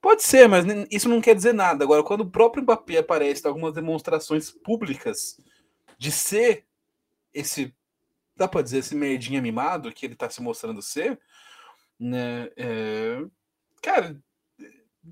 Pode 0.00 0.24
ser, 0.24 0.48
mas 0.48 0.64
isso 0.90 1.08
não 1.08 1.20
quer 1.20 1.36
dizer 1.36 1.54
nada. 1.54 1.84
Agora, 1.84 2.02
quando 2.02 2.22
o 2.22 2.30
próprio 2.30 2.64
Mbappé 2.64 2.98
aparece 2.98 3.44
em 3.44 3.48
algumas 3.48 3.72
demonstrações 3.72 4.50
públicas 4.50 5.36
de 5.96 6.10
ser 6.10 6.64
esse. 7.32 7.72
Dá 8.34 8.48
pra 8.48 8.62
dizer, 8.62 8.78
esse 8.78 8.96
merdinha 8.96 9.40
mimado 9.40 9.92
que 9.92 10.06
ele 10.06 10.16
tá 10.16 10.28
se 10.28 10.42
mostrando 10.42 10.82
ser, 10.82 11.20
né? 12.00 12.50
É, 12.56 13.22
cara, 13.80 14.20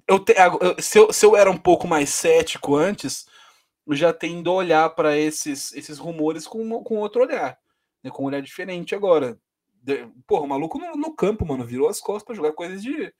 eu, 0.08 0.18
te, 0.18 0.34
se, 0.80 0.98
eu, 0.98 1.12
se 1.12 1.24
eu 1.24 1.36
era 1.36 1.50
um 1.50 1.56
pouco 1.56 1.86
mais 1.86 2.08
cético 2.08 2.74
antes, 2.74 3.26
já 3.96 4.12
tendo 4.12 4.50
a 4.50 4.54
olhar 4.54 4.90
para 4.90 5.16
esses, 5.16 5.72
esses 5.72 5.98
rumores 5.98 6.46
com, 6.46 6.82
com 6.82 6.96
outro 6.96 7.22
olhar, 7.22 7.58
né, 8.02 8.10
com 8.10 8.22
um 8.22 8.26
olhar 8.26 8.42
diferente 8.42 8.94
agora. 8.94 9.38
De, 9.82 10.06
porra, 10.26 10.44
o 10.44 10.48
maluco 10.48 10.78
no, 10.78 10.96
no, 10.96 11.14
campo, 11.14 11.46
mano, 11.46 11.64
virou 11.64 11.88
as 11.88 12.00
costas 12.00 12.24
para 12.24 12.34
jogar 12.34 12.52
coisas 12.52 12.82
de, 12.82 13.12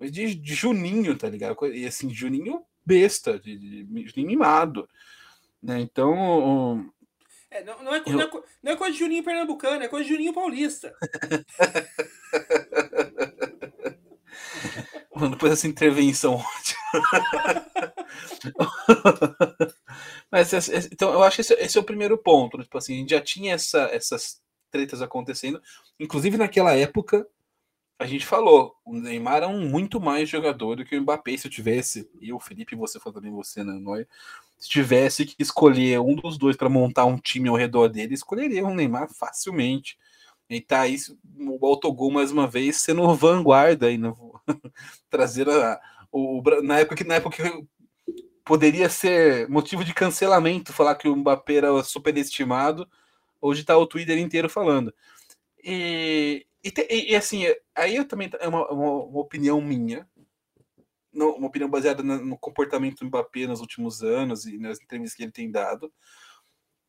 de, 0.00 0.34
de, 0.34 0.54
Juninho, 0.54 1.16
tá 1.16 1.28
ligado? 1.28 1.56
E 1.72 1.86
assim, 1.86 2.12
Juninho 2.12 2.62
besta, 2.84 3.38
de, 3.38 3.58
de, 3.58 4.04
de 4.04 4.24
mimado. 4.24 4.88
Né? 5.62 5.80
Então. 5.80 6.84
É, 7.50 7.64
não, 7.64 7.82
não, 7.82 7.94
é, 7.94 8.02
eu... 8.04 8.12
não, 8.12 8.20
é, 8.20 8.30
não 8.62 8.72
é 8.72 8.76
coisa 8.76 8.92
de 8.92 8.98
Juninho 8.98 9.24
Pernambucano, 9.24 9.82
é 9.82 9.88
coisa 9.88 10.04
de 10.04 10.12
Juninho 10.12 10.34
Paulista. 10.34 10.92
Mano, 15.14 15.30
depois 15.30 15.50
dessa 15.50 15.66
intervenção 15.66 16.44
Mas 20.30 20.52
então 20.92 21.12
eu 21.12 21.22
acho 21.22 21.36
que 21.36 21.40
esse, 21.40 21.54
esse, 21.54 21.78
é 21.78 21.80
o 21.80 21.84
primeiro 21.84 22.18
ponto. 22.18 22.56
Né? 22.56 22.64
Tipo 22.64 22.78
assim, 22.78 22.94
a 22.94 22.98
gente 22.98 23.10
já 23.10 23.20
tinha 23.20 23.54
essa, 23.54 23.88
essas 23.92 24.40
tretas 24.70 25.02
acontecendo. 25.02 25.60
Inclusive 25.98 26.36
naquela 26.36 26.74
época, 26.74 27.26
a 27.98 28.06
gente 28.06 28.26
falou, 28.26 28.74
o 28.84 28.94
Neymar 28.94 29.42
é 29.42 29.46
um 29.46 29.68
muito 29.68 29.98
mais 30.00 30.28
jogador 30.28 30.76
do 30.76 30.84
que 30.84 30.96
o 30.96 31.02
Mbappé. 31.02 31.36
Se 31.36 31.46
eu 31.46 31.50
tivesse, 31.50 32.10
e 32.20 32.32
o 32.32 32.38
Felipe, 32.38 32.76
você 32.76 33.00
falou 33.00 33.14
também, 33.14 33.32
você, 33.32 33.64
né, 33.64 33.72
Noia, 33.72 34.06
se 34.58 34.68
tivesse 34.68 35.24
que 35.24 35.34
escolher 35.38 36.00
um 36.00 36.14
dos 36.14 36.36
dois 36.36 36.56
para 36.56 36.68
montar 36.68 37.06
um 37.06 37.18
time 37.18 37.48
ao 37.48 37.56
redor 37.56 37.88
dele, 37.88 38.14
escolheria 38.14 38.64
o 38.64 38.74
Neymar 38.74 39.08
facilmente. 39.12 39.98
E 40.48 40.60
tá 40.60 40.82
aí 40.82 40.96
o 41.38 41.66
autogol 41.66 42.10
mais 42.10 42.30
uma 42.30 42.46
vez 42.46 42.76
sendo 42.76 43.14
vanguarda 43.14 43.86
aí, 43.86 43.98
no, 43.98 44.40
trazer 45.10 45.48
a, 45.48 45.80
o, 46.12 46.42
na 46.62 46.78
época 46.78 46.96
que 46.96 47.04
na 47.04 47.16
época 47.16 47.36
que 47.36 47.66
poderia 48.44 48.88
ser 48.88 49.48
motivo 49.48 49.84
de 49.84 49.92
cancelamento 49.92 50.72
falar 50.72 50.94
que 50.94 51.08
o 51.08 51.16
Mbappé 51.16 51.54
era 51.56 51.82
superestimado, 51.82 52.88
hoje 53.40 53.64
tá 53.64 53.76
o 53.76 53.86
Twitter 53.86 54.18
inteiro 54.18 54.48
falando. 54.48 54.94
E, 55.62 56.46
e, 56.62 57.10
e 57.10 57.16
assim, 57.16 57.42
aí 57.74 57.96
eu 57.96 58.06
também 58.06 58.30
é 58.38 58.46
uma, 58.46 58.70
uma, 58.70 59.04
uma 59.04 59.20
opinião 59.20 59.60
minha, 59.60 60.08
não, 61.12 61.30
uma 61.36 61.48
opinião 61.48 61.68
baseada 61.68 62.02
no 62.02 62.38
comportamento 62.38 63.00
do 63.00 63.06
Mbappé 63.06 63.46
nos 63.46 63.60
últimos 63.60 64.02
anos 64.02 64.46
e 64.46 64.58
nas 64.58 64.80
entrevistas 64.80 65.16
que 65.16 65.24
ele 65.24 65.32
tem 65.32 65.50
dado 65.50 65.92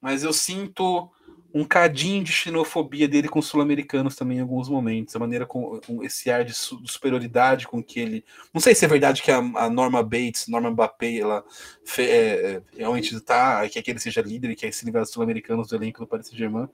mas 0.01 0.23
eu 0.23 0.33
sinto 0.33 1.11
um 1.57 1.65
cadinho 1.65 2.23
de 2.23 2.31
xenofobia 2.31 3.07
dele 3.07 3.27
com 3.27 3.39
os 3.39 3.47
sul-americanos 3.47 4.15
também 4.15 4.37
em 4.37 4.41
alguns 4.41 4.69
momentos, 4.69 5.15
a 5.15 5.19
maneira 5.19 5.45
com, 5.45 5.79
com 5.79 6.03
esse 6.03 6.29
ar 6.29 6.45
de, 6.45 6.53
su, 6.53 6.79
de, 6.81 6.91
superioridade 6.91 7.67
com 7.67 7.81
que 7.81 7.99
ele. 7.99 8.25
Não 8.53 8.61
sei 8.61 8.75
se 8.75 8.85
é 8.85 8.87
verdade 8.87 9.23
que 9.23 9.31
a, 9.31 9.37
a 9.37 9.69
Norma 9.69 10.03
Bates, 10.03 10.47
Norma 10.47 10.69
Mbappé, 10.69 11.17
ela 11.17 11.43
fe, 11.83 12.03
é, 12.03 12.51
é 12.51 12.61
realmente 12.77 13.15
está, 13.15 13.67
que, 13.69 13.81
que 13.81 13.91
ele 13.91 13.99
seja 13.99 14.21
líder 14.21 14.55
que 14.55 14.65
é 14.67 14.69
esse 14.69 14.85
nível 14.85 15.03
sul-americanos 15.05 15.69
do 15.69 15.75
elenco 15.75 15.99
do 15.99 16.07
Paris 16.07 16.27
Saint-Germain, 16.27 16.69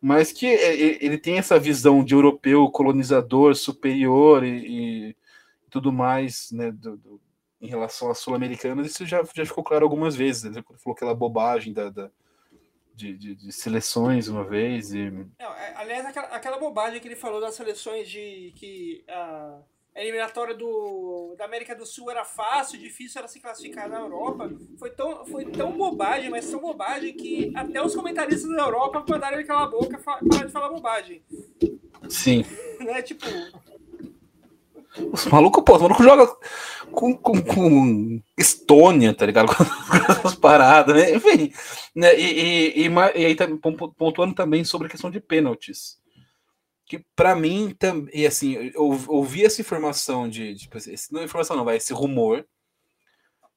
mas 0.00 0.32
que 0.32 0.46
é, 0.46 1.04
ele 1.04 1.18
tem 1.18 1.36
essa 1.36 1.58
visão 1.58 2.02
de 2.02 2.14
europeu 2.14 2.70
colonizador 2.70 3.54
superior 3.54 4.42
e, 4.44 5.10
e 5.10 5.16
tudo 5.68 5.92
mais, 5.92 6.50
né, 6.52 6.72
do, 6.72 6.96
do, 6.96 7.20
em 7.60 7.68
relação 7.68 8.10
às 8.10 8.18
sul-americanas, 8.18 8.86
isso 8.86 9.04
já, 9.04 9.22
já 9.34 9.44
ficou 9.44 9.62
claro 9.62 9.84
algumas 9.84 10.16
vezes. 10.16 10.44
Né? 10.44 10.50
Ele 10.52 10.78
falou 10.78 10.96
aquela 10.96 11.14
bobagem 11.14 11.74
da, 11.74 11.90
da 11.90 12.10
de, 13.00 13.16
de, 13.16 13.34
de, 13.34 13.52
seleções 13.52 14.28
uma 14.28 14.44
vez. 14.44 14.92
E... 14.92 15.10
Não, 15.10 15.54
é, 15.54 15.74
aliás, 15.76 16.04
aquela, 16.04 16.26
aquela 16.28 16.58
bobagem 16.58 17.00
que 17.00 17.08
ele 17.08 17.16
falou 17.16 17.40
das 17.40 17.54
seleções 17.54 18.08
de 18.08 18.52
que 18.56 19.02
a, 19.08 19.58
eliminatória 19.94 20.54
do, 20.54 21.34
da 21.36 21.46
América 21.46 21.74
do 21.74 21.86
Sul 21.86 22.10
era 22.10 22.24
fácil, 22.24 22.78
difícil 22.78 23.18
era 23.18 23.28
se 23.28 23.40
classificar 23.40 23.88
na 23.88 23.98
Europa, 23.98 24.50
foi 24.78 24.90
tão, 24.90 25.24
foi 25.26 25.44
tão 25.46 25.72
bobagem, 25.72 26.30
mas 26.30 26.50
tão 26.50 26.60
bobagem 26.60 27.14
que 27.14 27.52
até 27.56 27.82
os 27.82 27.94
comentaristas 27.94 28.50
da 28.50 28.62
Europa 28.62 29.04
mandaram 29.08 29.38
ele 29.38 29.46
calar 29.46 29.64
a 29.64 29.70
boca 29.70 29.98
parar 29.98 30.46
de 30.46 30.52
falar 30.52 30.68
bobagem. 30.68 31.22
Sim. 32.08 32.44
né? 32.84 33.02
Tipo, 33.02 33.26
os 35.12 35.26
malucos, 35.26 35.62
pô, 35.64 35.76
os 35.76 35.82
malucos 35.82 36.04
jogam 36.04 36.36
com, 36.90 37.16
com, 37.16 37.40
com, 37.42 38.22
Estônia, 38.36 39.14
tá 39.14 39.24
ligado? 39.24 39.48
Com 39.54 40.28
as 40.28 40.34
paradas, 40.34 40.94
né? 40.94 41.14
Enfim. 41.14 41.52
Né? 41.94 42.18
E, 42.18 42.80
e, 42.80 42.86
e, 42.86 42.90
e 43.16 43.24
aí 43.26 43.34
tá 43.34 43.46
pontuando 43.96 44.34
também 44.34 44.64
sobre 44.64 44.88
a 44.88 44.90
questão 44.90 45.10
de 45.10 45.20
pênaltis. 45.20 45.98
Que 46.84 47.04
para 47.14 47.36
mim, 47.36 47.76
e 48.12 48.26
assim, 48.26 48.72
eu 48.74 48.98
ouvi 49.06 49.44
essa 49.44 49.60
informação 49.60 50.28
de. 50.28 50.56
Tipo, 50.56 50.78
esse, 50.78 51.12
não 51.12 51.20
é 51.20 51.24
informação, 51.24 51.56
não, 51.56 51.64
vai, 51.64 51.76
esse 51.76 51.92
rumor 51.92 52.44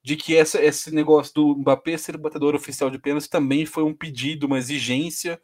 de 0.03 0.17
que 0.17 0.35
essa, 0.35 0.61
esse 0.61 0.93
negócio 0.93 1.33
do 1.33 1.55
Mbappé 1.55 1.97
ser 1.97 2.17
batedor 2.17 2.53
oficial 2.53 2.91
de 2.91 2.99
pênaltis 2.99 3.29
também 3.29 3.65
foi 3.65 3.83
um 3.83 3.93
pedido, 3.93 4.45
uma 4.45 4.59
exigência 4.59 5.41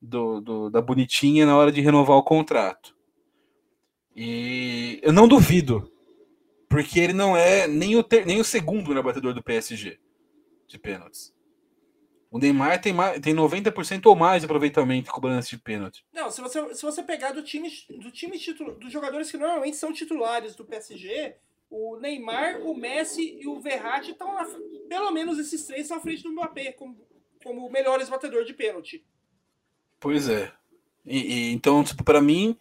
do, 0.00 0.40
do, 0.40 0.70
da 0.70 0.80
Bonitinha 0.80 1.44
na 1.44 1.56
hora 1.56 1.70
de 1.70 1.82
renovar 1.82 2.16
o 2.16 2.22
contrato. 2.22 2.96
E 4.14 4.98
eu 5.02 5.12
não 5.12 5.28
duvido, 5.28 5.90
porque 6.68 6.98
ele 7.00 7.12
não 7.12 7.36
é 7.36 7.66
nem 7.66 7.96
o, 7.96 8.02
ter, 8.02 8.26
nem 8.26 8.40
o 8.40 8.44
segundo 8.44 8.88
melhor 8.88 9.04
batedor 9.04 9.34
do 9.34 9.42
PSG 9.42 9.98
de 10.66 10.78
pênaltis. 10.78 11.34
O 12.30 12.38
Neymar 12.38 12.80
tem, 12.80 12.92
mais, 12.92 13.18
tem 13.20 13.34
90% 13.34 14.06
ou 14.06 14.14
mais 14.14 14.42
de 14.42 14.46
aproveitamento 14.46 15.10
cobrando 15.10 15.44
de 15.44 15.58
pênalti. 15.58 16.06
Não, 16.12 16.30
se 16.30 16.40
você, 16.40 16.74
se 16.74 16.82
você 16.82 17.02
pegar 17.02 17.32
do 17.32 17.42
time, 17.42 17.68
do 17.98 18.10
time 18.12 18.38
titular, 18.38 18.76
dos 18.76 18.92
jogadores 18.92 19.30
que 19.30 19.36
normalmente 19.36 19.76
são 19.76 19.92
titulares 19.92 20.54
do 20.54 20.64
PSG, 20.64 21.34
o 21.68 21.96
Neymar, 21.96 22.60
o 22.60 22.72
Messi 22.72 23.36
e 23.40 23.48
o 23.48 23.60
Verratti 23.60 24.12
estão 24.12 24.36
pelo 24.88 25.10
menos 25.10 25.38
esses 25.40 25.64
três 25.64 25.82
estão 25.82 25.96
à 25.96 26.00
frente 26.00 26.22
do 26.22 26.30
Mbappé 26.30 26.72
como, 26.72 26.96
como 27.42 27.68
melhores 27.68 28.08
batedores 28.08 28.46
de 28.46 28.54
pênalti. 28.54 29.04
Pois 29.98 30.28
é. 30.28 30.52
E, 31.04 31.18
e 31.18 31.52
então, 31.52 31.82
tipo, 31.82 32.04
para 32.04 32.20
mim, 32.20 32.56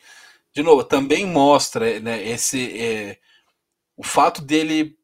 de 0.60 0.64
novo, 0.64 0.84
também 0.84 1.26
mostra 1.26 2.02
né, 2.02 2.22
esse 2.22 2.78
é, 2.78 3.18
o 3.96 4.04
fato 4.04 4.42
dele 4.42 4.98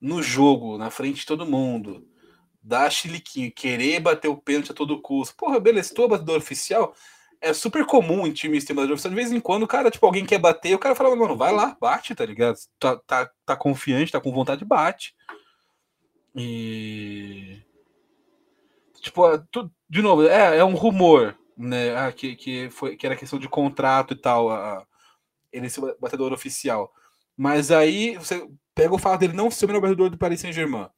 no 0.00 0.20
jogo, 0.20 0.76
na 0.76 0.90
frente 0.90 1.20
de 1.20 1.26
todo 1.26 1.46
mundo, 1.46 2.04
dar 2.60 2.90
chiliquinho, 2.90 3.52
querer 3.52 4.00
bater 4.00 4.26
o 4.26 4.36
pênalti 4.36 4.72
a 4.72 4.74
todo 4.74 5.00
custo. 5.00 5.36
Porra, 5.36 5.60
beleza, 5.60 5.94
tu 5.94 6.02
é 6.02 6.08
batedor 6.08 6.38
oficial, 6.38 6.96
é 7.40 7.52
super 7.52 7.86
comum 7.86 8.26
em 8.26 8.32
times 8.32 8.64
ter 8.64 8.76
oficial. 8.76 9.10
De 9.10 9.14
vez 9.14 9.30
em 9.30 9.38
quando, 9.38 9.68
cara, 9.68 9.88
tipo, 9.88 10.04
alguém 10.04 10.26
quer 10.26 10.40
bater, 10.40 10.74
o 10.74 10.80
cara 10.80 10.96
fala, 10.96 11.14
mano, 11.14 11.36
vai 11.36 11.52
lá, 11.52 11.76
bate, 11.80 12.12
tá 12.12 12.26
ligado? 12.26 12.56
Tá, 12.76 12.96
tá, 12.96 13.30
tá 13.46 13.54
confiante, 13.54 14.10
tá 14.10 14.20
com 14.20 14.32
vontade, 14.32 14.64
bate. 14.64 15.14
E. 16.34 17.62
Tipo, 19.00 19.38
tu, 19.52 19.70
de 19.88 20.02
novo, 20.02 20.26
é, 20.26 20.56
é 20.56 20.64
um 20.64 20.74
rumor, 20.74 21.37
né? 21.58 21.96
Ah, 21.96 22.12
que, 22.12 22.36
que, 22.36 22.70
foi, 22.70 22.96
que 22.96 23.04
era 23.04 23.16
questão 23.16 23.38
de 23.38 23.48
contrato 23.48 24.14
e 24.14 24.16
tal, 24.16 24.50
a, 24.50 24.86
ele 25.52 25.68
ser 25.68 25.82
batedor 26.00 26.32
oficial. 26.32 26.92
Mas 27.36 27.70
aí 27.70 28.16
você 28.16 28.48
pega 28.74 28.94
o 28.94 28.98
fato 28.98 29.20
dele 29.20 29.32
não 29.32 29.50
ser 29.50 29.64
o 29.64 29.68
melhor 29.68 29.80
batedor 29.80 30.10
do 30.10 30.18
Paris 30.18 30.40
Saint-Germain 30.40 30.88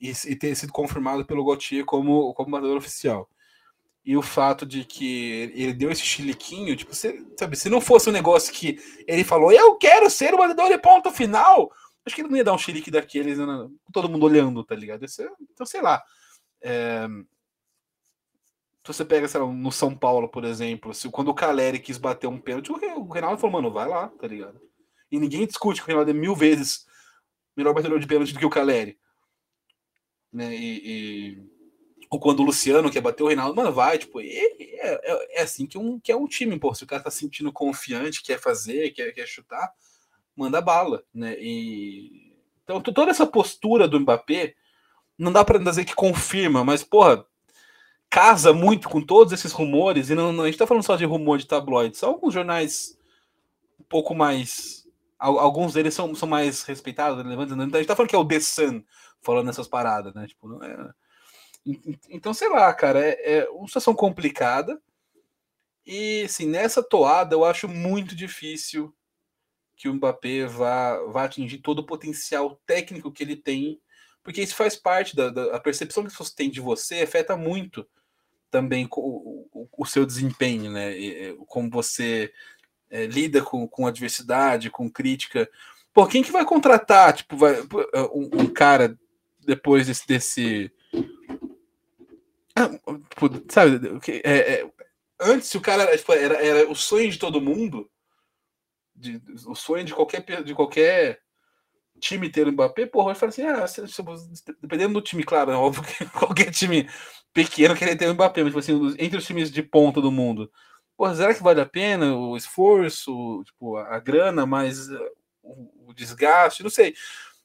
e, 0.00 0.10
e, 0.10 0.36
ter 0.36 0.54
sido 0.54 0.72
confirmado 0.72 1.24
pelo 1.24 1.44
Gauthier 1.44 1.84
como, 1.84 2.32
como 2.34 2.50
batedor 2.50 2.76
oficial. 2.76 3.28
E 4.04 4.16
o 4.16 4.22
fato 4.22 4.64
de 4.64 4.84
que 4.84 5.52
ele 5.54 5.74
deu 5.74 5.90
esse 5.90 6.02
chiliquinho, 6.02 6.76
tipo, 6.76 6.94
você, 6.94 7.24
sabe, 7.36 7.56
se 7.56 7.68
não 7.68 7.80
fosse 7.80 8.08
um 8.08 8.12
negócio 8.12 8.52
que 8.52 8.78
ele 9.06 9.24
falou, 9.24 9.52
eu 9.52 9.76
quero 9.76 10.08
ser 10.08 10.32
o 10.34 10.38
batedor 10.38 10.68
de 10.68 10.78
ponto 10.78 11.10
final, 11.10 11.70
acho 12.06 12.14
que 12.14 12.22
ele 12.22 12.30
não 12.30 12.36
ia 12.36 12.44
dar 12.44 12.54
um 12.54 12.58
chilique 12.58 12.90
daqueles, 12.90 13.38
né, 13.38 13.68
todo 13.92 14.08
mundo 14.08 14.24
olhando, 14.24 14.64
tá 14.64 14.74
ligado? 14.74 15.04
Esse, 15.04 15.28
então, 15.52 15.66
sei 15.66 15.82
lá. 15.82 16.02
É, 16.62 17.06
se 18.92 18.94
você 18.98 19.04
pega, 19.04 19.28
sei 19.28 19.40
lá, 19.40 19.46
no 19.46 19.70
São 19.70 19.94
Paulo, 19.94 20.28
por 20.28 20.44
exemplo, 20.44 20.94
se, 20.94 21.10
quando 21.10 21.28
o 21.28 21.34
Caleri 21.34 21.78
quis 21.78 21.98
bater 21.98 22.26
um 22.26 22.40
pênalti, 22.40 22.72
o 22.72 23.08
Reinaldo 23.08 23.38
falou, 23.38 23.60
mano, 23.60 23.70
vai 23.70 23.86
lá, 23.86 24.08
tá 24.08 24.26
ligado? 24.26 24.58
E 25.12 25.18
ninguém 25.18 25.46
discute 25.46 25.80
que 25.80 25.84
o 25.84 25.88
Reinaldo 25.88 26.10
é 26.10 26.14
mil 26.14 26.34
vezes 26.34 26.86
melhor 27.54 27.74
batedor 27.74 27.98
de 27.98 28.06
pênalti 28.06 28.32
do 28.32 28.38
que 28.38 28.46
o 28.46 28.50
Caleri. 28.50 28.98
Né? 30.32 30.54
E, 30.54 30.82
e... 30.84 31.42
Ou 32.08 32.18
quando 32.18 32.40
o 32.40 32.44
Luciano 32.44 32.90
quer 32.90 33.02
bater 33.02 33.22
o 33.22 33.26
Reinaldo, 33.26 33.54
mano, 33.54 33.72
vai, 33.72 33.98
tipo, 33.98 34.22
é, 34.22 34.24
é, 34.24 35.38
é, 35.38 35.42
assim 35.42 35.66
que, 35.66 35.76
um, 35.76 36.00
que 36.00 36.10
é 36.10 36.16
um 36.16 36.26
time, 36.26 36.58
pô. 36.58 36.74
Se 36.74 36.84
o 36.84 36.86
cara 36.86 37.02
tá 37.02 37.10
sentindo 37.10 37.52
confiante, 37.52 38.22
quer 38.22 38.40
fazer, 38.40 38.92
quer, 38.92 39.12
quer 39.12 39.26
chutar, 39.26 39.70
manda 40.34 40.62
bala, 40.62 41.04
né? 41.12 41.36
E... 41.38 42.32
Então, 42.64 42.80
toda 42.80 43.10
essa 43.10 43.26
postura 43.26 43.86
do 43.86 44.00
Mbappé, 44.00 44.54
não 45.18 45.32
dá 45.32 45.44
para 45.44 45.58
dizer 45.58 45.84
que 45.84 45.94
confirma, 45.94 46.64
mas, 46.64 46.82
porra, 46.82 47.27
casa 48.10 48.52
muito 48.52 48.88
com 48.88 49.00
todos 49.00 49.32
esses 49.32 49.52
rumores, 49.52 50.10
e 50.10 50.14
não, 50.14 50.32
não, 50.32 50.44
a 50.44 50.46
gente 50.46 50.58
tá 50.58 50.66
falando 50.66 50.82
só 50.84 50.96
de 50.96 51.04
rumor 51.04 51.38
de 51.38 51.46
tabloide, 51.46 51.96
são 51.96 52.10
alguns 52.10 52.34
jornais 52.34 52.98
um 53.78 53.84
pouco 53.84 54.14
mais. 54.14 54.86
Alguns 55.18 55.72
deles 55.72 55.94
são, 55.94 56.14
são 56.14 56.28
mais 56.28 56.62
respeitados, 56.62 57.22
relevantes. 57.22 57.56
Né? 57.56 57.64
A 57.64 57.76
gente 57.78 57.86
tá 57.86 57.96
falando 57.96 58.08
que 58.08 58.14
é 58.14 58.18
o 58.18 58.24
The 58.24 58.38
Sun 58.38 58.84
falando 59.20 59.50
essas 59.50 59.66
paradas, 59.66 60.14
né? 60.14 60.28
Tipo, 60.28 60.48
não 60.48 60.62
é... 60.62 60.90
Então, 62.08 62.32
sei 62.32 62.48
lá, 62.48 62.72
cara, 62.72 63.00
é, 63.00 63.38
é 63.38 63.50
uma 63.50 63.66
situação 63.66 63.94
complicada. 63.94 64.80
E, 65.84 66.22
assim, 66.22 66.46
nessa 66.46 66.82
toada, 66.82 67.34
eu 67.34 67.44
acho 67.44 67.66
muito 67.66 68.14
difícil 68.14 68.94
que 69.76 69.88
o 69.88 69.94
Mbappé 69.94 70.46
vá, 70.46 70.98
vá 71.06 71.24
atingir 71.24 71.58
todo 71.58 71.80
o 71.80 71.86
potencial 71.86 72.60
técnico 72.64 73.12
que 73.12 73.22
ele 73.22 73.36
tem, 73.36 73.80
porque 74.22 74.42
isso 74.42 74.54
faz 74.54 74.76
parte 74.76 75.16
da, 75.16 75.30
da 75.30 75.58
percepção 75.60 76.04
que 76.04 76.12
você 76.12 76.34
tem 76.34 76.50
de 76.50 76.60
você 76.60 77.00
afeta 77.02 77.36
muito 77.36 77.86
também 78.50 78.86
com 78.86 79.00
o, 79.00 79.68
o, 79.76 79.86
seu 79.86 80.04
desempenho, 80.06 80.70
né? 80.70 80.96
E, 80.96 81.36
como 81.46 81.70
você 81.70 82.32
é, 82.90 83.06
lida 83.06 83.42
com, 83.42 83.66
com 83.68 83.86
adversidade, 83.86 84.70
com 84.70 84.90
crítica. 84.90 85.48
Pô, 85.92 86.06
quem 86.06 86.22
que 86.22 86.32
vai 86.32 86.44
contratar, 86.44 87.12
tipo, 87.12 87.36
vai, 87.36 87.60
um, 88.14 88.42
um 88.42 88.46
cara 88.52 88.98
depois 89.40 89.86
desse. 89.86 90.06
desse... 90.06 90.72
Ah, 92.54 92.68
tipo, 93.10 93.52
sabe, 93.52 93.80
é, 94.24 94.54
é, 94.54 94.70
antes 95.20 95.54
o 95.54 95.60
cara 95.60 95.96
tipo, 95.96 96.12
era, 96.12 96.34
era 96.44 96.70
o 96.70 96.74
sonho 96.74 97.10
de 97.10 97.18
todo 97.18 97.40
mundo, 97.40 97.88
de, 98.94 99.22
o 99.46 99.54
sonho 99.54 99.84
de 99.84 99.94
qualquer, 99.94 100.42
de 100.42 100.54
qualquer 100.54 101.20
time 102.00 102.30
ter 102.30 102.46
o 102.46 102.52
Mbappé, 102.52 102.86
porra, 102.86 103.06
vai 103.06 103.14
falar 103.14 103.30
assim, 103.30 103.42
ah, 103.42 103.66
se, 103.66 103.86
se, 103.86 104.02
dependendo 104.60 104.94
do 104.94 105.02
time, 105.02 105.22
claro, 105.22 105.50
é 105.50 105.54
óbvio 105.56 105.82
que 105.84 106.04
qualquer 106.06 106.50
time 106.50 106.88
pequeno 107.32 107.76
querer 107.76 107.96
ter 107.96 108.08
o 108.08 108.14
Mbappé, 108.14 108.42
mas 108.42 108.50
tipo 108.50 108.58
assim, 108.58 108.96
entre 108.98 109.18
os 109.18 109.26
times 109.26 109.50
de 109.50 109.62
ponta 109.62 110.00
do 110.00 110.10
mundo, 110.10 110.50
porra, 110.96 111.14
será 111.14 111.34
que 111.34 111.42
vale 111.42 111.60
a 111.60 111.66
pena 111.66 112.16
o 112.16 112.36
esforço, 112.36 113.42
tipo, 113.44 113.76
a 113.76 113.98
grana, 113.98 114.44
mas 114.46 114.88
uh, 114.88 115.10
o, 115.42 115.88
o 115.88 115.94
desgaste, 115.94 116.62
não 116.62 116.70
sei. 116.70 116.94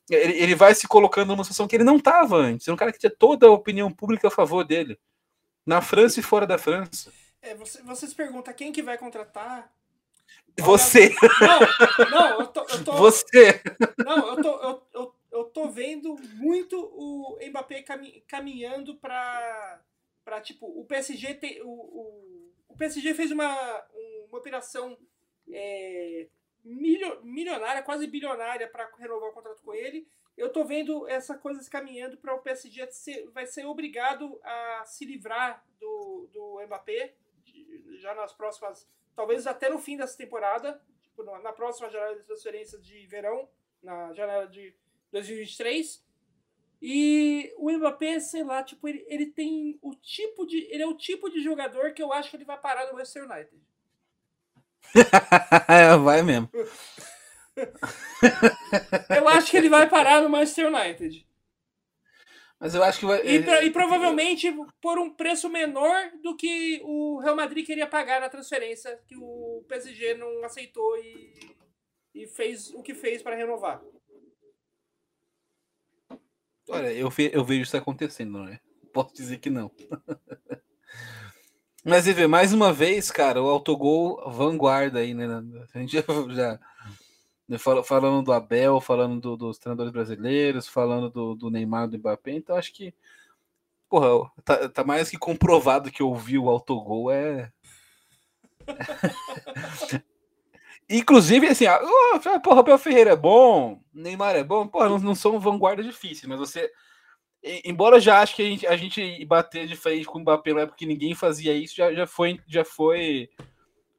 Ele, 0.09 0.33
ele, 0.33 0.55
vai 0.55 0.75
se 0.75 0.87
colocando 0.87 1.29
numa 1.29 1.43
situação 1.43 1.67
que 1.67 1.75
ele 1.75 1.83
não 1.83 1.97
estava 1.97 2.35
antes. 2.35 2.67
É 2.67 2.73
um 2.73 2.75
cara 2.75 2.91
que 2.91 2.99
tinha 2.99 3.09
toda 3.09 3.47
a 3.47 3.51
opinião 3.51 3.91
pública 3.91 4.27
a 4.27 4.31
favor 4.31 4.63
dele. 4.65 4.99
Na 5.65 5.81
França 5.81 6.19
e 6.19 6.23
fora 6.23 6.45
da 6.45 6.57
França. 6.57 7.11
É, 7.41 7.55
você, 7.55 7.81
você 7.83 8.07
se 8.07 8.13
pergunta 8.13 8.53
quem 8.53 8.71
que 8.71 8.83
vai 8.83 8.97
contratar 8.97 9.71
você. 10.59 11.15
Não, 11.41 12.09
não, 12.11 12.39
eu 12.39 12.47
tô. 12.47 12.61
Eu 12.61 12.83
tô 12.83 12.91
Você. 12.93 13.61
Não, 13.97 14.27
eu 14.29 14.41
tô, 14.41 14.49
eu, 14.49 14.83
eu, 14.93 15.12
eu 15.33 15.45
tô 15.45 15.67
vendo 15.67 16.15
muito 16.35 16.79
o 16.79 17.37
Mbappé 17.49 17.83
caminhando 18.27 18.95
para 18.95 19.81
para 20.23 20.39
tipo 20.39 20.65
o 20.65 20.85
PSG 20.85 21.33
tem 21.33 21.61
o, 21.61 21.67
o, 21.67 22.53
o, 22.69 22.77
PSG 22.77 23.13
fez 23.13 23.31
uma, 23.31 23.53
uma 24.29 24.37
operação 24.37 24.97
é, 25.51 26.27
milionária 26.63 27.83
quase 27.83 28.07
bilionária 28.07 28.69
para 28.69 28.89
renovar 28.97 29.29
o 29.29 29.33
contrato 29.33 29.61
com 29.61 29.73
ele. 29.73 30.07
Eu 30.37 30.49
tô 30.49 30.63
vendo 30.63 31.07
essa 31.09 31.37
coisa 31.37 31.69
caminhando 31.69 32.17
para 32.17 32.33
o 32.33 32.39
PSG 32.39 32.89
ser, 32.89 33.29
vai 33.31 33.45
ser 33.45 33.65
obrigado 33.65 34.39
a 34.43 34.83
se 34.85 35.03
livrar 35.03 35.63
do, 35.79 36.29
do 36.31 36.61
Mbappé 36.65 37.13
já 37.97 38.15
nas 38.15 38.33
próximas 38.33 38.87
talvez 39.15 39.45
até 39.47 39.69
no 39.69 39.79
fim 39.79 39.97
dessa 39.97 40.17
temporada, 40.17 40.81
tipo, 41.01 41.23
na 41.23 41.53
próxima 41.53 41.89
janela 41.89 42.15
de 42.15 42.23
transferência 42.23 42.79
de 42.79 43.05
verão, 43.07 43.47
na 43.81 44.13
janela 44.13 44.47
de 44.47 44.75
2023. 45.13 46.03
E 46.81 47.53
o 47.57 47.71
Mbappé, 47.71 48.19
sei 48.19 48.43
lá, 48.43 48.61
tipo, 48.61 48.85
ele, 48.89 49.05
ele 49.07 49.27
tem 49.27 49.79
o 49.81 49.95
tipo 49.95 50.45
de. 50.45 50.57
Ele 50.69 50.83
é 50.83 50.87
o 50.87 50.97
tipo 50.97 51.29
de 51.29 51.41
jogador 51.41 51.93
que 51.93 52.03
eu 52.03 52.11
acho 52.11 52.29
que 52.29 52.35
ele 52.35 52.43
vai 52.43 52.59
parar 52.59 52.87
no 52.87 52.93
Manchester 52.93 53.23
United. 53.23 53.61
vai 56.03 56.21
mesmo. 56.21 56.49
eu 59.15 59.29
acho 59.29 59.49
que 59.49 59.55
ele 59.55 59.69
vai 59.69 59.87
parar 59.87 60.21
no 60.21 60.29
Manchester 60.29 60.67
United. 60.67 61.25
Mas 62.59 62.75
eu 62.75 62.83
acho 62.83 62.99
que 62.99 63.05
vai. 63.05 63.21
E, 63.25 63.65
e, 63.65 63.71
provavelmente 63.71 64.53
por 64.81 64.99
um 64.99 65.09
preço 65.09 65.49
menor 65.49 66.11
do 66.21 66.35
que 66.35 66.81
o 66.83 67.19
Real 67.19 67.35
Madrid 67.35 67.65
queria 67.65 67.87
pagar 67.87 68.19
na 68.19 68.29
transferência, 68.29 68.99
que 69.07 69.15
o 69.15 69.63
PSG 69.69 70.15
não 70.15 70.43
aceitou 70.43 70.97
e, 70.97 71.55
e 72.13 72.27
fez 72.27 72.73
o 72.73 72.81
que 72.81 72.93
fez 72.93 73.21
para 73.21 73.35
renovar. 73.35 73.81
Olha, 76.73 76.91
eu, 76.91 77.07
ve, 77.09 77.29
eu 77.31 77.45
vejo 77.45 77.61
isso 77.61 77.77
acontecendo, 77.77 78.43
né? 78.43 78.59
Posso 78.91 79.13
dizer 79.13 79.37
que 79.37 79.49
não. 79.49 79.69
Mas, 81.85 82.07
e 82.07 82.27
mais 82.27 82.51
uma 82.51 82.73
vez, 82.73 83.11
cara, 83.11 83.41
o 83.43 83.47
autogol 83.47 84.27
vanguarda 84.31 84.99
aí, 84.99 85.13
né? 85.13 85.27
A 85.73 85.79
gente 85.79 85.93
já, 85.93 86.03
já 86.33 86.59
né, 87.47 87.57
falando 87.57 88.23
do 88.23 88.33
Abel, 88.33 88.81
falando 88.81 89.19
do, 89.19 89.37
dos 89.37 89.59
treinadores 89.59 89.91
brasileiros, 89.91 90.67
falando 90.67 91.11
do, 91.11 91.35
do, 91.35 91.51
Neymar, 91.51 91.87
do 91.87 91.99
Mbappé, 91.99 92.31
então 92.31 92.55
acho 92.55 92.73
que 92.73 92.91
porra, 93.87 94.31
tá, 94.43 94.67
tá 94.69 94.83
mais 94.83 95.11
que 95.11 95.17
comprovado 95.17 95.91
que 95.91 96.01
ouvir 96.01 96.39
o 96.39 96.49
autogol 96.49 97.11
é 97.11 97.51
Inclusive, 100.89 101.47
assim, 101.47 101.65
oh, 101.67 102.39
porra, 102.39 102.59
Abel 102.59 102.77
Ferreira 102.77 103.11
é 103.11 103.15
bom, 103.15 103.81
Neymar 103.93 104.35
é 104.35 104.43
bom, 104.43 104.67
porra, 104.67 104.89
não, 104.89 104.99
não 104.99 105.15
são 105.15 105.39
vanguarda 105.39 105.83
difícil, 105.83 106.29
mas 106.29 106.39
você. 106.39 106.71
Embora 107.65 107.99
já 107.99 108.21
acho 108.21 108.35
que 108.35 108.41
a 108.41 108.45
gente, 108.45 108.67
a 108.67 108.77
gente 108.77 109.25
bater 109.25 109.67
de 109.67 109.75
frente 109.75 110.05
com 110.05 110.17
o 110.17 110.21
Mbappé 110.21 110.53
na 110.53 110.61
época 110.61 110.77
que 110.77 110.85
ninguém 110.85 111.13
fazia 111.13 111.53
isso, 111.53 111.75
já, 111.75 111.93
já, 111.93 112.07
foi, 112.07 112.39
já 112.47 112.63
foi 112.63 113.29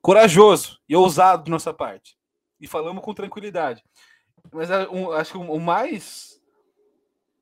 corajoso 0.00 0.80
e 0.88 0.96
ousado 0.96 1.44
de 1.44 1.50
nossa 1.50 1.72
parte. 1.72 2.16
e 2.58 2.66
falamos 2.66 3.02
com 3.02 3.12
tranquilidade. 3.12 3.82
Mas 4.52 4.70
um, 4.90 5.12
acho 5.12 5.32
que 5.32 5.38
o 5.38 5.60
mais 5.60 6.40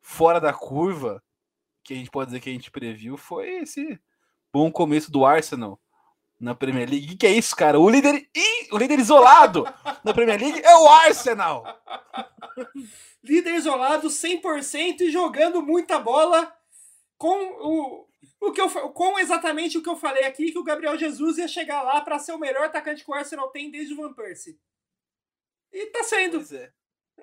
fora 0.00 0.40
da 0.40 0.52
curva 0.52 1.22
que 1.84 1.94
a 1.94 1.96
gente 1.96 2.10
pode 2.10 2.28
dizer 2.28 2.40
que 2.40 2.50
a 2.50 2.52
gente 2.52 2.70
previu 2.70 3.16
foi 3.16 3.62
esse 3.62 4.00
bom 4.52 4.70
começo 4.70 5.10
do 5.10 5.24
Arsenal 5.24 5.80
na 6.42 6.56
Premier 6.56 6.90
League. 6.90 7.14
O 7.14 7.16
que, 7.16 7.26
é 7.26 7.30
isso, 7.30 7.54
cara? 7.54 7.78
O 7.78 7.88
líder, 7.88 8.28
o 8.72 8.76
líder 8.76 8.98
isolado 8.98 9.64
na 10.02 10.12
Premier 10.12 10.40
League 10.40 10.60
é 10.60 10.74
o 10.74 10.88
Arsenal. 10.88 11.64
líder 13.22 13.54
isolado 13.54 14.08
100% 14.08 15.02
e 15.02 15.10
jogando 15.10 15.62
muita 15.62 16.00
bola 16.00 16.52
com 17.16 17.38
o, 17.60 18.08
o 18.40 18.52
que 18.52 18.60
eu, 18.60 18.68
com 18.68 19.20
exatamente 19.20 19.78
o 19.78 19.82
que 19.82 19.88
eu 19.88 19.94
falei 19.94 20.24
aqui, 20.24 20.50
que 20.50 20.58
o 20.58 20.64
Gabriel 20.64 20.98
Jesus 20.98 21.38
ia 21.38 21.46
chegar 21.46 21.82
lá 21.82 22.00
para 22.00 22.18
ser 22.18 22.32
o 22.32 22.38
melhor 22.38 22.64
atacante 22.64 23.04
que 23.04 23.10
o 23.10 23.14
Arsenal 23.14 23.48
tem 23.50 23.70
desde 23.70 23.94
o 23.94 23.96
Van 23.96 24.12
Persie. 24.12 24.58
E 25.72 25.86
tá 25.86 26.02
sendo. 26.02 26.44
É. 26.56 26.72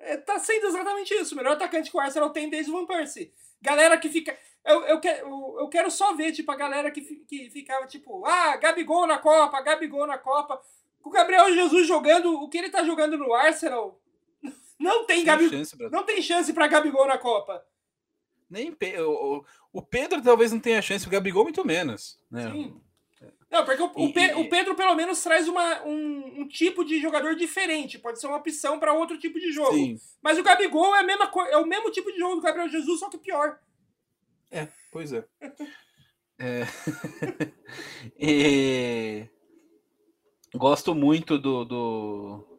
É, 0.02 0.18
tá 0.18 0.40
sendo 0.40 0.68
exatamente 0.68 1.14
isso. 1.14 1.34
O 1.34 1.38
melhor 1.38 1.54
atacante 1.54 1.92
que 1.92 1.98
o 1.98 2.00
Arsenal 2.00 2.30
tem 2.30 2.50
desde 2.50 2.72
o 2.72 2.74
Van 2.74 2.86
Persie. 2.86 3.34
Galera 3.62 3.98
que 3.98 4.08
fica. 4.08 4.38
Eu, 4.66 4.82
eu, 4.86 5.02
eu, 5.02 5.56
eu 5.60 5.70
quero 5.70 5.90
só 5.90 6.14
ver, 6.14 6.32
tipo, 6.32 6.52
a 6.52 6.56
galera 6.56 6.92
que, 6.92 7.02
que 7.02 7.50
ficava, 7.50 7.88
tipo, 7.88 8.26
ah, 8.26 8.58
Gabigol 8.58 9.08
na 9.08 9.18
Copa, 9.18 9.62
Gabigol 9.62 10.06
na 10.06 10.18
Copa. 10.18 10.62
O 11.04 11.10
Gabriel 11.10 11.54
Jesus 11.54 11.88
jogando, 11.88 12.34
o 12.34 12.50
que 12.50 12.58
ele 12.58 12.70
tá 12.70 12.84
jogando 12.84 13.18
no 13.18 13.34
Arsenal, 13.34 14.00
não 14.78 15.06
tem, 15.06 15.24
Gabi, 15.24 15.50
chance, 15.50 15.76
não 15.90 16.04
tem 16.04 16.22
chance 16.22 16.54
pra 16.54 16.68
Gabigol 16.68 17.08
na 17.08 17.18
Copa. 17.18 17.66
Nem 18.50 18.76
o, 19.00 19.44
o 19.72 19.82
Pedro 19.82 20.22
talvez 20.22 20.52
não 20.52 20.60
tenha 20.60 20.82
chance, 20.82 21.08
o 21.08 21.12
Gabigol 21.12 21.44
muito 21.44 21.66
menos. 21.66 22.20
Né? 22.30 22.52
Sim. 22.52 22.82
Não, 23.50 23.66
porque 23.66 23.82
o, 23.82 23.86
o, 23.86 24.14
Pe, 24.14 24.34
o, 24.36 24.48
Pedro 24.48 24.76
pelo 24.76 24.94
menos 24.96 25.24
traz 25.24 25.48
uma, 25.48 25.84
um, 25.84 26.42
um, 26.42 26.48
tipo 26.48 26.86
de 26.86 27.02
jogador 27.02 27.36
diferente. 27.36 27.98
Pode 27.98 28.20
ser 28.20 28.28
uma 28.28 28.38
opção 28.38 28.80
para 28.80 28.94
outro 28.94 29.18
tipo 29.18 29.40
de 29.40 29.52
jogo. 29.52 29.74
Sim. 29.74 30.00
Mas 30.22 30.38
o 30.38 30.44
Gabigol 30.44 30.96
é, 30.96 31.00
a 31.00 31.04
mesma, 31.04 31.32
é 31.50 31.58
o 31.58 31.66
mesmo 31.66 31.90
tipo 31.90 32.12
de 32.12 32.20
jogo 32.20 32.36
do 32.36 32.42
Gabriel 32.42 32.70
Jesus, 32.70 33.00
só 33.00 33.10
que 33.10 33.18
pior. 33.18 33.60
É, 34.52 34.68
pois 34.92 35.14
é. 35.14 35.26
é... 36.40 36.64
e... 38.20 39.28
Gosto 40.56 40.96
muito 40.96 41.38
do, 41.38 41.64
do, 41.64 42.50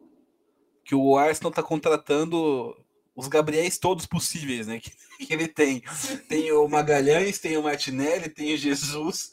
que 0.85 0.95
o 0.95 1.17
Arsenal 1.17 1.51
tá 1.51 1.61
contratando 1.61 2.75
os 3.15 3.27
Gabriéis 3.27 3.77
todos 3.77 4.05
possíveis, 4.05 4.67
né? 4.67 4.79
Que, 5.17 5.25
que 5.27 5.33
ele 5.33 5.47
tem. 5.47 5.83
Tem 6.27 6.51
o 6.51 6.67
Magalhães, 6.67 7.37
tem 7.37 7.55
o 7.55 7.61
Martinelli, 7.61 8.27
tem 8.27 8.55
o 8.55 8.57
Jesus. 8.57 9.31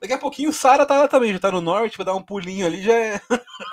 Daqui 0.00 0.12
a 0.12 0.18
pouquinho 0.18 0.50
o 0.50 0.52
Sara 0.52 0.84
tá 0.84 0.98
lá 0.98 1.08
também, 1.08 1.32
já 1.32 1.38
tá 1.38 1.50
no 1.50 1.60
Norwich, 1.60 1.96
vai 1.96 2.04
dar 2.04 2.14
um 2.14 2.22
pulinho 2.22 2.66
ali, 2.66 2.82
já 2.82 2.92
é. 2.92 3.20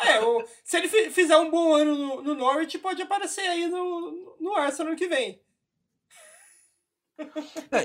É, 0.03 0.21
o, 0.21 0.45
se 0.63 0.77
ele 0.77 0.87
fizer 1.09 1.37
um 1.37 1.49
bom 1.49 1.73
ano 1.75 1.95
no, 1.95 2.21
no 2.21 2.35
Norwich, 2.35 2.77
pode 2.77 3.01
aparecer 3.01 3.41
aí 3.41 3.67
no, 3.67 4.37
no 4.39 4.55
Arsenal 4.55 4.89
ano 4.89 4.97
que 4.97 5.07
vem. 5.07 5.41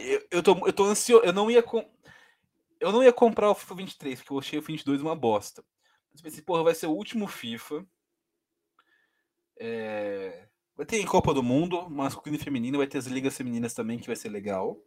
Eu, 0.02 0.26
eu, 0.30 0.42
tô, 0.42 0.66
eu 0.66 0.72
tô 0.72 0.84
ansioso, 0.84 1.24
eu 1.24 1.32
não 1.32 1.50
ia 1.50 1.62
com... 1.62 1.84
eu 2.78 2.92
não 2.92 3.02
ia 3.02 3.12
comprar 3.12 3.50
o 3.50 3.54
FIFA 3.54 3.74
23, 3.76 4.18
porque 4.18 4.32
eu 4.32 4.38
achei 4.38 4.58
o 4.58 4.62
22 4.62 5.02
uma 5.02 5.16
bosta. 5.16 5.64
Mas 6.12 6.22
pensei, 6.22 6.42
porra, 6.42 6.64
vai 6.64 6.74
ser 6.74 6.86
o 6.86 6.92
último 6.92 7.26
FIFA. 7.26 7.84
É... 9.58 10.46
Vai 10.76 10.86
ter 10.86 11.04
Copa 11.04 11.34
do 11.34 11.42
Mundo, 11.42 11.90
masculino 11.90 12.40
e 12.40 12.44
feminino, 12.44 12.78
vai 12.78 12.86
ter 12.86 12.98
as 12.98 13.06
ligas 13.06 13.36
femininas 13.36 13.74
também, 13.74 13.98
que 13.98 14.06
vai 14.06 14.16
ser 14.16 14.30
legal. 14.30 14.78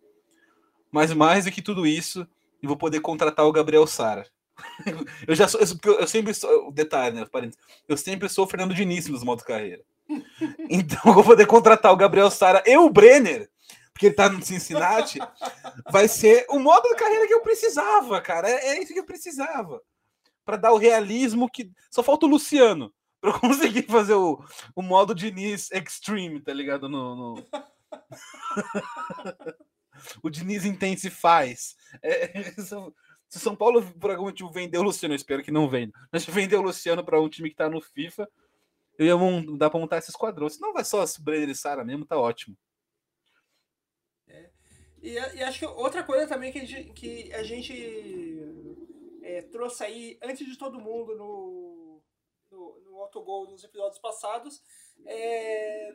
Mas 0.91 1.13
mais 1.13 1.45
do 1.45 1.51
que 1.51 1.61
tudo 1.61 1.85
isso, 1.85 2.27
eu 2.61 2.67
vou 2.67 2.77
poder 2.77 2.99
contratar 2.99 3.45
o 3.45 3.51
Gabriel 3.51 3.85
Sara. 3.85 4.27
eu 5.27 5.35
já 5.35 5.47
sou, 5.47 5.59
eu, 5.59 5.99
eu 5.99 6.07
sempre 6.07 6.33
sou, 6.33 6.71
detalhe, 6.71 7.15
né, 7.15 7.27
eu 7.87 7.97
sempre 7.97 8.29
sou 8.29 8.45
o 8.45 8.47
Fernando 8.47 8.73
Diniz 8.73 9.07
nos 9.07 9.23
modo 9.23 9.43
carreira. 9.43 9.83
Então 10.69 10.99
eu 11.05 11.13
vou 11.13 11.23
poder 11.23 11.45
contratar 11.45 11.91
o 11.91 11.97
Gabriel 11.97 12.29
Sara 12.29 12.63
e 12.65 12.77
o 12.77 12.89
Brenner 12.89 13.49
porque 13.93 14.07
ele 14.07 14.15
tá 14.15 14.27
no 14.27 14.43
Cincinnati, 14.43 15.19
vai 15.91 16.07
ser 16.07 16.45
o 16.49 16.57
modo 16.59 16.89
de 16.89 16.95
carreira 16.95 17.27
que 17.27 17.33
eu 17.33 17.41
precisava, 17.41 18.19
cara. 18.19 18.49
É, 18.49 18.69
é 18.69 18.81
isso 18.81 18.91
que 18.91 18.99
eu 18.99 19.05
precisava. 19.05 19.81
para 20.43 20.57
dar 20.57 20.73
o 20.73 20.77
realismo 20.77 21.49
que. 21.49 21.71
Só 21.91 22.01
falta 22.01 22.25
o 22.25 22.29
Luciano 22.29 22.93
pra 23.21 23.29
eu 23.29 23.39
conseguir 23.39 23.83
fazer 23.83 24.15
o, 24.15 24.43
o 24.75 24.81
modo 24.81 25.15
Diniz 25.15 25.71
Extreme, 25.71 26.41
tá 26.41 26.51
ligado? 26.51 26.89
No, 26.89 27.15
no... 27.15 27.45
o 30.23 30.29
Diniz 30.29 30.65
Intensifies. 30.65 31.75
É, 32.01 32.37
é 32.37 32.53
se 33.29 33.39
São 33.39 33.55
Paulo, 33.55 33.81
por 33.99 34.11
algum 34.11 34.25
motivo, 34.25 34.51
vendeu 34.51 34.81
o 34.81 34.83
Luciano, 34.83 35.13
eu 35.13 35.17
espero 35.17 35.41
que 35.41 35.49
não 35.49 35.67
venda, 35.67 35.91
mas 36.11 36.23
vendeu 36.23 36.59
o 36.59 36.63
Luciano 36.63 37.03
para 37.03 37.19
um 37.19 37.27
time 37.27 37.49
que 37.49 37.55
tá 37.55 37.67
no 37.67 37.81
FIFA, 37.81 38.29
eu 38.95 39.07
ia 39.07 39.57
dar 39.57 39.71
pra 39.71 39.79
montar 39.79 39.97
esse 39.97 40.11
esquadrão. 40.11 40.47
Se 40.47 40.61
não 40.61 40.71
vai 40.71 40.85
só 40.85 41.03
Brenner 41.19 41.49
e 41.49 41.55
Sara 41.55 41.83
mesmo, 41.83 42.05
tá 42.05 42.15
ótimo. 42.15 42.55
E, 45.03 45.15
e, 45.15 45.43
acho 45.43 45.59
que 45.59 45.65
outra 45.65 46.01
coisa 46.01 46.25
também 46.25 46.49
que 46.49 46.59
a 46.59 46.65
gente, 46.65 46.93
que 46.93 47.33
a 47.33 47.43
gente 47.43 47.73
é, 49.21 49.41
trouxe 49.41 49.83
aí 49.83 50.17
antes 50.23 50.47
de 50.47 50.57
todo 50.57 50.79
mundo 50.79 51.13
no, 51.17 52.01
no, 52.49 52.79
no 52.85 53.01
Autogol 53.01 53.51
nos 53.51 53.65
episódios 53.65 53.99
passados, 53.99 54.63
é, 55.05 55.93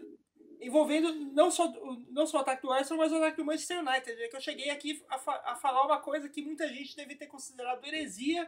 envolvendo 0.61 1.11
não 1.33 1.51
só, 1.51 1.73
não 2.11 2.27
só 2.27 2.37
o 2.37 2.41
ataque 2.43 2.61
do 2.61 2.71
Arsenal, 2.71 3.03
mas 3.03 3.11
o 3.11 3.17
ataque 3.17 3.39
do 3.39 3.47
Manchester 3.47 3.79
United. 3.79 4.23
É 4.23 4.29
que 4.29 4.37
eu 4.37 4.41
cheguei 4.43 4.69
aqui 4.69 5.03
a, 5.09 5.19
fa 5.19 5.43
a 5.47 5.57
falar 5.57 5.87
uma 5.87 6.01
coisa 6.01 6.29
que 6.29 6.43
muita 6.43 6.69
gente 6.69 6.95
deve 6.95 7.15
ter 7.15 7.29
considerado 7.29 7.87
heresia 7.87 8.47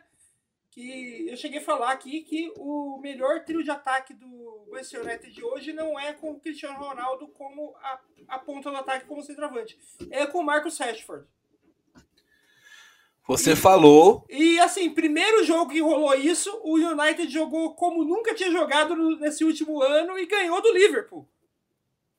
que 0.71 1.29
eu 1.29 1.37
cheguei 1.37 1.59
a 1.59 1.65
falar 1.65 1.91
aqui 1.91 2.21
que 2.23 2.53
o 2.57 2.99
melhor 3.03 3.45
trio 3.45 3.63
de 3.63 3.71
ataque 3.71 4.15
do 4.15 4.67
Manchester 4.71 5.03
United 5.03 5.33
de 5.33 5.45
hoje 5.45 5.73
não 5.73 5.99
é 5.99 6.13
com 6.13 6.31
o 6.31 6.41
Cristiano 6.41 6.79
Ronaldo 6.79 7.27
como 7.29 7.75
a, 7.77 8.01
a 8.29 8.39
ponta 8.39 8.71
do 8.71 8.77
ataque 8.77 9.07
como 9.07 9.23
centroavante, 9.23 9.79
é 10.11 10.27
com 10.27 10.39
o 10.39 10.45
Marcus 10.45 10.79
Rashford. 10.79 11.27
Você 13.27 13.53
e, 13.53 13.57
falou. 13.57 14.25
E 14.29 14.59
assim, 14.61 14.91
primeiro 14.91 15.45
jogo 15.45 15.71
que 15.71 15.81
rolou 15.81 16.15
isso, 16.15 16.51
o 16.63 16.75
United 16.77 17.33
jogou 17.33 17.75
como 17.75 18.05
nunca 18.05 18.35
tinha 18.35 18.51
jogado 18.51 18.97
nesse 19.19 19.45
último 19.45 19.83
ano 19.83 20.19
e 20.19 20.27
ganhou 20.27 20.61
do 20.63 20.73
Liverpool. 20.73 21.29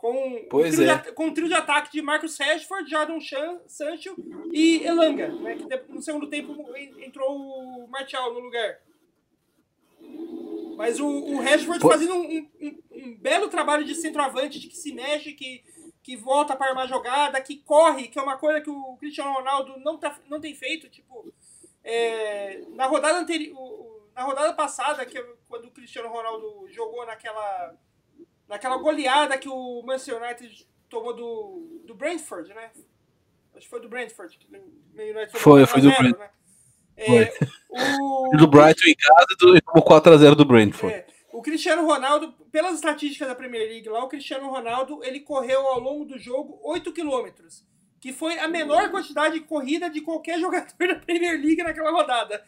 Com, 0.02 0.48
pois 0.50 0.80
um 0.80 0.82
é. 0.82 0.98
de, 0.98 1.12
com 1.12 1.28
um 1.28 1.34
trio 1.34 1.48
de 1.48 1.54
ataque 1.54 1.92
de 1.92 2.02
Marcus 2.02 2.36
Rashford, 2.40 2.90
Jadon 2.90 3.20
Chan, 3.20 3.62
Sancho 3.68 4.16
e 4.52 4.84
Elanga. 4.84 5.28
Né, 5.28 5.58
que 5.58 5.94
no 5.94 6.02
segundo 6.02 6.28
tempo 6.28 6.58
entrou 6.98 7.38
o 7.38 7.88
Martial 7.88 8.34
no 8.34 8.40
lugar. 8.40 8.80
Mas 10.76 11.00
o, 11.00 11.08
o 11.08 11.40
Rashford 11.40 11.80
fazendo 11.80 12.16
um, 12.16 12.50
um, 12.60 12.82
um, 12.94 13.16
belo 13.16 13.48
trabalho 13.48 13.86
de 13.86 13.94
centroavante, 13.94 14.60
de 14.60 14.70
que 14.70 14.76
se 14.76 14.92
mexe, 14.92 15.34
que, 15.34 15.64
que 16.02 16.16
volta 16.16 16.56
para 16.56 16.70
armar 16.70 16.88
jogada, 16.88 17.40
que 17.40 17.58
corre, 17.58 18.08
que 18.08 18.18
é 18.18 18.24
uma 18.24 18.38
coisa 18.38 18.60
que 18.60 18.72
o 18.72 18.98
Cristiano 18.98 19.32
Ronaldo 19.32 19.80
não, 19.82 20.00
tá, 20.00 20.20
não 20.28 20.42
tem 20.42 20.56
feito. 20.56 20.90
Tipo, 20.90 21.32
é, 21.84 22.64
na 22.70 22.88
rodada 22.88 23.20
anterior. 23.20 24.02
Na 24.16 24.24
rodada 24.24 24.52
passada, 24.54 25.06
que 25.06 25.24
quando 25.48 25.66
o 25.66 25.72
Cristiano 25.72 26.10
Ronaldo 26.10 26.68
jogou 26.70 27.06
naquela 27.06 27.78
naquela 28.52 28.76
goleada 28.76 29.38
que 29.38 29.48
o 29.48 29.82
Manchester 29.82 30.22
United 30.22 30.68
tomou 30.90 31.16
do, 31.16 31.82
do 31.86 31.96
Brentford, 31.96 32.54
né? 32.54 32.70
Acho 33.56 33.64
que 33.64 33.70
foi 33.70 33.80
do 33.80 33.88
Brentford. 33.88 34.38
foi, 35.32 35.66
foi 35.66 35.82
do 35.82 35.90
Brentford. 35.90 36.20
Né? 36.20 36.30
É, 36.98 37.34
o... 37.72 38.36
do 38.38 38.48
Brighton 38.48 38.90
em 38.90 38.96
casa 38.96 39.26
e 39.32 39.62
tomou 39.62 39.84
4x0 39.84 40.36
do 40.36 40.44
Brentford. 40.44 40.94
É, 40.94 41.08
o 41.32 41.42
Cristiano 41.42 41.86
Ronaldo, 41.86 42.34
pelas 42.52 42.76
estatísticas 42.76 43.30
da 43.30 43.36
Premier 43.36 43.70
League 43.70 43.88
lá, 43.88 44.04
o 44.04 44.10
Cristiano 44.10 44.50
Ronaldo 44.50 45.02
ele 45.02 45.22
correu 45.22 45.66
ao 45.68 45.80
longo 45.80 46.04
do 46.04 46.20
jogo 46.20 46.60
8 46.62 46.92
km, 46.92 47.30
que 48.02 48.12
foi 48.12 48.38
a 48.38 48.50
menor 48.50 48.92
quantidade 48.92 49.36
de 49.36 49.46
corrida 49.46 49.90
de 49.90 50.02
qualquer 50.02 50.38
jogador 50.42 50.76
da 50.78 50.96
Premier 50.96 51.40
League 51.40 51.64
naquela 51.64 51.92
rodada. 51.92 52.44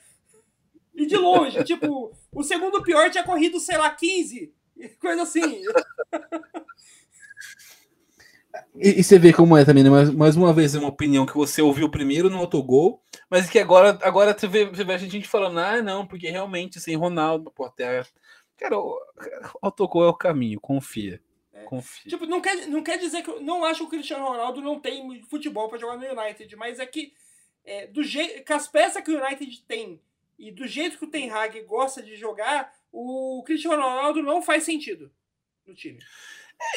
E 0.94 1.06
de 1.06 1.16
longe, 1.16 1.64
tipo, 1.64 2.14
o 2.30 2.44
segundo 2.44 2.84
pior 2.84 3.10
tinha 3.10 3.24
corrido, 3.24 3.58
sei 3.58 3.78
lá, 3.78 3.90
15 3.90 4.54
Coisa 5.00 5.24
assim. 5.24 5.64
E, 8.76 9.00
e, 9.00 9.04
você 9.04 9.20
vê 9.20 9.34
como 9.34 9.58
é 9.58 9.66
também, 9.66 9.84
né? 9.84 9.90
mais, 9.90 10.10
mais 10.12 10.36
uma 10.36 10.54
vez, 10.54 10.76
é 10.76 10.80
uma 10.80 10.90
opinião 10.90 11.26
que 11.26 11.36
você 11.36 11.62
ouviu 11.62 11.90
primeiro 11.90 12.30
no 12.30 12.38
autogol, 12.38 13.02
mas 13.30 13.50
que 13.50 13.60
agora, 13.60 13.98
agora 14.02 14.38
você, 14.38 14.48
vê, 14.48 14.66
você 14.66 14.84
vê 14.84 14.94
a 14.94 14.98
gente 14.98 15.28
falando, 15.28 15.60
ah, 15.60 15.82
não, 15.82 16.06
porque 16.06 16.30
realmente 16.30 16.80
sem 16.80 16.96
Ronaldo, 16.96 17.52
pô, 17.52 17.66
até. 17.66 18.04
Cara, 18.58 18.78
o, 18.78 19.00
autogol 19.62 20.06
é 20.06 20.10
o 20.10 20.14
caminho, 20.14 20.60
confia. 20.60 21.22
É. 21.52 21.64
Confia. 21.64 22.10
Tipo, 22.10 22.26
não 22.26 22.42
quer, 22.42 22.68
não 22.68 22.84
quer 22.84 22.98
dizer 22.98 23.24
que 23.24 23.30
eu 23.30 23.42
não 23.42 23.64
acho 23.64 23.80
que 23.82 23.86
o 23.86 23.90
Cristiano 23.90 24.26
Ronaldo 24.26 24.62
não 24.62 24.80
tem 24.80 25.22
futebol 25.24 25.68
para 25.68 25.80
jogar 25.80 25.98
no 25.98 26.06
United, 26.06 26.56
mas 26.56 26.80
é 26.80 26.86
que 26.86 27.14
é, 27.66 27.88
do 27.88 28.04
jeito, 28.04 28.46
com 28.46 28.54
as 28.54 28.68
peças 28.68 29.04
que 29.04 29.12
o 29.12 29.24
United 29.24 29.64
tem 29.68 30.02
e 30.38 30.52
do 30.52 30.68
jeito 30.68 30.98
que 30.98 31.06
o 31.06 31.10
Ten 31.10 31.30
Hag 31.30 31.62
gosta 31.62 32.02
de 32.02 32.16
jogar, 32.16 32.74
o 32.94 33.44
Cristiano 33.44 33.82
Ronaldo 33.82 34.22
não 34.22 34.42
faz 34.42 34.64
sentido 34.64 35.12
no 35.66 35.74
time. 35.74 36.00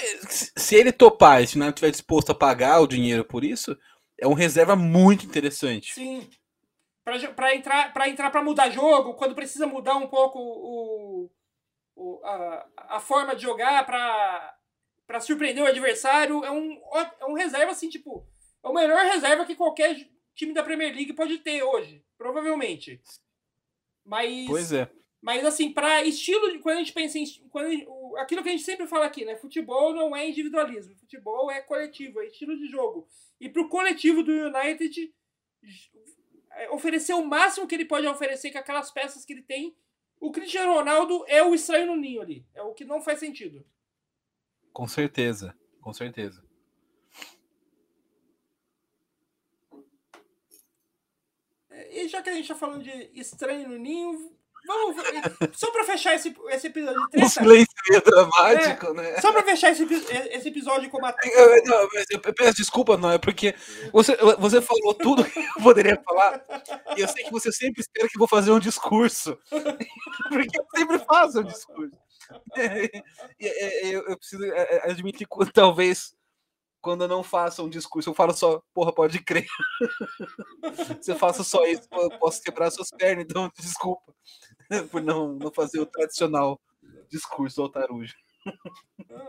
É, 0.00 0.26
se 0.26 0.74
ele 0.74 0.90
topar, 0.90 1.46
se 1.46 1.58
não 1.58 1.68
estiver 1.68 1.90
disposto 1.90 2.32
a 2.32 2.34
pagar 2.34 2.80
o 2.80 2.86
dinheiro 2.86 3.24
por 3.24 3.44
isso, 3.44 3.78
é 4.18 4.26
um 4.26 4.32
reserva 4.32 4.74
muito 4.74 5.26
interessante. 5.26 5.92
Sim. 5.92 6.28
Para 7.04 7.54
entrar 7.54 7.92
para 7.92 8.08
entrar 8.08 8.30
para 8.30 8.42
mudar 8.42 8.70
jogo, 8.70 9.14
quando 9.14 9.34
precisa 9.34 9.66
mudar 9.66 9.94
um 9.94 10.08
pouco 10.08 10.40
o, 10.40 11.30
o, 11.94 12.24
a, 12.24 12.66
a 12.96 13.00
forma 13.00 13.36
de 13.36 13.42
jogar 13.42 13.86
pra 13.86 15.20
surpreender 15.20 15.62
o 15.62 15.68
adversário. 15.68 16.44
É 16.44 16.50
um, 16.50 16.80
é 17.20 17.26
um 17.26 17.34
reserva, 17.34 17.70
assim, 17.70 17.88
tipo, 17.88 18.26
é 18.64 18.68
o 18.68 18.74
melhor 18.74 19.04
reserva 19.04 19.44
que 19.44 19.54
qualquer 19.54 20.08
time 20.34 20.52
da 20.52 20.64
Premier 20.64 20.92
League 20.92 21.12
pode 21.12 21.38
ter 21.38 21.62
hoje, 21.62 22.04
provavelmente. 22.18 23.00
Mas. 24.04 24.46
Pois 24.46 24.72
é. 24.72 24.90
Mas 25.26 25.44
assim, 25.44 25.72
para 25.72 26.04
estilo, 26.04 26.52
de- 26.52 26.60
quando 26.60 26.76
a 26.76 26.78
gente 26.78 26.92
pensa 26.92 27.18
em 27.18 27.24
quando 27.50 27.68
gente- 27.68 27.84
o- 27.88 28.16
aquilo 28.16 28.44
que 28.44 28.48
a 28.48 28.52
gente 28.52 28.62
sempre 28.62 28.86
fala 28.86 29.06
aqui, 29.06 29.24
né? 29.24 29.34
Futebol 29.34 29.92
não 29.92 30.14
é 30.14 30.28
individualismo, 30.28 30.94
futebol 30.94 31.50
é 31.50 31.60
coletivo, 31.60 32.20
é 32.20 32.26
estilo 32.26 32.56
de 32.56 32.68
jogo. 32.68 33.08
E 33.40 33.48
pro 33.48 33.68
coletivo 33.68 34.22
do 34.22 34.30
United 34.30 35.12
é, 36.52 36.70
oferecer 36.70 37.12
o 37.14 37.24
máximo 37.26 37.66
que 37.66 37.74
ele 37.74 37.84
pode 37.84 38.06
oferecer 38.06 38.52
com 38.52 38.58
aquelas 38.58 38.92
peças 38.92 39.24
que 39.24 39.32
ele 39.32 39.42
tem, 39.42 39.76
o 40.20 40.30
Cristiano 40.30 40.72
Ronaldo 40.74 41.24
é 41.26 41.42
o 41.42 41.56
estranho 41.56 41.88
no 41.88 41.96
ninho 41.96 42.22
ali, 42.22 42.46
é 42.54 42.62
o 42.62 42.72
que 42.72 42.84
não 42.84 43.02
faz 43.02 43.18
sentido. 43.18 43.66
Com 44.72 44.86
certeza. 44.86 45.58
Com 45.80 45.92
certeza. 45.92 46.46
É, 51.70 52.04
E 52.04 52.08
já 52.08 52.22
que 52.22 52.30
a 52.30 52.34
gente 52.34 52.48
tá 52.48 52.54
falando 52.54 52.82
de 52.84 53.10
estranho 53.18 53.68
no 53.68 53.76
ninho, 53.78 54.35
vamos 54.66 54.96
só 55.52 55.70
para 55.70 55.84
fechar 55.84 56.14
esse, 56.14 56.34
esse 56.48 56.66
episódio 56.66 57.00
de 57.02 57.08
treta, 57.10 57.28
silêncio 57.28 57.74
meio 57.88 58.02
dramático, 58.02 58.92
né? 58.94 59.20
só 59.20 59.32
para 59.32 59.42
fechar 59.44 59.70
esse, 59.70 59.84
epi- 59.84 60.06
esse 60.30 60.48
episódio 60.48 60.90
com 60.90 61.04
a 61.04 61.14
Eu, 61.24 61.64
não, 61.64 61.88
mas 61.94 62.06
eu 62.10 62.20
peço 62.20 62.56
desculpa, 62.56 62.96
não, 62.96 63.12
é 63.12 63.18
porque 63.18 63.54
você, 63.92 64.16
você 64.38 64.60
falou 64.60 64.94
tudo 64.94 65.24
que 65.24 65.38
eu 65.38 65.62
poderia 65.62 66.00
falar, 66.04 66.44
e 66.96 67.00
eu 67.00 67.08
sei 67.08 67.24
que 67.24 67.32
você 67.32 67.52
sempre 67.52 67.80
espera 67.80 68.08
que 68.08 68.16
eu 68.16 68.20
vou 68.20 68.28
fazer 68.28 68.50
um 68.50 68.58
discurso, 68.58 69.38
porque 70.28 70.58
eu 70.58 70.66
sempre 70.74 70.98
faço 71.00 71.40
um 71.40 71.44
discurso. 71.44 71.96
É, 72.56 72.90
é, 73.40 73.86
eu, 73.86 74.16
preciso 74.18 74.44
é, 74.46 74.48
é, 74.78 74.90
admitir 74.90 75.28
que 75.28 75.52
talvez 75.52 76.12
quando 76.80 77.02
eu 77.02 77.08
não 77.08 77.22
faça 77.22 77.62
um 77.62 77.68
discurso, 77.68 78.10
eu 78.10 78.14
falo 78.14 78.32
só, 78.32 78.62
porra, 78.72 78.92
pode 78.92 79.18
crer. 79.18 79.46
Se 81.02 81.10
eu 81.10 81.16
faço 81.18 81.42
só 81.42 81.64
isso, 81.66 81.82
eu 81.92 82.10
posso 82.18 82.42
quebrar 82.42 82.70
suas 82.70 82.90
pernas, 82.90 83.24
então 83.28 83.50
desculpa 83.58 84.12
por 84.90 85.02
não, 85.02 85.34
não 85.34 85.52
fazer 85.52 85.80
o 85.80 85.86
tradicional 85.86 86.60
discurso 87.08 87.62
altarujo. 87.62 88.14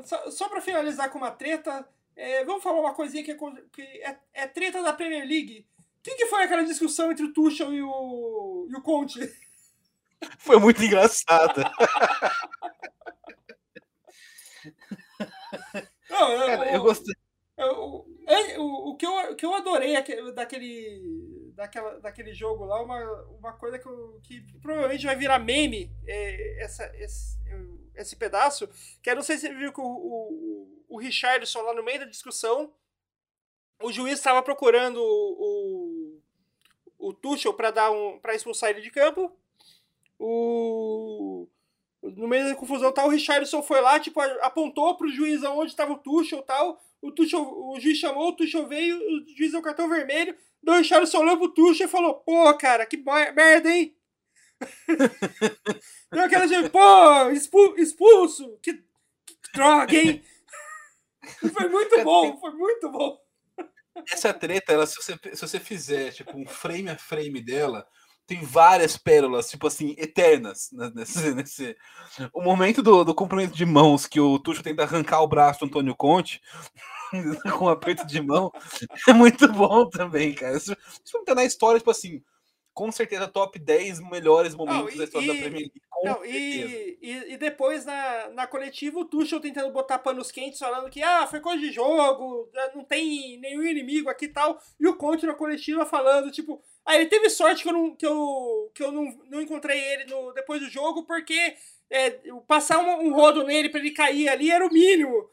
Só, 0.03 0.29
só 0.31 0.49
para 0.49 0.61
finalizar 0.61 1.09
com 1.11 1.17
uma 1.17 1.31
treta, 1.31 1.87
é, 2.15 2.43
vamos 2.45 2.63
falar 2.63 2.79
uma 2.79 2.93
coisinha 2.93 3.23
que, 3.23 3.31
é, 3.31 3.37
que 3.71 3.81
é, 3.81 4.17
é 4.33 4.47
treta 4.47 4.81
da 4.83 4.93
Premier 4.93 5.27
League. 5.27 5.65
O 5.99 6.03
que, 6.03 6.15
que 6.15 6.27
foi 6.27 6.43
aquela 6.43 6.63
discussão 6.63 7.11
entre 7.11 7.25
o 7.25 7.33
Tuchel 7.33 7.73
e 7.73 7.81
o, 7.81 8.67
e 8.69 8.75
o 8.75 8.81
Conte? 8.81 9.19
Foi 10.39 10.57
muito 10.59 10.83
engraçada. 10.83 11.71
Não, 16.09 16.31
eu, 16.31 16.45
Cara, 16.47 16.71
eu 16.73 16.79
o- 16.79 16.83
gostei. 16.83 17.13
eu- 17.57 17.77
o, 17.77 18.05
o, 18.61 18.89
o 18.91 18.95
que 18.97 19.05
eu, 19.05 19.31
o 19.31 19.35
que 19.35 19.45
eu 19.45 19.53
adorei 19.53 19.95
aque- 19.95 20.31
daquele, 20.31 21.46
daquela, 21.57 21.99
daquele 21.99 22.33
jogo 22.33 22.63
lá, 22.65 22.81
uma, 22.81 23.23
uma 23.39 23.53
coisa 23.53 23.79
que, 23.79 23.87
eu- 23.87 24.19
que 24.23 24.41
provavelmente 24.61 25.05
vai 25.05 25.15
virar 25.15 25.39
meme, 25.39 25.91
é, 26.07 26.63
essa, 26.63 26.85
esse, 26.97 27.37
esse 27.95 28.15
pedaço, 28.15 28.69
que 29.01 29.09
eu 29.09 29.15
não 29.15 29.23
sei 29.23 29.37
se 29.37 29.47
você 29.47 29.53
viu 29.55 29.73
que 29.73 29.81
o, 29.81 29.83
o, 29.85 30.85
o 30.87 30.99
Richardson 30.99 31.61
lá 31.61 31.73
no 31.73 31.83
meio 31.83 31.99
da 31.99 32.05
discussão, 32.05 32.71
o 33.81 33.91
juiz 33.91 34.13
estava 34.19 34.41
procurando 34.43 34.97
o, 35.01 36.21
o, 36.99 37.09
o 37.09 37.13
Tuchel 37.13 37.53
para 37.53 37.71
dar 37.71 37.91
um 37.91 38.19
para 38.19 38.35
expulsar 38.35 38.69
ele 38.69 38.81
de 38.81 38.89
campo. 38.91 39.31
O 40.19 41.47
no 42.01 42.27
meio 42.27 42.47
da 42.47 42.55
confusão 42.55 42.91
tal, 42.93 43.07
o 43.07 43.11
Richardson 43.11 43.61
foi 43.61 43.81
lá, 43.81 43.99
tipo, 43.99 44.21
apontou 44.21 44.95
pro 44.95 45.09
juiz 45.09 45.43
aonde 45.43 45.71
estava 45.71 45.93
o 45.93 45.97
Tuchel 45.97 46.41
tal. 46.43 46.79
O, 47.01 47.11
Tuchel, 47.11 47.41
o 47.41 47.79
juiz 47.79 47.97
chamou, 47.97 48.29
o 48.29 48.35
Tuchel 48.35 48.67
veio, 48.67 48.97
o 48.97 49.27
juiz 49.35 49.51
deu 49.51 49.61
cartão 49.61 49.89
vermelho. 49.89 50.35
Daí 50.63 50.75
o 50.75 50.77
Richardson 50.79 51.19
olhou 51.19 51.37
pro 51.37 51.53
Tuchel 51.53 51.87
e 51.87 51.89
falou: 51.89 52.15
Pô, 52.15 52.53
cara, 52.57 52.85
que 52.85 52.97
merda, 52.97 53.69
hein? 53.69 53.95
deu 56.11 56.23
aquela 56.23 56.47
de, 56.47 56.69
pô, 56.69 57.29
expu- 57.29 57.75
expulso, 57.77 58.57
que, 58.61 58.73
que 58.73 59.51
droga, 59.53 59.93
hein? 59.95 60.23
foi 61.53 61.69
muito 61.69 62.03
bom, 62.03 62.37
foi 62.39 62.51
muito 62.51 62.89
bom. 62.89 63.19
Essa 64.11 64.33
treta, 64.33 64.73
ela, 64.73 64.85
se, 64.85 64.95
você, 64.95 65.17
se 65.33 65.41
você 65.41 65.59
fizer 65.59 66.11
tipo, 66.11 66.35
um 66.37 66.45
frame 66.47 66.89
a 66.89 66.97
frame 66.97 67.41
dela, 67.41 67.87
tem 68.27 68.41
várias 68.41 68.97
pérolas, 68.97 69.49
tipo 69.49 69.65
assim, 69.65 69.95
eternas. 69.97 70.69
né, 70.73 70.91
Nesse, 70.93 71.33
nesse... 71.33 71.77
O 72.33 72.41
momento 72.41 72.83
do, 72.83 73.03
do 73.05 73.15
cumprimento 73.15 73.55
de 73.55 73.65
mãos 73.65 74.05
que 74.05 74.19
o 74.19 74.37
Tucho 74.37 74.61
tenta 74.61 74.83
arrancar 74.83 75.21
o 75.21 75.27
braço 75.27 75.61
do 75.61 75.65
Antônio 75.65 75.95
Conte 75.95 76.41
com 77.57 77.65
um 77.65 77.69
aperto 77.69 78.05
de 78.05 78.21
mão 78.21 78.51
é 79.07 79.13
muito 79.13 79.47
bom 79.51 79.89
também, 79.89 80.33
cara. 80.35 80.57
Isso, 80.57 80.75
isso 81.05 81.23
tá 81.25 81.33
na 81.33 81.45
história, 81.45 81.79
tipo 81.79 81.89
assim, 81.89 82.21
com 82.73 82.91
certeza 82.91 83.27
top 83.27 83.57
10 83.57 84.01
melhores 84.01 84.53
momentos 84.53 84.93
e- 84.93 84.97
da 84.97 85.03
história 85.05 85.27
da 85.29 85.33
e- 85.33 85.39
Premier 85.39 85.61
League. 85.61 85.81
Não, 86.03 86.23
e, 86.23 86.97
e, 87.01 87.33
e 87.33 87.37
depois 87.37 87.83
na, 87.85 88.29
na 88.29 88.45
coletiva 88.45 88.99
o 88.99 89.05
Tuchel 89.05 89.39
tentando 89.39 89.71
botar 89.73 89.97
panos 89.97 90.29
quentes, 90.29 90.59
falando 90.59 90.91
que 90.91 91.01
ah, 91.01 91.25
foi 91.25 91.39
coisa 91.39 91.59
de 91.59 91.71
jogo, 91.71 92.47
eh, 92.53 92.71
não 92.75 92.83
tem 92.83 93.39
nenhum 93.39 93.63
inimigo 93.63 94.07
aqui 94.07 94.25
e 94.25 94.31
tal. 94.31 94.59
E 94.79 94.87
o 94.87 94.95
Conte 94.95 95.25
na 95.25 95.33
coletiva 95.33 95.87
falando, 95.87 96.29
tipo, 96.31 96.61
ah, 96.87 96.95
ele 96.95 97.07
teve 97.07 97.29
sorte 97.29 97.63
que 97.63 97.69
eu 97.69 97.73
não, 97.73 97.93
que 97.93 98.05
eu, 98.05 98.71
que 98.73 98.81
eu 98.81 98.91
não, 98.93 99.03
não 99.29 99.41
encontrei 99.41 99.77
ele 99.77 100.05
no, 100.05 100.31
depois 100.31 100.61
do 100.61 100.69
jogo, 100.69 101.03
porque 101.03 101.55
é, 101.89 102.11
passar 102.47 102.79
um, 102.79 103.07
um 103.07 103.13
rodo 103.13 103.43
nele 103.43 103.67
pra 103.67 103.81
ele 103.81 103.91
cair 103.91 104.29
ali 104.29 104.49
era 104.49 104.65
o 104.65 104.71
mínimo. 104.71 105.29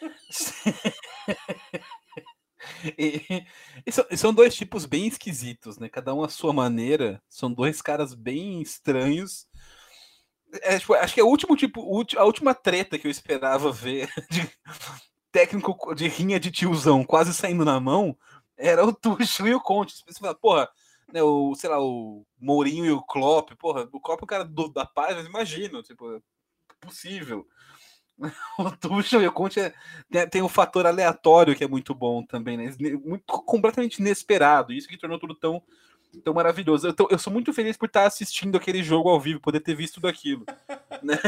E, 2.98 3.92
são, 3.92 4.06
e 4.10 4.16
são 4.16 4.32
dois 4.32 4.54
tipos 4.54 4.86
bem 4.86 5.06
esquisitos, 5.06 5.78
né? 5.78 5.88
Cada 5.88 6.14
um 6.14 6.22
à 6.22 6.28
sua 6.28 6.52
maneira. 6.52 7.22
São 7.28 7.52
dois 7.52 7.82
caras 7.82 8.14
bem 8.14 8.62
estranhos. 8.62 9.46
É, 10.62 10.78
tipo, 10.78 10.94
acho 10.94 11.14
que 11.14 11.20
é 11.20 11.24
o 11.24 11.28
último 11.28 11.56
tipo, 11.56 11.80
a 12.16 12.24
última 12.24 12.54
treta 12.54 12.98
que 12.98 13.06
eu 13.06 13.10
esperava 13.10 13.72
ver 13.72 14.08
de 14.30 14.48
técnico 15.32 15.94
de 15.94 16.06
rinha 16.06 16.38
de 16.38 16.50
tiozão 16.50 17.04
quase 17.04 17.34
saindo 17.34 17.64
na 17.64 17.80
mão 17.80 18.16
era 18.56 18.84
o 18.84 18.92
Tuchel 18.92 19.48
e 19.48 19.54
o 19.54 19.60
Conte. 19.60 19.94
Você 20.06 20.18
fala, 20.20 20.34
porra, 20.34 20.68
né, 21.12 21.22
o, 21.22 21.54
sei 21.54 21.70
lá, 21.70 21.80
o 21.80 22.24
Mourinho 22.38 22.84
e 22.86 22.90
o 22.92 23.02
Klopp, 23.02 23.50
porra, 23.58 23.88
o 23.92 24.00
Klopp 24.00 24.20
é 24.22 24.24
um 24.24 24.26
cara 24.26 24.44
do- 24.44 24.68
da 24.72 24.86
paz, 24.86 25.24
imagino, 25.26 25.82
tipo, 25.82 26.14
é 26.16 26.20
possível. 26.80 27.46
O 28.58 28.70
Tuchel 28.76 29.22
e 29.22 29.26
o 29.28 29.32
Conte 29.32 29.60
é- 29.60 29.74
tem, 30.10 30.28
tem 30.28 30.42
um 30.42 30.48
fator 30.48 30.86
aleatório 30.86 31.54
que 31.56 31.64
é 31.64 31.68
muito 31.68 31.94
bom 31.94 32.24
também, 32.24 32.56
né? 32.56 32.72
Muito 33.04 33.24
completamente 33.44 33.98
inesperado. 34.00 34.72
Isso 34.72 34.88
que 34.88 34.98
tornou 34.98 35.18
tudo 35.18 35.34
tão, 35.34 35.62
tão 36.20 36.34
maravilhoso. 36.34 36.86
Eu, 36.86 36.94
tô- 36.94 37.08
eu 37.10 37.18
sou 37.18 37.32
muito 37.32 37.52
feliz 37.52 37.76
por 37.76 37.86
estar 37.86 38.06
assistindo 38.06 38.56
aquele 38.56 38.82
jogo 38.82 39.08
ao 39.08 39.20
vivo, 39.20 39.40
poder 39.40 39.60
ter 39.60 39.74
visto 39.74 39.94
tudo 39.94 40.08
aquilo. 40.08 40.44
né? 41.02 41.18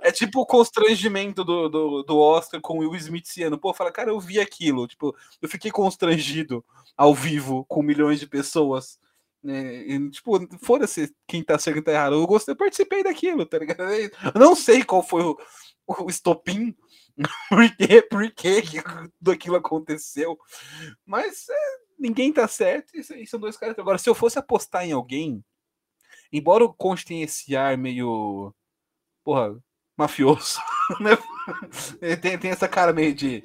É 0.00 0.10
tipo 0.10 0.40
o 0.40 0.46
constrangimento 0.46 1.44
do, 1.44 1.68
do, 1.68 2.02
do 2.02 2.18
Oscar 2.18 2.60
com 2.60 2.74
o 2.74 2.80
Will 2.80 2.94
Smith 2.96 3.26
ano. 3.44 3.58
Pô, 3.58 3.72
fala, 3.72 3.92
cara, 3.92 4.10
eu 4.10 4.18
vi 4.20 4.40
aquilo. 4.40 4.86
Tipo, 4.86 5.14
eu 5.40 5.48
fiquei 5.48 5.70
constrangido 5.70 6.64
ao 6.96 7.14
vivo 7.14 7.64
com 7.66 7.82
milhões 7.82 8.18
de 8.18 8.26
pessoas. 8.26 8.98
Né? 9.42 9.82
E, 9.86 10.10
tipo, 10.10 10.32
foda-se 10.64 11.14
quem 11.26 11.42
tá 11.42 11.58
certo 11.58 11.76
e 11.76 11.82
quem 11.82 11.84
tá 11.84 11.92
errado. 11.92 12.14
Eu 12.14 12.26
gostei, 12.26 12.52
eu 12.52 12.56
participei 12.56 13.04
daquilo, 13.04 13.46
tá 13.46 13.58
ligado? 13.58 13.82
Eu 13.92 14.10
não 14.34 14.56
sei 14.56 14.82
qual 14.82 15.02
foi 15.02 15.22
o, 15.22 15.38
o 15.86 16.10
estopim, 16.10 16.74
por 17.48 17.58
quê, 17.76 18.02
por 18.02 18.30
que 18.32 18.62
tudo 19.18 19.30
aquilo 19.30 19.56
aconteceu. 19.56 20.36
Mas 21.06 21.48
é, 21.48 21.78
ninguém 21.98 22.32
tá 22.32 22.46
certo 22.48 22.92
e, 22.96 23.26
são 23.26 23.40
dois 23.40 23.56
caras. 23.56 23.78
Agora, 23.78 23.98
se 23.98 24.08
eu 24.08 24.14
fosse 24.14 24.38
apostar 24.38 24.84
em 24.86 24.92
alguém, 24.92 25.44
embora 26.32 26.64
o 26.64 26.72
Conte 26.74 27.04
tenha 27.04 27.24
esse 27.24 27.56
ar 27.56 27.76
meio. 27.78 28.54
Porra, 29.24 29.58
mafioso, 29.96 30.60
né? 31.00 31.12
Tem, 32.16 32.38
tem 32.38 32.50
essa 32.50 32.68
cara 32.68 32.92
meio 32.92 33.14
de. 33.14 33.44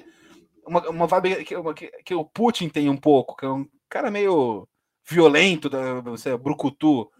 Uma, 0.66 0.88
uma 0.90 1.06
vibe 1.06 1.44
que, 1.44 1.56
uma- 1.56 1.74
que, 1.74 1.88
que 2.04 2.14
o 2.14 2.24
Putin 2.24 2.68
tem 2.68 2.88
um 2.88 2.96
pouco, 2.96 3.36
que 3.36 3.44
é 3.44 3.48
um 3.50 3.68
cara 3.88 4.10
meio 4.10 4.68
violento, 5.08 5.68
da, 5.70 6.00
você, 6.00 6.36
brucutu. 6.36 7.10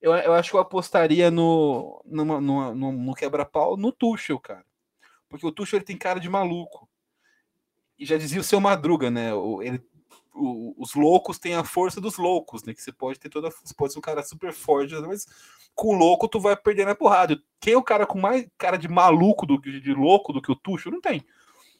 Eu, 0.00 0.14
eu 0.14 0.34
acho 0.34 0.50
que 0.50 0.56
eu 0.56 0.60
apostaria 0.60 1.30
no, 1.30 2.02
numa- 2.06 2.40
no, 2.40 2.74
no 2.92 3.14
quebra-pau 3.14 3.76
no 3.76 3.92
Tuchel, 3.92 4.40
cara. 4.40 4.64
Porque 5.28 5.46
o 5.46 5.52
Tuchel 5.52 5.78
ele 5.78 5.86
tem 5.86 5.98
cara 5.98 6.20
de 6.20 6.28
maluco. 6.30 6.88
E 7.98 8.04
já 8.04 8.16
dizia 8.16 8.40
o 8.40 8.44
seu 8.44 8.60
Madruga, 8.60 9.10
né? 9.10 9.30
Ele, 9.62 9.80
os 10.34 10.94
loucos 10.94 11.38
têm 11.38 11.54
a 11.54 11.64
força 11.64 12.00
dos 12.00 12.16
loucos, 12.16 12.62
né? 12.64 12.72
Que 12.72 12.82
você 12.82 12.92
pode 12.92 13.18
ter 13.18 13.28
toda. 13.28 13.50
Você 13.50 13.74
pode 13.74 13.92
ser 13.92 13.98
um 13.98 14.02
cara 14.02 14.22
super 14.22 14.52
forte, 14.52 14.94
mas 15.00 15.26
com 15.74 15.88
o 15.88 15.98
louco 15.98 16.28
tu 16.28 16.40
vai 16.40 16.56
perder 16.56 16.86
na 16.86 16.94
porrada. 16.94 17.40
Quem 17.60 17.74
é 17.74 17.76
o 17.76 17.82
cara 17.82 18.06
com 18.06 18.18
mais 18.18 18.46
cara 18.56 18.76
de 18.76 18.88
maluco 18.88 19.46
do 19.46 19.60
que 19.60 19.80
de 19.80 19.94
louco 19.94 20.32
do 20.32 20.40
que 20.40 20.50
o 20.50 20.56
Tuchel? 20.56 20.92
Não 20.92 21.00
tem. 21.00 21.24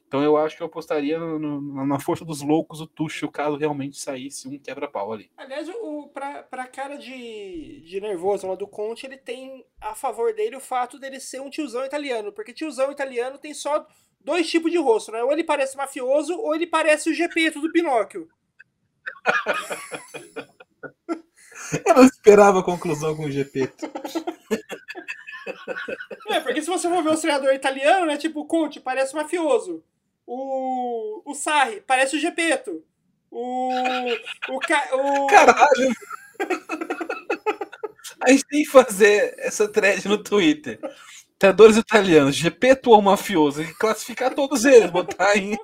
Então 0.07 0.23
eu 0.23 0.37
acho 0.37 0.55
que 0.55 0.63
eu 0.63 0.67
apostaria 0.67 1.19
no, 1.19 1.39
no, 1.39 1.87
na 1.87 1.99
força 1.99 2.23
dos 2.23 2.43
loucos 2.43 2.83
o 2.83 2.87
Tuchel 2.87 3.31
caso 3.31 3.57
realmente 3.57 3.99
saísse 3.99 4.47
um 4.47 4.59
quebra-pau 4.59 5.11
ali. 5.11 5.31
Aliás, 5.39 5.67
o, 5.71 6.09
pra, 6.13 6.43
pra 6.43 6.67
cara 6.67 6.97
de, 6.97 7.81
de 7.81 7.99
nervoso 7.99 8.47
lá 8.47 8.55
do 8.55 8.69
Conte, 8.69 9.07
ele 9.07 9.17
tem 9.17 9.65
a 9.81 9.95
favor 9.95 10.35
dele 10.35 10.57
o 10.57 10.61
fato 10.61 10.99
dele 10.99 11.19
ser 11.19 11.41
um 11.41 11.49
tiozão 11.49 11.83
italiano. 11.87 12.31
Porque 12.31 12.53
tiozão 12.53 12.93
italiano 12.93 13.39
tem 13.39 13.55
só 13.55 13.87
dois 14.21 14.51
tipos 14.51 14.71
de 14.71 14.77
rosto, 14.77 15.13
né? 15.13 15.23
Ou 15.23 15.33
ele 15.33 15.45
parece 15.45 15.79
mafioso, 15.79 16.39
ou 16.39 16.55
ele 16.55 16.67
parece 16.67 17.09
o 17.09 17.15
Gepeto 17.15 17.63
do 17.63 17.73
Pinóquio. 17.73 18.29
Eu 21.87 21.95
não 21.95 22.05
esperava 22.05 22.61
a 22.61 22.65
conclusão 22.65 23.17
com 23.17 23.25
o 23.25 23.31
Gepeto. 23.31 23.91
É, 26.29 26.41
porque 26.41 26.61
se 26.61 26.69
você 26.69 26.89
for 26.89 27.03
ver 27.03 27.11
o 27.11 27.19
treinador 27.19 27.53
italiano, 27.53 28.07
né? 28.07 28.17
Tipo, 28.17 28.41
o 28.41 28.47
Conte 28.47 28.81
parece 28.81 29.15
mafioso. 29.15 29.83
O, 30.27 31.31
o 31.31 31.35
Sarri 31.35 31.81
parece 31.81 32.17
o 32.17 32.21
Gepeto. 32.21 32.85
O. 33.31 33.71
O. 34.49 34.57
o... 34.57 35.27
Caralho! 35.27 35.93
A 38.21 38.31
gente 38.31 38.45
tem 38.47 38.63
que 38.63 38.71
fazer 38.71 39.35
essa 39.39 39.67
thread 39.67 40.07
no 40.07 40.23
Twitter. 40.23 40.79
Treinadores 41.39 41.77
italianos, 41.77 42.37
Gepeto 42.37 42.91
ou 42.91 43.03
mafioso, 43.03 43.63
e 43.63 43.75
classificar 43.75 44.35
todos 44.35 44.65
eles, 44.65 44.91
botar 44.91 45.37
em. 45.37 45.57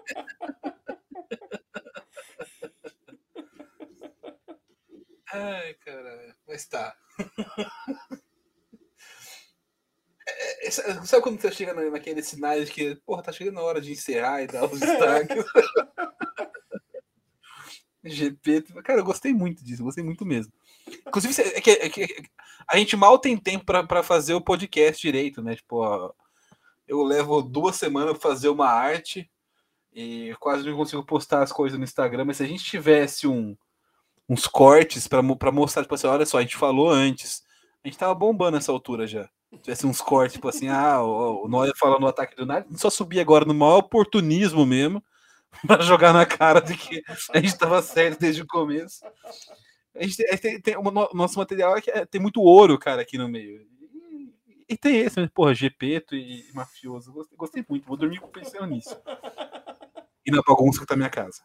Ai, 5.38 5.74
caralho. 5.74 6.34
Mas 6.46 6.66
tá. 6.66 6.96
É, 10.30 10.66
é, 10.66 10.70
sabe 10.70 11.22
quando 11.22 11.40
você 11.40 11.50
chega 11.50 11.72
naqueles 11.90 12.26
sinais 12.26 12.68
que, 12.68 12.94
porra, 12.96 13.22
tá 13.22 13.32
chegando 13.32 13.60
a 13.60 13.62
hora 13.62 13.80
de 13.80 13.92
encerrar 13.92 14.42
e 14.42 14.46
dar 14.46 14.66
os 14.66 14.78
destaques? 14.78 15.42
GP, 18.04 18.62
cara, 18.84 19.00
eu 19.00 19.04
gostei 19.04 19.32
muito 19.32 19.64
disso, 19.64 19.82
gostei 19.82 20.04
muito 20.04 20.26
mesmo. 20.26 20.52
Inclusive, 21.06 21.42
é 21.42 21.60
que, 21.62 21.70
é 21.70 21.88
que 21.88 22.06
a 22.68 22.76
gente 22.76 22.94
mal 22.94 23.18
tem 23.18 23.38
tempo 23.38 23.64
para 23.64 24.02
fazer 24.02 24.34
o 24.34 24.40
podcast 24.40 25.00
direito, 25.00 25.42
né? 25.42 25.56
Tipo, 25.56 25.76
ó, 25.78 26.12
eu 26.86 27.02
levo 27.02 27.40
duas 27.42 27.76
semanas 27.76 28.18
fazer 28.18 28.50
uma 28.50 28.68
arte 28.68 29.30
e 29.92 30.34
quase 30.40 30.68
não 30.68 30.76
consigo 30.76 31.04
postar 31.04 31.42
as 31.42 31.52
coisas 31.52 31.78
no 31.78 31.84
Instagram, 31.84 32.26
mas 32.26 32.36
se 32.36 32.42
a 32.42 32.46
gente 32.46 32.64
tivesse 32.64 33.26
um, 33.26 33.56
uns 34.28 34.46
cortes 34.46 35.06
para 35.08 35.22
mostrar, 35.22 35.82
tipo 35.82 35.94
assim, 35.94 36.06
olha 36.06 36.26
só, 36.26 36.38
a 36.38 36.42
gente 36.42 36.56
falou 36.56 36.90
antes, 36.90 37.42
a 37.82 37.88
gente 37.88 37.98
tava 37.98 38.14
bombando 38.14 38.56
nessa 38.56 38.70
altura 38.70 39.06
já 39.06 39.28
tivesse 39.56 39.86
uns 39.86 40.00
cortes, 40.00 40.34
tipo 40.34 40.48
assim, 40.48 40.68
ah, 40.68 41.02
o, 41.02 41.44
o 41.44 41.48
Neuer 41.48 41.72
falando 41.76 42.00
no 42.00 42.06
ataque 42.08 42.36
do 42.36 42.42
United, 42.42 42.78
só 42.78 42.90
subir 42.90 43.20
agora 43.20 43.44
no 43.44 43.54
maior 43.54 43.78
oportunismo 43.78 44.66
mesmo, 44.66 45.02
para 45.66 45.82
jogar 45.82 46.12
na 46.12 46.26
cara 46.26 46.60
de 46.60 46.76
que 46.76 47.02
a 47.32 47.36
gente 47.38 47.48
estava 47.48 47.80
certo 47.80 48.20
desde 48.20 48.42
o 48.42 48.46
começo. 48.46 49.04
A 49.94 50.02
gente, 50.02 50.16
tem, 50.16 50.38
tem, 50.38 50.60
tem, 50.60 50.76
o 50.76 50.82
nosso 51.14 51.38
material 51.38 51.76
é 51.76 51.80
que 51.80 51.90
é, 51.90 52.04
tem 52.04 52.20
muito 52.20 52.40
ouro, 52.40 52.78
cara, 52.78 53.02
aqui 53.02 53.16
no 53.16 53.28
meio. 53.28 53.66
E, 54.46 54.74
e 54.74 54.76
tem 54.76 54.98
esse, 54.98 55.18
né? 55.20 55.28
porra, 55.34 55.54
Gepeto 55.54 56.14
e, 56.14 56.48
e 56.48 56.52
mafioso. 56.52 57.12
Gostei, 57.12 57.36
gostei, 57.36 57.64
muito, 57.68 57.86
vou 57.86 57.96
dormir 57.96 58.20
pensando 58.32 58.66
nisso. 58.66 58.96
E 60.24 60.30
na 60.30 60.42
bagunça 60.46 60.80
que 60.80 60.86
tá 60.86 60.94
minha 60.94 61.10
casa. 61.10 61.42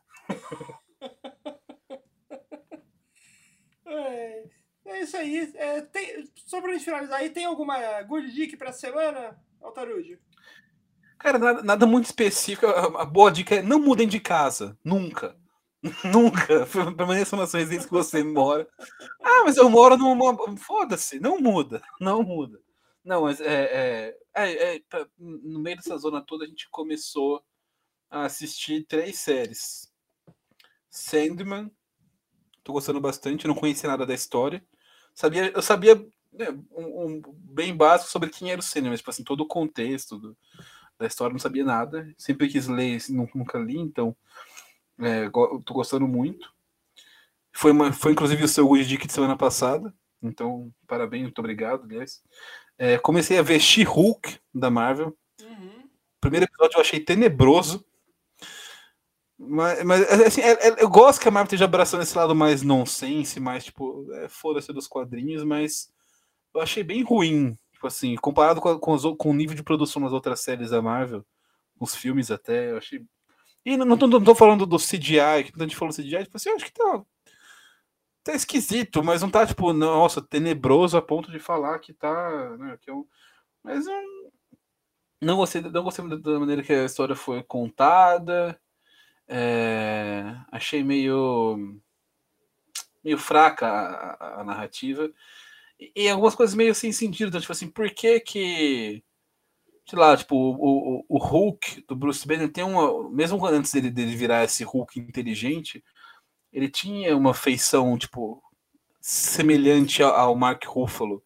É. 3.86 4.44
É 4.86 4.93
isso 5.04 5.18
aí. 5.18 5.52
É, 5.56 5.82
tem, 5.82 6.30
só 6.46 6.62
pra 6.62 6.74
gente 6.74 6.86
finalizar 6.86 7.20
aí, 7.20 7.30
tem 7.30 7.46
alguma 7.46 8.02
good 8.04 8.32
dica 8.32 8.58
pra 8.58 8.72
semana, 8.72 9.40
Altarude? 9.62 10.20
Cara, 11.18 11.40
nada, 11.40 11.64
nada, 11.64 11.86
muito 11.86 12.06
específico. 12.06 12.68
A 12.68 13.06
boa 13.06 13.32
dica 13.32 13.56
é 13.56 13.62
não 13.62 13.80
mudem 13.80 14.08
de 14.08 14.20
casa. 14.20 14.78
Nunca. 14.84 15.38
Nunca. 16.04 16.66
Permaneçam 16.98 17.40
nas 17.40 17.54
residências 17.54 17.86
que 17.86 17.92
você 17.92 18.24
mora. 18.24 18.68
Ah, 19.22 19.44
mas 19.46 19.58
eu 19.58 19.70
moro 19.70 19.98
numa. 19.98 20.36
Foda-se, 20.58 21.20
não 21.20 21.40
muda. 21.40 21.82
Não 22.00 22.24
muda. 22.24 22.60
Não, 23.04 23.24
mas 23.24 23.42
é, 23.42 23.64
é, 23.64 24.18
é, 24.34 24.76
é, 24.76 24.82
no 25.20 25.60
meio 25.60 25.76
dessa 25.76 25.98
zona 25.98 26.22
toda 26.22 26.46
a 26.46 26.48
gente 26.48 26.70
começou 26.70 27.44
a 28.10 28.26
assistir 28.26 28.86
três 28.86 29.20
séries. 29.20 29.92
Sandman, 30.90 31.72
tô 32.64 32.72
gostando 32.72 33.02
bastante, 33.02 33.48
não 33.48 33.56
conhecia 33.56 33.90
nada 33.90 34.06
da 34.06 34.14
história. 34.14 34.66
Sabia, 35.14 35.52
eu 35.54 35.62
sabia 35.62 35.96
né, 36.32 36.50
um, 36.72 37.06
um, 37.06 37.22
bem 37.36 37.76
básico 37.76 38.10
sobre 38.10 38.30
quem 38.30 38.52
era 38.52 38.60
o 38.60 38.64
Senna, 38.64 38.90
mas 38.90 39.00
tipo 39.00 39.10
assim, 39.10 39.24
todo 39.24 39.42
o 39.42 39.48
contexto 39.48 40.18
do, 40.18 40.38
da 40.98 41.06
história 41.06 41.34
não 41.34 41.40
sabia 41.40 41.64
nada. 41.64 42.12
Sempre 42.18 42.48
quis 42.48 42.68
ler, 42.68 43.00
nunca 43.10 43.58
li, 43.60 43.78
então 43.78 44.16
é, 45.00 45.30
tô 45.30 45.74
gostando 45.74 46.08
muito. 46.08 46.52
Foi, 47.52 47.72
uma, 47.72 47.94
foi 47.94 48.14
inclusive 48.14 48.44
o 48.44 48.48
seu 48.48 48.68
Good 48.68 48.88
Dick 48.88 49.06
de 49.06 49.14
semana 49.14 49.38
passada, 49.38 49.94
então 50.22 50.74
parabéns, 50.88 51.24
muito 51.24 51.40
obrigado, 51.40 51.84
aliás. 51.84 52.24
É, 52.78 52.98
comecei 52.98 53.38
a 53.38 53.44
ver 53.44 53.60
She-Hulk 53.60 54.40
da 54.54 54.72
Marvel. 54.72 55.16
Uhum. 55.42 55.88
Primeiro 56.20 56.46
episódio 56.46 56.78
eu 56.78 56.82
achei 56.82 57.00
tenebroso. 57.00 57.86
Mas, 59.48 59.84
mas 59.84 60.02
assim, 60.26 60.42
é, 60.42 60.52
é, 60.52 60.84
eu 60.84 60.90
gosto 60.90 61.22
que 61.22 61.28
a 61.28 61.32
Marvel 61.32 61.46
esteja 61.46 61.66
abraçando 61.66 62.04
esse 62.04 62.18
lado 62.18 62.36
mais 62.36 62.62
nonsense, 62.62 63.40
mais 63.40 63.66
tipo, 63.66 64.08
é, 64.14 64.30
foda-se 64.30 64.72
dos 64.74 64.88
quadrinhos, 64.88 65.44
mas 65.44 65.92
eu 66.54 66.62
achei 66.62 66.84
bem 66.84 67.04
ruim, 67.04 67.58
tipo 67.72 67.88
assim, 67.88 68.16
comparado 68.16 68.62
com, 68.62 68.78
com, 68.80 68.94
os, 68.94 69.04
com, 69.18 69.32
o 69.32 69.34
nível 69.34 69.56
de 69.56 69.64
produção 69.64 70.02
das 70.02 70.14
outras 70.14 70.42
séries 70.42 70.70
da 70.70 70.82
Marvel, 70.82 71.26
os 71.80 71.96
filmes 71.96 72.32
até, 72.32 72.72
eu 72.72 72.78
achei. 72.78 73.04
E 73.66 73.78
não, 73.78 73.86
não, 73.86 73.98
tô, 73.98 74.08
não 74.08 74.24
tô 74.24 74.36
falando 74.36 74.66
do 74.66 74.78
CGI, 74.78 75.44
que 75.46 75.54
a 75.58 75.64
gente 75.64 75.76
falou 75.76 75.94
CGI, 75.94 76.24
tipo 76.24 76.38
assim, 76.38 76.50
eu 76.50 76.56
acho 76.56 76.66
que 76.66 76.74
tá, 76.74 77.04
tá 78.24 78.34
esquisito, 78.34 79.04
mas 79.04 79.22
não 79.22 79.30
tá, 79.30 79.46
tipo, 79.46 79.74
nossa, 79.74 80.22
tenebroso 80.22 80.98
a 80.98 81.02
ponto 81.02 81.32
de 81.32 81.40
falar 81.40 81.80
que 81.80 81.94
tá. 81.94 82.58
Né, 82.58 82.78
que 82.82 82.90
é 82.90 82.94
um, 82.94 83.06
mas 83.64 83.86
eu 83.88 83.94
não 85.22 85.38
gostei, 85.38 85.62
não 85.62 85.84
gostei 85.84 86.08
da 86.20 86.40
maneira 86.40 86.64
que 86.64 86.74
a 86.74 86.86
história 86.86 87.16
foi 87.16 87.44
contada. 87.44 88.60
É, 89.36 90.36
achei 90.52 90.84
meio 90.84 91.80
meio 93.04 93.18
fraca 93.18 93.66
a, 93.68 94.42
a 94.42 94.44
narrativa 94.44 95.12
e, 95.80 95.92
e, 95.96 96.08
algumas 96.10 96.36
coisas 96.36 96.56
meio 96.56 96.76
sem 96.76 96.92
sentido, 96.92 97.30
então, 97.30 97.42
tipo 97.42 97.52
assim, 97.52 97.68
por 97.68 97.90
que 97.90 98.20
que 98.20 99.04
sei 99.90 100.00
lá, 100.00 100.16
tipo, 100.16 100.36
o, 100.36 101.00
o, 101.00 101.06
o 101.10 101.18
Hulk 101.18 101.84
do 101.88 101.96
Bruce 101.96 102.28
Banner 102.28 102.52
tem 102.52 102.64
uma, 102.64 103.10
mesmo 103.10 103.44
antes 103.46 103.74
dele, 103.74 103.90
dele 103.90 104.16
virar 104.16 104.44
esse 104.44 104.64
Hulk 104.64 105.00
inteligente, 105.00 105.84
ele 106.52 106.70
tinha 106.70 107.18
uma 107.18 107.34
feição, 107.34 107.98
tipo, 107.98 108.42
semelhante 109.02 110.04
ao, 110.04 110.36
Mark 110.36 110.64
Ruffalo. 110.66 111.24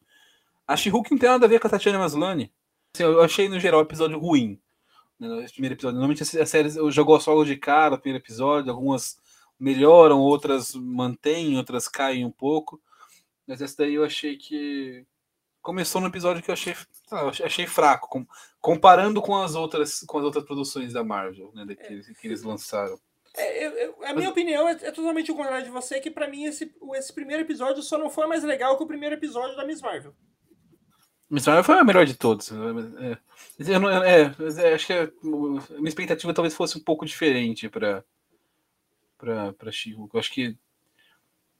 Acho 0.67 0.83
que 0.83 0.89
Hulk 0.89 1.11
não 1.11 1.17
tem 1.17 1.29
nada 1.29 1.45
a 1.45 1.49
ver 1.49 1.59
com 1.59 1.67
a 1.67 1.69
Tatiana 1.69 1.99
Maslany. 1.99 2.51
Assim, 2.95 3.03
eu 3.03 3.21
achei, 3.21 3.49
no 3.49 3.59
geral, 3.59 3.81
o 3.81 3.83
episódio 3.83 4.17
ruim 4.17 4.59
né, 5.19 5.27
no 5.27 5.51
primeiro 5.51 5.75
episódio. 5.75 5.99
Normalmente 5.99 6.23
as 6.23 6.49
séries 6.49 6.75
eu 6.75 6.91
já 6.91 7.03
gosto 7.03 7.29
logo 7.29 7.45
de 7.45 7.57
cara, 7.57 7.91
no 7.91 7.99
primeiro 7.99 8.23
episódio, 8.23 8.71
algumas 8.71 9.19
melhoram, 9.59 10.19
outras 10.19 10.73
mantêm, 10.73 11.57
outras 11.57 11.87
caem 11.87 12.25
um 12.25 12.31
pouco. 12.31 12.81
Mas 13.47 13.61
essa 13.61 13.77
daí 13.77 13.95
eu 13.95 14.03
achei 14.03 14.37
que 14.37 15.05
começou 15.61 15.99
no 15.99 16.07
episódio 16.07 16.41
que 16.41 16.49
eu 16.49 16.53
achei, 16.53 16.75
ah, 17.11 17.27
achei 17.43 17.67
fraco, 17.67 18.07
com, 18.09 18.25
comparando 18.61 19.21
com 19.21 19.35
as 19.35 19.55
outras 19.55 20.01
com 20.01 20.17
as 20.17 20.23
outras 20.23 20.45
produções 20.45 20.93
da 20.93 21.03
Marvel, 21.03 21.51
né, 21.53 21.65
que, 21.75 22.13
que 22.15 22.27
eles 22.27 22.43
lançaram. 22.43 22.99
É, 23.35 23.67
eu, 23.67 23.71
eu, 23.71 23.95
a 24.05 24.13
minha 24.13 24.29
opinião 24.29 24.67
é, 24.67 24.71
é, 24.71 24.91
totalmente 24.91 25.31
o 25.31 25.35
contrário 25.35 25.65
de 25.65 25.71
você, 25.71 25.99
que 25.99 26.09
para 26.09 26.27
mim 26.27 26.45
esse, 26.45 26.73
esse 26.95 27.13
primeiro 27.13 27.43
episódio 27.43 27.83
só 27.83 27.97
não 27.97 28.09
foi 28.09 28.25
mais 28.27 28.43
legal 28.43 28.77
que 28.77 28.83
o 28.83 28.87
primeiro 28.87 29.15
episódio 29.15 29.55
da 29.55 29.65
Miss 29.65 29.81
Marvel. 29.81 30.15
Miss 31.29 31.45
Marvel 31.45 31.63
foi 31.63 31.77
a 31.77 31.83
melhor 31.83 32.05
de 32.05 32.15
todos. 32.15 32.51
É, 32.51 33.17
eu 33.59 33.79
não, 33.79 33.89
é, 33.89 34.21
é, 34.21 34.73
acho 34.73 34.87
que 34.87 34.93
a 34.93 35.09
minha 35.23 35.89
expectativa 35.89 36.33
talvez 36.33 36.53
fosse 36.53 36.77
um 36.77 36.83
pouco 36.83 37.05
diferente 37.05 37.69
para 37.69 38.03
para 39.17 39.71
Chico. 39.71 40.09
Eu 40.13 40.19
acho 40.19 40.31
que 40.31 40.55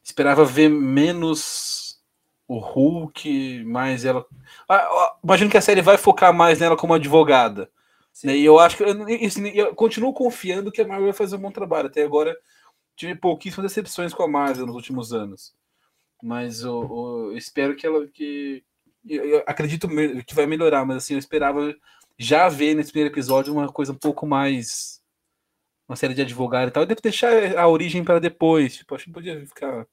esperava 0.03 0.45
ver 0.45 0.69
menos 0.69 1.99
o 2.47 2.59
Hulk, 2.59 3.63
mais 3.65 4.05
ela. 4.05 4.25
Ah, 4.69 5.17
imagino 5.23 5.51
que 5.51 5.57
a 5.57 5.61
série 5.61 5.81
vai 5.81 5.97
focar 5.97 6.33
mais 6.33 6.59
nela 6.59 6.77
como 6.77 6.93
advogada. 6.93 7.69
Né? 8.23 8.37
E 8.37 8.45
eu 8.45 8.57
acho 8.59 8.77
que 8.77 8.83
eu, 8.83 9.09
eu, 9.53 9.75
continuo 9.75 10.13
confiando 10.13 10.71
que 10.71 10.81
a 10.81 10.87
Marvel 10.87 11.05
vai 11.05 11.13
fazer 11.13 11.35
um 11.35 11.39
bom 11.39 11.51
trabalho. 11.51 11.87
Até 11.87 12.03
agora 12.03 12.37
tive 12.95 13.15
pouquíssimas 13.15 13.69
decepções 13.71 14.13
com 14.13 14.23
a 14.23 14.27
Marvel 14.27 14.65
nos 14.65 14.75
últimos 14.75 15.13
anos. 15.13 15.53
Mas 16.23 16.61
eu, 16.61 17.29
eu 17.31 17.37
espero 17.37 17.75
que 17.75 17.85
ela 17.85 18.07
que 18.07 18.63
eu 19.09 19.43
acredito 19.45 19.87
que 20.25 20.35
vai 20.35 20.45
melhorar, 20.45 20.85
mas 20.85 20.97
assim, 20.97 21.13
eu 21.13 21.19
esperava 21.19 21.75
já 22.17 22.49
ver 22.49 22.73
nesse 22.73 22.91
primeiro 22.91 23.13
episódio 23.13 23.53
uma 23.53 23.71
coisa 23.71 23.91
um 23.91 23.97
pouco 23.97 24.25
mais. 24.25 25.01
Uma 25.87 25.95
série 25.95 26.13
de 26.13 26.21
advogado 26.21 26.67
e 26.67 26.71
tal, 26.71 26.83
e 26.83 26.85
depois 26.85 27.01
deixar 27.01 27.57
a 27.57 27.67
origem 27.67 28.03
para 28.03 28.19
depois. 28.19 28.77
Tipo, 28.77 28.95
acho 28.95 29.05
que 29.05 29.11
podia 29.11 29.45
ficar. 29.45 29.87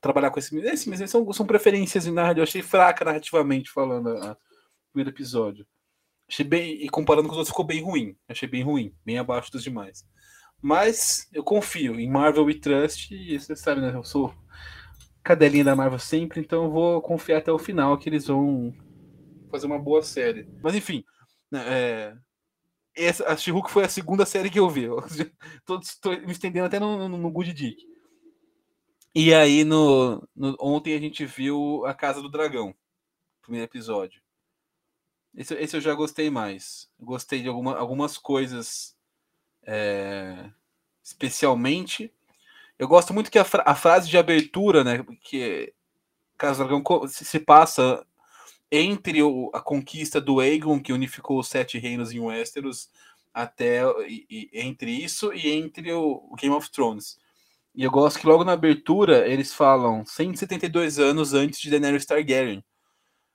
Trabalhar 0.00 0.30
com 0.30 0.38
esse. 0.38 0.54
esse 0.58 0.88
mas 0.90 1.10
são, 1.10 1.32
são 1.32 1.46
preferências, 1.46 2.06
na 2.06 2.32
eu 2.32 2.42
achei 2.42 2.60
fraca 2.60 3.04
narrativamente 3.06 3.70
falando 3.70 4.08
o 4.08 4.36
primeiro 4.92 5.10
episódio. 5.10 5.66
Achei 6.28 6.44
bem. 6.44 6.84
E 6.84 6.88
comparando 6.90 7.28
com 7.28 7.32
os 7.32 7.38
outros, 7.38 7.50
ficou 7.50 7.64
bem 7.64 7.82
ruim. 7.82 8.16
Achei 8.28 8.48
bem 8.48 8.62
ruim, 8.62 8.94
bem 9.04 9.18
abaixo 9.18 9.50
dos 9.50 9.62
demais. 9.62 10.06
Mas 10.60 11.28
eu 11.32 11.42
confio 11.42 11.98
em 11.98 12.10
Marvel 12.10 12.50
e 12.50 12.54
Trust, 12.54 13.14
e 13.14 13.38
você 13.38 13.56
sabe, 13.56 13.80
né? 13.80 13.94
Eu 13.94 14.04
sou 14.04 14.34
cadelinha 15.24 15.64
da 15.64 15.74
Marvel 15.74 15.98
sempre, 15.98 16.40
então 16.40 16.64
eu 16.64 16.70
vou 16.70 17.00
confiar 17.00 17.38
até 17.38 17.50
o 17.50 17.58
final 17.58 17.96
que 17.98 18.08
eles 18.08 18.26
vão 18.26 18.74
fazer 19.50 19.66
uma 19.66 19.78
boa 19.78 20.02
série. 20.02 20.46
Mas 20.62 20.74
enfim, 20.74 21.02
né, 21.50 21.64
é, 21.66 22.16
essa, 22.94 23.26
a 23.26 23.36
she 23.36 23.50
foi 23.68 23.84
a 23.84 23.88
segunda 23.88 24.26
série 24.26 24.50
que 24.50 24.60
eu 24.60 24.68
vi. 24.68 24.86
Estou 25.82 26.12
me 26.20 26.30
estendendo 26.30 26.66
até 26.66 26.78
no, 26.78 27.08
no, 27.08 27.16
no 27.16 27.30
Good 27.30 27.52
Dick. 27.54 27.82
E 29.14 29.32
aí, 29.32 29.64
no, 29.64 30.26
no, 30.34 30.56
ontem 30.60 30.94
a 30.94 30.98
gente 30.98 31.24
viu 31.24 31.86
A 31.86 31.94
Casa 31.94 32.20
do 32.20 32.28
Dragão, 32.28 32.74
primeiro 33.40 33.64
episódio. 33.64 34.20
Esse, 35.36 35.54
esse 35.54 35.76
eu 35.76 35.80
já 35.80 35.94
gostei 35.94 36.30
mais. 36.30 36.90
gostei 37.00 37.40
de 37.40 37.48
alguma, 37.48 37.76
algumas 37.76 38.18
coisas, 38.18 38.96
é, 39.62 40.50
especialmente. 41.02 42.12
Eu 42.78 42.88
gosto 42.88 43.14
muito 43.14 43.30
que 43.30 43.38
a, 43.38 43.44
fra 43.44 43.62
a, 43.66 43.74
frase 43.74 44.08
de 44.08 44.18
abertura, 44.18 44.82
né, 44.82 45.04
que 45.22 45.72
Casa 46.36 46.64
Dragão 46.64 46.82
se, 47.06 47.38
passa 47.38 48.04
entre 48.70 49.22
o, 49.22 49.50
a 49.54 49.60
conquista 49.60 50.20
do 50.20 50.40
Aegon, 50.40 50.80
que 50.80 50.92
unificou 50.92 51.38
os 51.38 51.48
sete 51.48 51.78
reinos 51.78 52.12
em 52.12 52.20
Westeros, 52.20 52.90
até 53.32 53.82
e, 54.08 54.26
e, 54.30 54.50
entre 54.60 54.90
isso 54.90 55.32
e 55.32 55.50
entre 55.50 55.92
o, 55.92 56.28
o, 56.30 56.36
Game 56.36 56.54
of 56.54 56.70
Thrones. 56.70 57.18
E 57.74 57.82
eu 57.82 57.90
gosto 57.90 58.20
que 58.20 58.26
logo 58.26 58.44
na 58.44 58.52
abertura 58.52 59.28
eles 59.28 59.52
falam 59.52 60.04
172 60.06 60.98
anos 60.98 61.34
antes 61.34 61.60
de 61.60 61.70
Daenerys 61.70 62.06
Targaryen, 62.06 62.64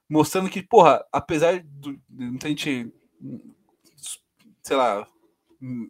mostrando 0.10 0.50
que, 0.50 0.62
porra, 0.62 1.06
apesar 1.12 1.62
de 1.62 2.00
muita 2.10 2.48
gente, 2.48 2.92
sei 4.64 4.78
lá, 4.78 5.08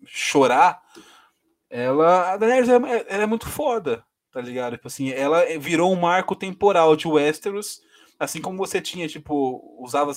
chorar, 0.06 0.82
ela, 1.70 2.34
a 2.34 2.38
Daenerys 2.38 2.70
ela 2.70 3.24
é 3.24 3.26
muito 3.26 3.48
foda, 3.48 4.04
tá 4.32 4.42
ligado? 4.42 4.74
Tipo 4.74 4.88
assim, 4.88 5.12
ela 5.12 5.46
virou 5.60 5.92
um 5.92 6.00
marco 6.00 6.36
temporal 6.36 6.96
de 6.96 7.08
Westeros 7.08 7.82
assim 8.20 8.42
como 8.42 8.58
você 8.58 8.82
tinha, 8.82 9.08
tipo, 9.08 9.78
usava 9.80 10.12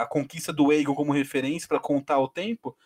a 0.00 0.06
conquista 0.06 0.52
do 0.52 0.70
Aegon 0.70 0.94
como 0.94 1.12
referência 1.12 1.68
para 1.68 1.80
contar 1.80 2.20
o 2.20 2.28
tempo, 2.28 2.76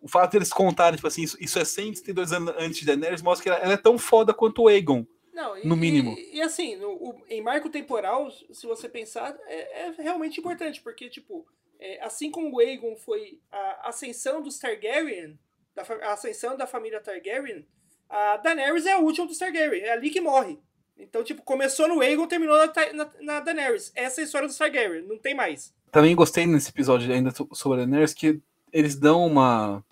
o 0.00 0.08
fato 0.08 0.32
deles 0.32 0.52
contarem, 0.52 0.96
tipo 0.96 1.06
assim, 1.06 1.22
isso, 1.22 1.36
isso 1.38 1.58
é 1.58 1.64
132 1.64 2.32
anos 2.32 2.54
antes 2.58 2.80
de 2.80 2.86
Daenerys, 2.86 3.22
mostra 3.22 3.42
que 3.42 3.48
ela, 3.50 3.58
ela, 3.58 3.74
é 3.74 3.76
tão 3.76 3.98
foda 3.98 4.32
quanto 4.32 4.62
o 4.62 4.68
Aegon. 4.68 5.06
Não, 5.32 5.56
e, 5.56 5.66
no 5.66 5.76
mínimo. 5.76 6.16
E, 6.18 6.38
e 6.38 6.42
assim, 6.42 6.76
no, 6.76 6.90
o, 6.90 7.22
em 7.28 7.42
marco 7.42 7.68
temporal, 7.68 8.30
se 8.30 8.66
você 8.66 8.88
pensar, 8.88 9.36
é, 9.46 9.86
é 9.86 9.94
realmente 9.98 10.40
importante, 10.40 10.80
porque, 10.80 11.08
tipo, 11.08 11.46
é, 11.78 12.02
assim 12.02 12.30
como 12.30 12.56
o 12.56 12.58
Aegon 12.58 12.96
foi 12.96 13.38
a 13.50 13.88
ascensão 13.90 14.42
dos 14.42 14.58
Targaryen, 14.58 15.38
da, 15.74 15.82
a 16.06 16.12
ascensão 16.12 16.56
da 16.56 16.66
família 16.66 17.00
Targaryen, 17.00 17.66
a 18.08 18.36
Daenerys 18.36 18.86
é 18.86 18.92
a 18.92 18.98
última 18.98 19.26
dos 19.26 19.38
Targaryen, 19.38 19.82
é 19.82 19.92
ali 19.92 20.10
que 20.10 20.20
morre. 20.20 20.58
Então, 20.98 21.24
tipo, 21.24 21.42
começou 21.42 21.88
no 21.88 22.00
Aegon, 22.00 22.26
terminou 22.26 22.56
na, 22.56 23.10
na, 23.20 23.40
Daenerys. 23.40 23.90
Essa 23.94 24.20
é 24.20 24.22
a 24.22 24.24
história 24.24 24.48
do 24.48 24.56
Targaryen, 24.56 25.02
não 25.02 25.18
tem 25.18 25.34
mais. 25.34 25.74
Também 25.90 26.14
gostei 26.14 26.46
nesse 26.46 26.70
episódio 26.70 27.12
ainda 27.12 27.32
sobre 27.52 27.80
a 27.80 27.84
Daenerys 27.84 28.14
que 28.14 28.40
eles 28.72 28.96
dão 28.96 29.26
uma, 29.26 29.84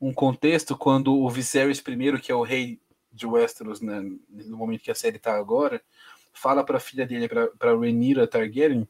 um 0.00 0.12
contexto 0.12 0.76
quando 0.76 1.14
o 1.14 1.28
Viserys 1.28 1.78
I, 1.78 2.20
que 2.20 2.32
é 2.32 2.34
o 2.34 2.42
rei 2.42 2.80
de 3.12 3.26
Westeros, 3.26 3.80
né, 3.80 4.00
no 4.28 4.56
momento 4.56 4.82
que 4.82 4.90
a 4.90 4.94
série 4.94 5.18
tá 5.18 5.36
agora, 5.36 5.82
fala 6.32 6.64
para 6.64 6.76
a 6.76 6.80
filha 6.80 7.06
dele, 7.06 7.28
para 7.28 7.74
Rhaenyra 7.74 8.26
Targaryen, 8.26 8.88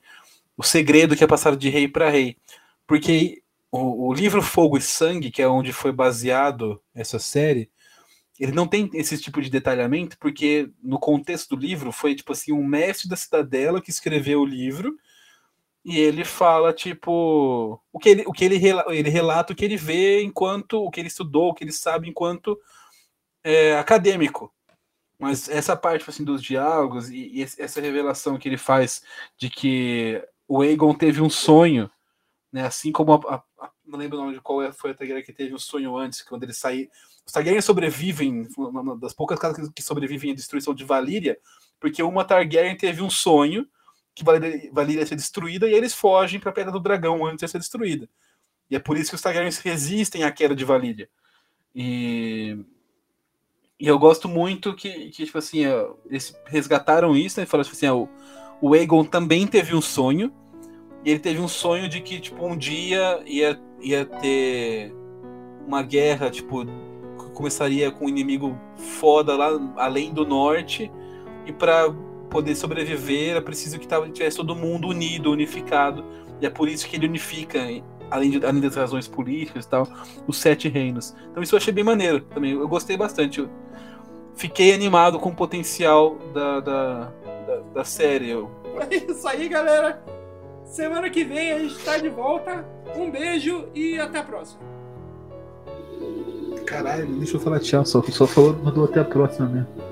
o 0.56 0.62
segredo 0.62 1.16
que 1.16 1.24
é 1.24 1.26
passado 1.26 1.56
de 1.56 1.70
rei 1.70 1.88
para 1.88 2.10
rei. 2.10 2.36
Porque 2.86 3.42
o, 3.70 4.08
o 4.08 4.14
livro 4.14 4.42
Fogo 4.42 4.78
e 4.78 4.80
Sangue, 4.80 5.30
que 5.30 5.42
é 5.42 5.48
onde 5.48 5.72
foi 5.72 5.92
baseado 5.92 6.82
essa 6.94 7.18
série, 7.18 7.70
ele 8.38 8.52
não 8.52 8.66
tem 8.66 8.88
esse 8.94 9.18
tipo 9.18 9.42
de 9.42 9.50
detalhamento, 9.50 10.16
porque 10.18 10.70
no 10.82 10.98
contexto 10.98 11.56
do 11.56 11.60
livro 11.60 11.90
foi 11.90 12.14
tipo 12.14 12.32
assim, 12.32 12.52
um 12.52 12.64
mestre 12.64 13.08
da 13.08 13.16
cidadela 13.16 13.80
que 13.82 13.90
escreveu 13.90 14.40
o 14.40 14.46
livro, 14.46 14.96
e 15.84 15.98
ele 15.98 16.24
fala, 16.24 16.72
tipo, 16.72 17.80
o 17.92 17.98
que 17.98 18.08
ele, 18.10 18.24
o 18.26 18.32
que 18.32 18.44
ele, 18.44 18.60
ele 18.88 19.08
relata 19.08 19.52
o 19.52 19.56
que 19.56 19.64
ele 19.64 19.76
vê 19.76 20.22
enquanto, 20.22 20.82
o 20.84 20.90
que 20.90 21.00
ele 21.00 21.08
estudou, 21.08 21.50
o 21.50 21.54
que 21.54 21.64
ele 21.64 21.72
sabe 21.72 22.08
enquanto 22.08 22.60
é, 23.42 23.76
acadêmico. 23.78 24.52
Mas 25.18 25.48
essa 25.48 25.76
parte 25.76 26.00
tipo 26.00 26.10
assim, 26.10 26.24
dos 26.24 26.42
diálogos 26.42 27.08
e, 27.08 27.40
e, 27.40 27.42
essa 27.42 27.80
revelação 27.80 28.38
que 28.38 28.48
ele 28.48 28.58
faz 28.58 29.02
de 29.36 29.50
que 29.50 30.22
o 30.46 30.62
Aegon 30.62 30.94
teve 30.94 31.20
um 31.22 31.30
sonho, 31.30 31.90
né, 32.52 32.66
assim 32.66 32.92
como 32.92 33.14
a 33.14 33.42
não 33.86 33.98
lembro 33.98 34.18
o 34.18 34.20
nome 34.20 34.34
de 34.34 34.40
qual 34.40 34.72
foi 34.72 34.90
a 34.90 34.94
Targaryen 34.94 35.24
que 35.24 35.32
teve 35.32 35.54
um 35.54 35.58
sonho 35.58 35.96
antes, 35.96 36.22
quando 36.22 36.42
ele 36.44 36.52
saiu. 36.52 36.88
Os 37.26 37.32
Targaryen 37.32 37.60
sobrevivem, 37.60 38.48
uma 38.56 38.96
das 38.96 39.12
poucas 39.12 39.38
casas 39.38 39.68
que 39.74 39.82
sobrevivem 39.82 40.32
à 40.32 40.34
destruição 40.34 40.74
de 40.74 40.84
Valíria, 40.84 41.38
porque 41.80 42.02
uma 42.02 42.24
Targaryen 42.24 42.76
teve 42.76 43.02
um 43.02 43.10
sonho 43.10 43.66
que 44.14 44.24
Valíria 44.24 45.00
ia 45.00 45.06
ser 45.06 45.14
destruída 45.16 45.68
e 45.68 45.74
eles 45.74 45.94
fogem 45.94 46.40
para 46.40 46.50
a 46.50 46.52
Pedra 46.52 46.72
do 46.72 46.80
Dragão 46.80 47.24
antes 47.24 47.40
de 47.44 47.48
ser 47.48 47.58
destruída. 47.58 48.08
E 48.70 48.76
é 48.76 48.78
por 48.78 48.96
isso 48.96 49.10
que 49.10 49.14
os 49.14 49.22
Targaryens 49.22 49.58
resistem 49.58 50.24
à 50.24 50.32
queda 50.32 50.54
de 50.54 50.64
Valíria. 50.64 51.08
E, 51.74 52.58
e 53.78 53.86
eu 53.86 53.98
gosto 53.98 54.28
muito 54.28 54.74
que, 54.74 55.10
que 55.10 55.24
tipo 55.24 55.38
assim, 55.38 55.60
eles 56.06 56.36
resgataram 56.46 57.16
isso, 57.16 57.38
né? 57.38 57.46
Falaram 57.46 57.70
tipo 57.70 57.76
assim, 57.76 57.88
o, 57.88 58.08
o 58.60 58.74
Aegon 58.74 59.04
também 59.04 59.46
teve 59.46 59.74
um 59.74 59.80
sonho, 59.80 60.32
e 61.08 61.10
ele 61.10 61.20
teve 61.20 61.40
um 61.40 61.48
sonho 61.48 61.88
de 61.88 62.02
que, 62.02 62.20
tipo, 62.20 62.44
um 62.44 62.54
dia 62.54 63.22
ia, 63.24 63.58
ia 63.80 64.04
ter 64.04 64.94
uma 65.66 65.82
guerra, 65.82 66.28
tipo, 66.28 66.66
começaria 67.32 67.90
com 67.90 68.04
um 68.04 68.08
inimigo 68.10 68.58
foda 68.76 69.34
lá 69.34 69.58
além 69.78 70.12
do 70.12 70.26
norte, 70.26 70.92
e 71.46 71.52
para 71.52 71.90
poder 72.28 72.54
sobreviver 72.54 73.30
era 73.30 73.40
preciso 73.40 73.78
que 73.78 73.88
tivesse 74.12 74.36
todo 74.36 74.54
mundo 74.54 74.88
unido, 74.88 75.30
unificado, 75.30 76.04
e 76.42 76.44
é 76.44 76.50
por 76.50 76.68
isso 76.68 76.86
que 76.86 76.96
ele 76.96 77.06
unifica, 77.06 77.58
além, 78.10 78.28
de, 78.28 78.44
além 78.44 78.60
das 78.60 78.76
razões 78.76 79.08
políticas 79.08 79.64
e 79.64 79.68
tal, 79.68 79.88
os 80.26 80.36
sete 80.36 80.68
reinos. 80.68 81.16
Então 81.30 81.42
isso 81.42 81.54
eu 81.54 81.56
achei 81.56 81.72
bem 81.72 81.84
maneiro 81.84 82.20
também, 82.20 82.50
eu 82.52 82.68
gostei 82.68 82.98
bastante. 82.98 83.40
Eu 83.40 83.48
fiquei 84.34 84.74
animado 84.74 85.18
com 85.18 85.30
o 85.30 85.34
potencial 85.34 86.18
da, 86.34 86.60
da, 86.60 87.12
da, 87.46 87.60
da 87.76 87.84
série. 87.84 88.28
Eu... 88.28 88.50
É 88.90 88.94
isso 89.10 89.26
aí, 89.26 89.48
galera! 89.48 90.17
Semana 90.68 91.08
que 91.08 91.24
vem 91.24 91.52
a 91.52 91.58
gente 91.58 91.78
tá 91.82 91.96
de 91.96 92.08
volta. 92.08 92.64
Um 92.94 93.10
beijo 93.10 93.68
e 93.74 93.98
até 93.98 94.18
a 94.18 94.22
próxima. 94.22 94.60
Caralho, 96.66 97.06
deixa 97.16 97.36
eu 97.36 97.40
falar 97.40 97.60
tchau, 97.60 97.84
só, 97.86 98.02
só 98.02 98.26
falou, 98.26 98.54
mandou 98.62 98.84
até 98.84 99.00
a 99.00 99.04
próxima 99.04 99.48
mesmo. 99.48 99.87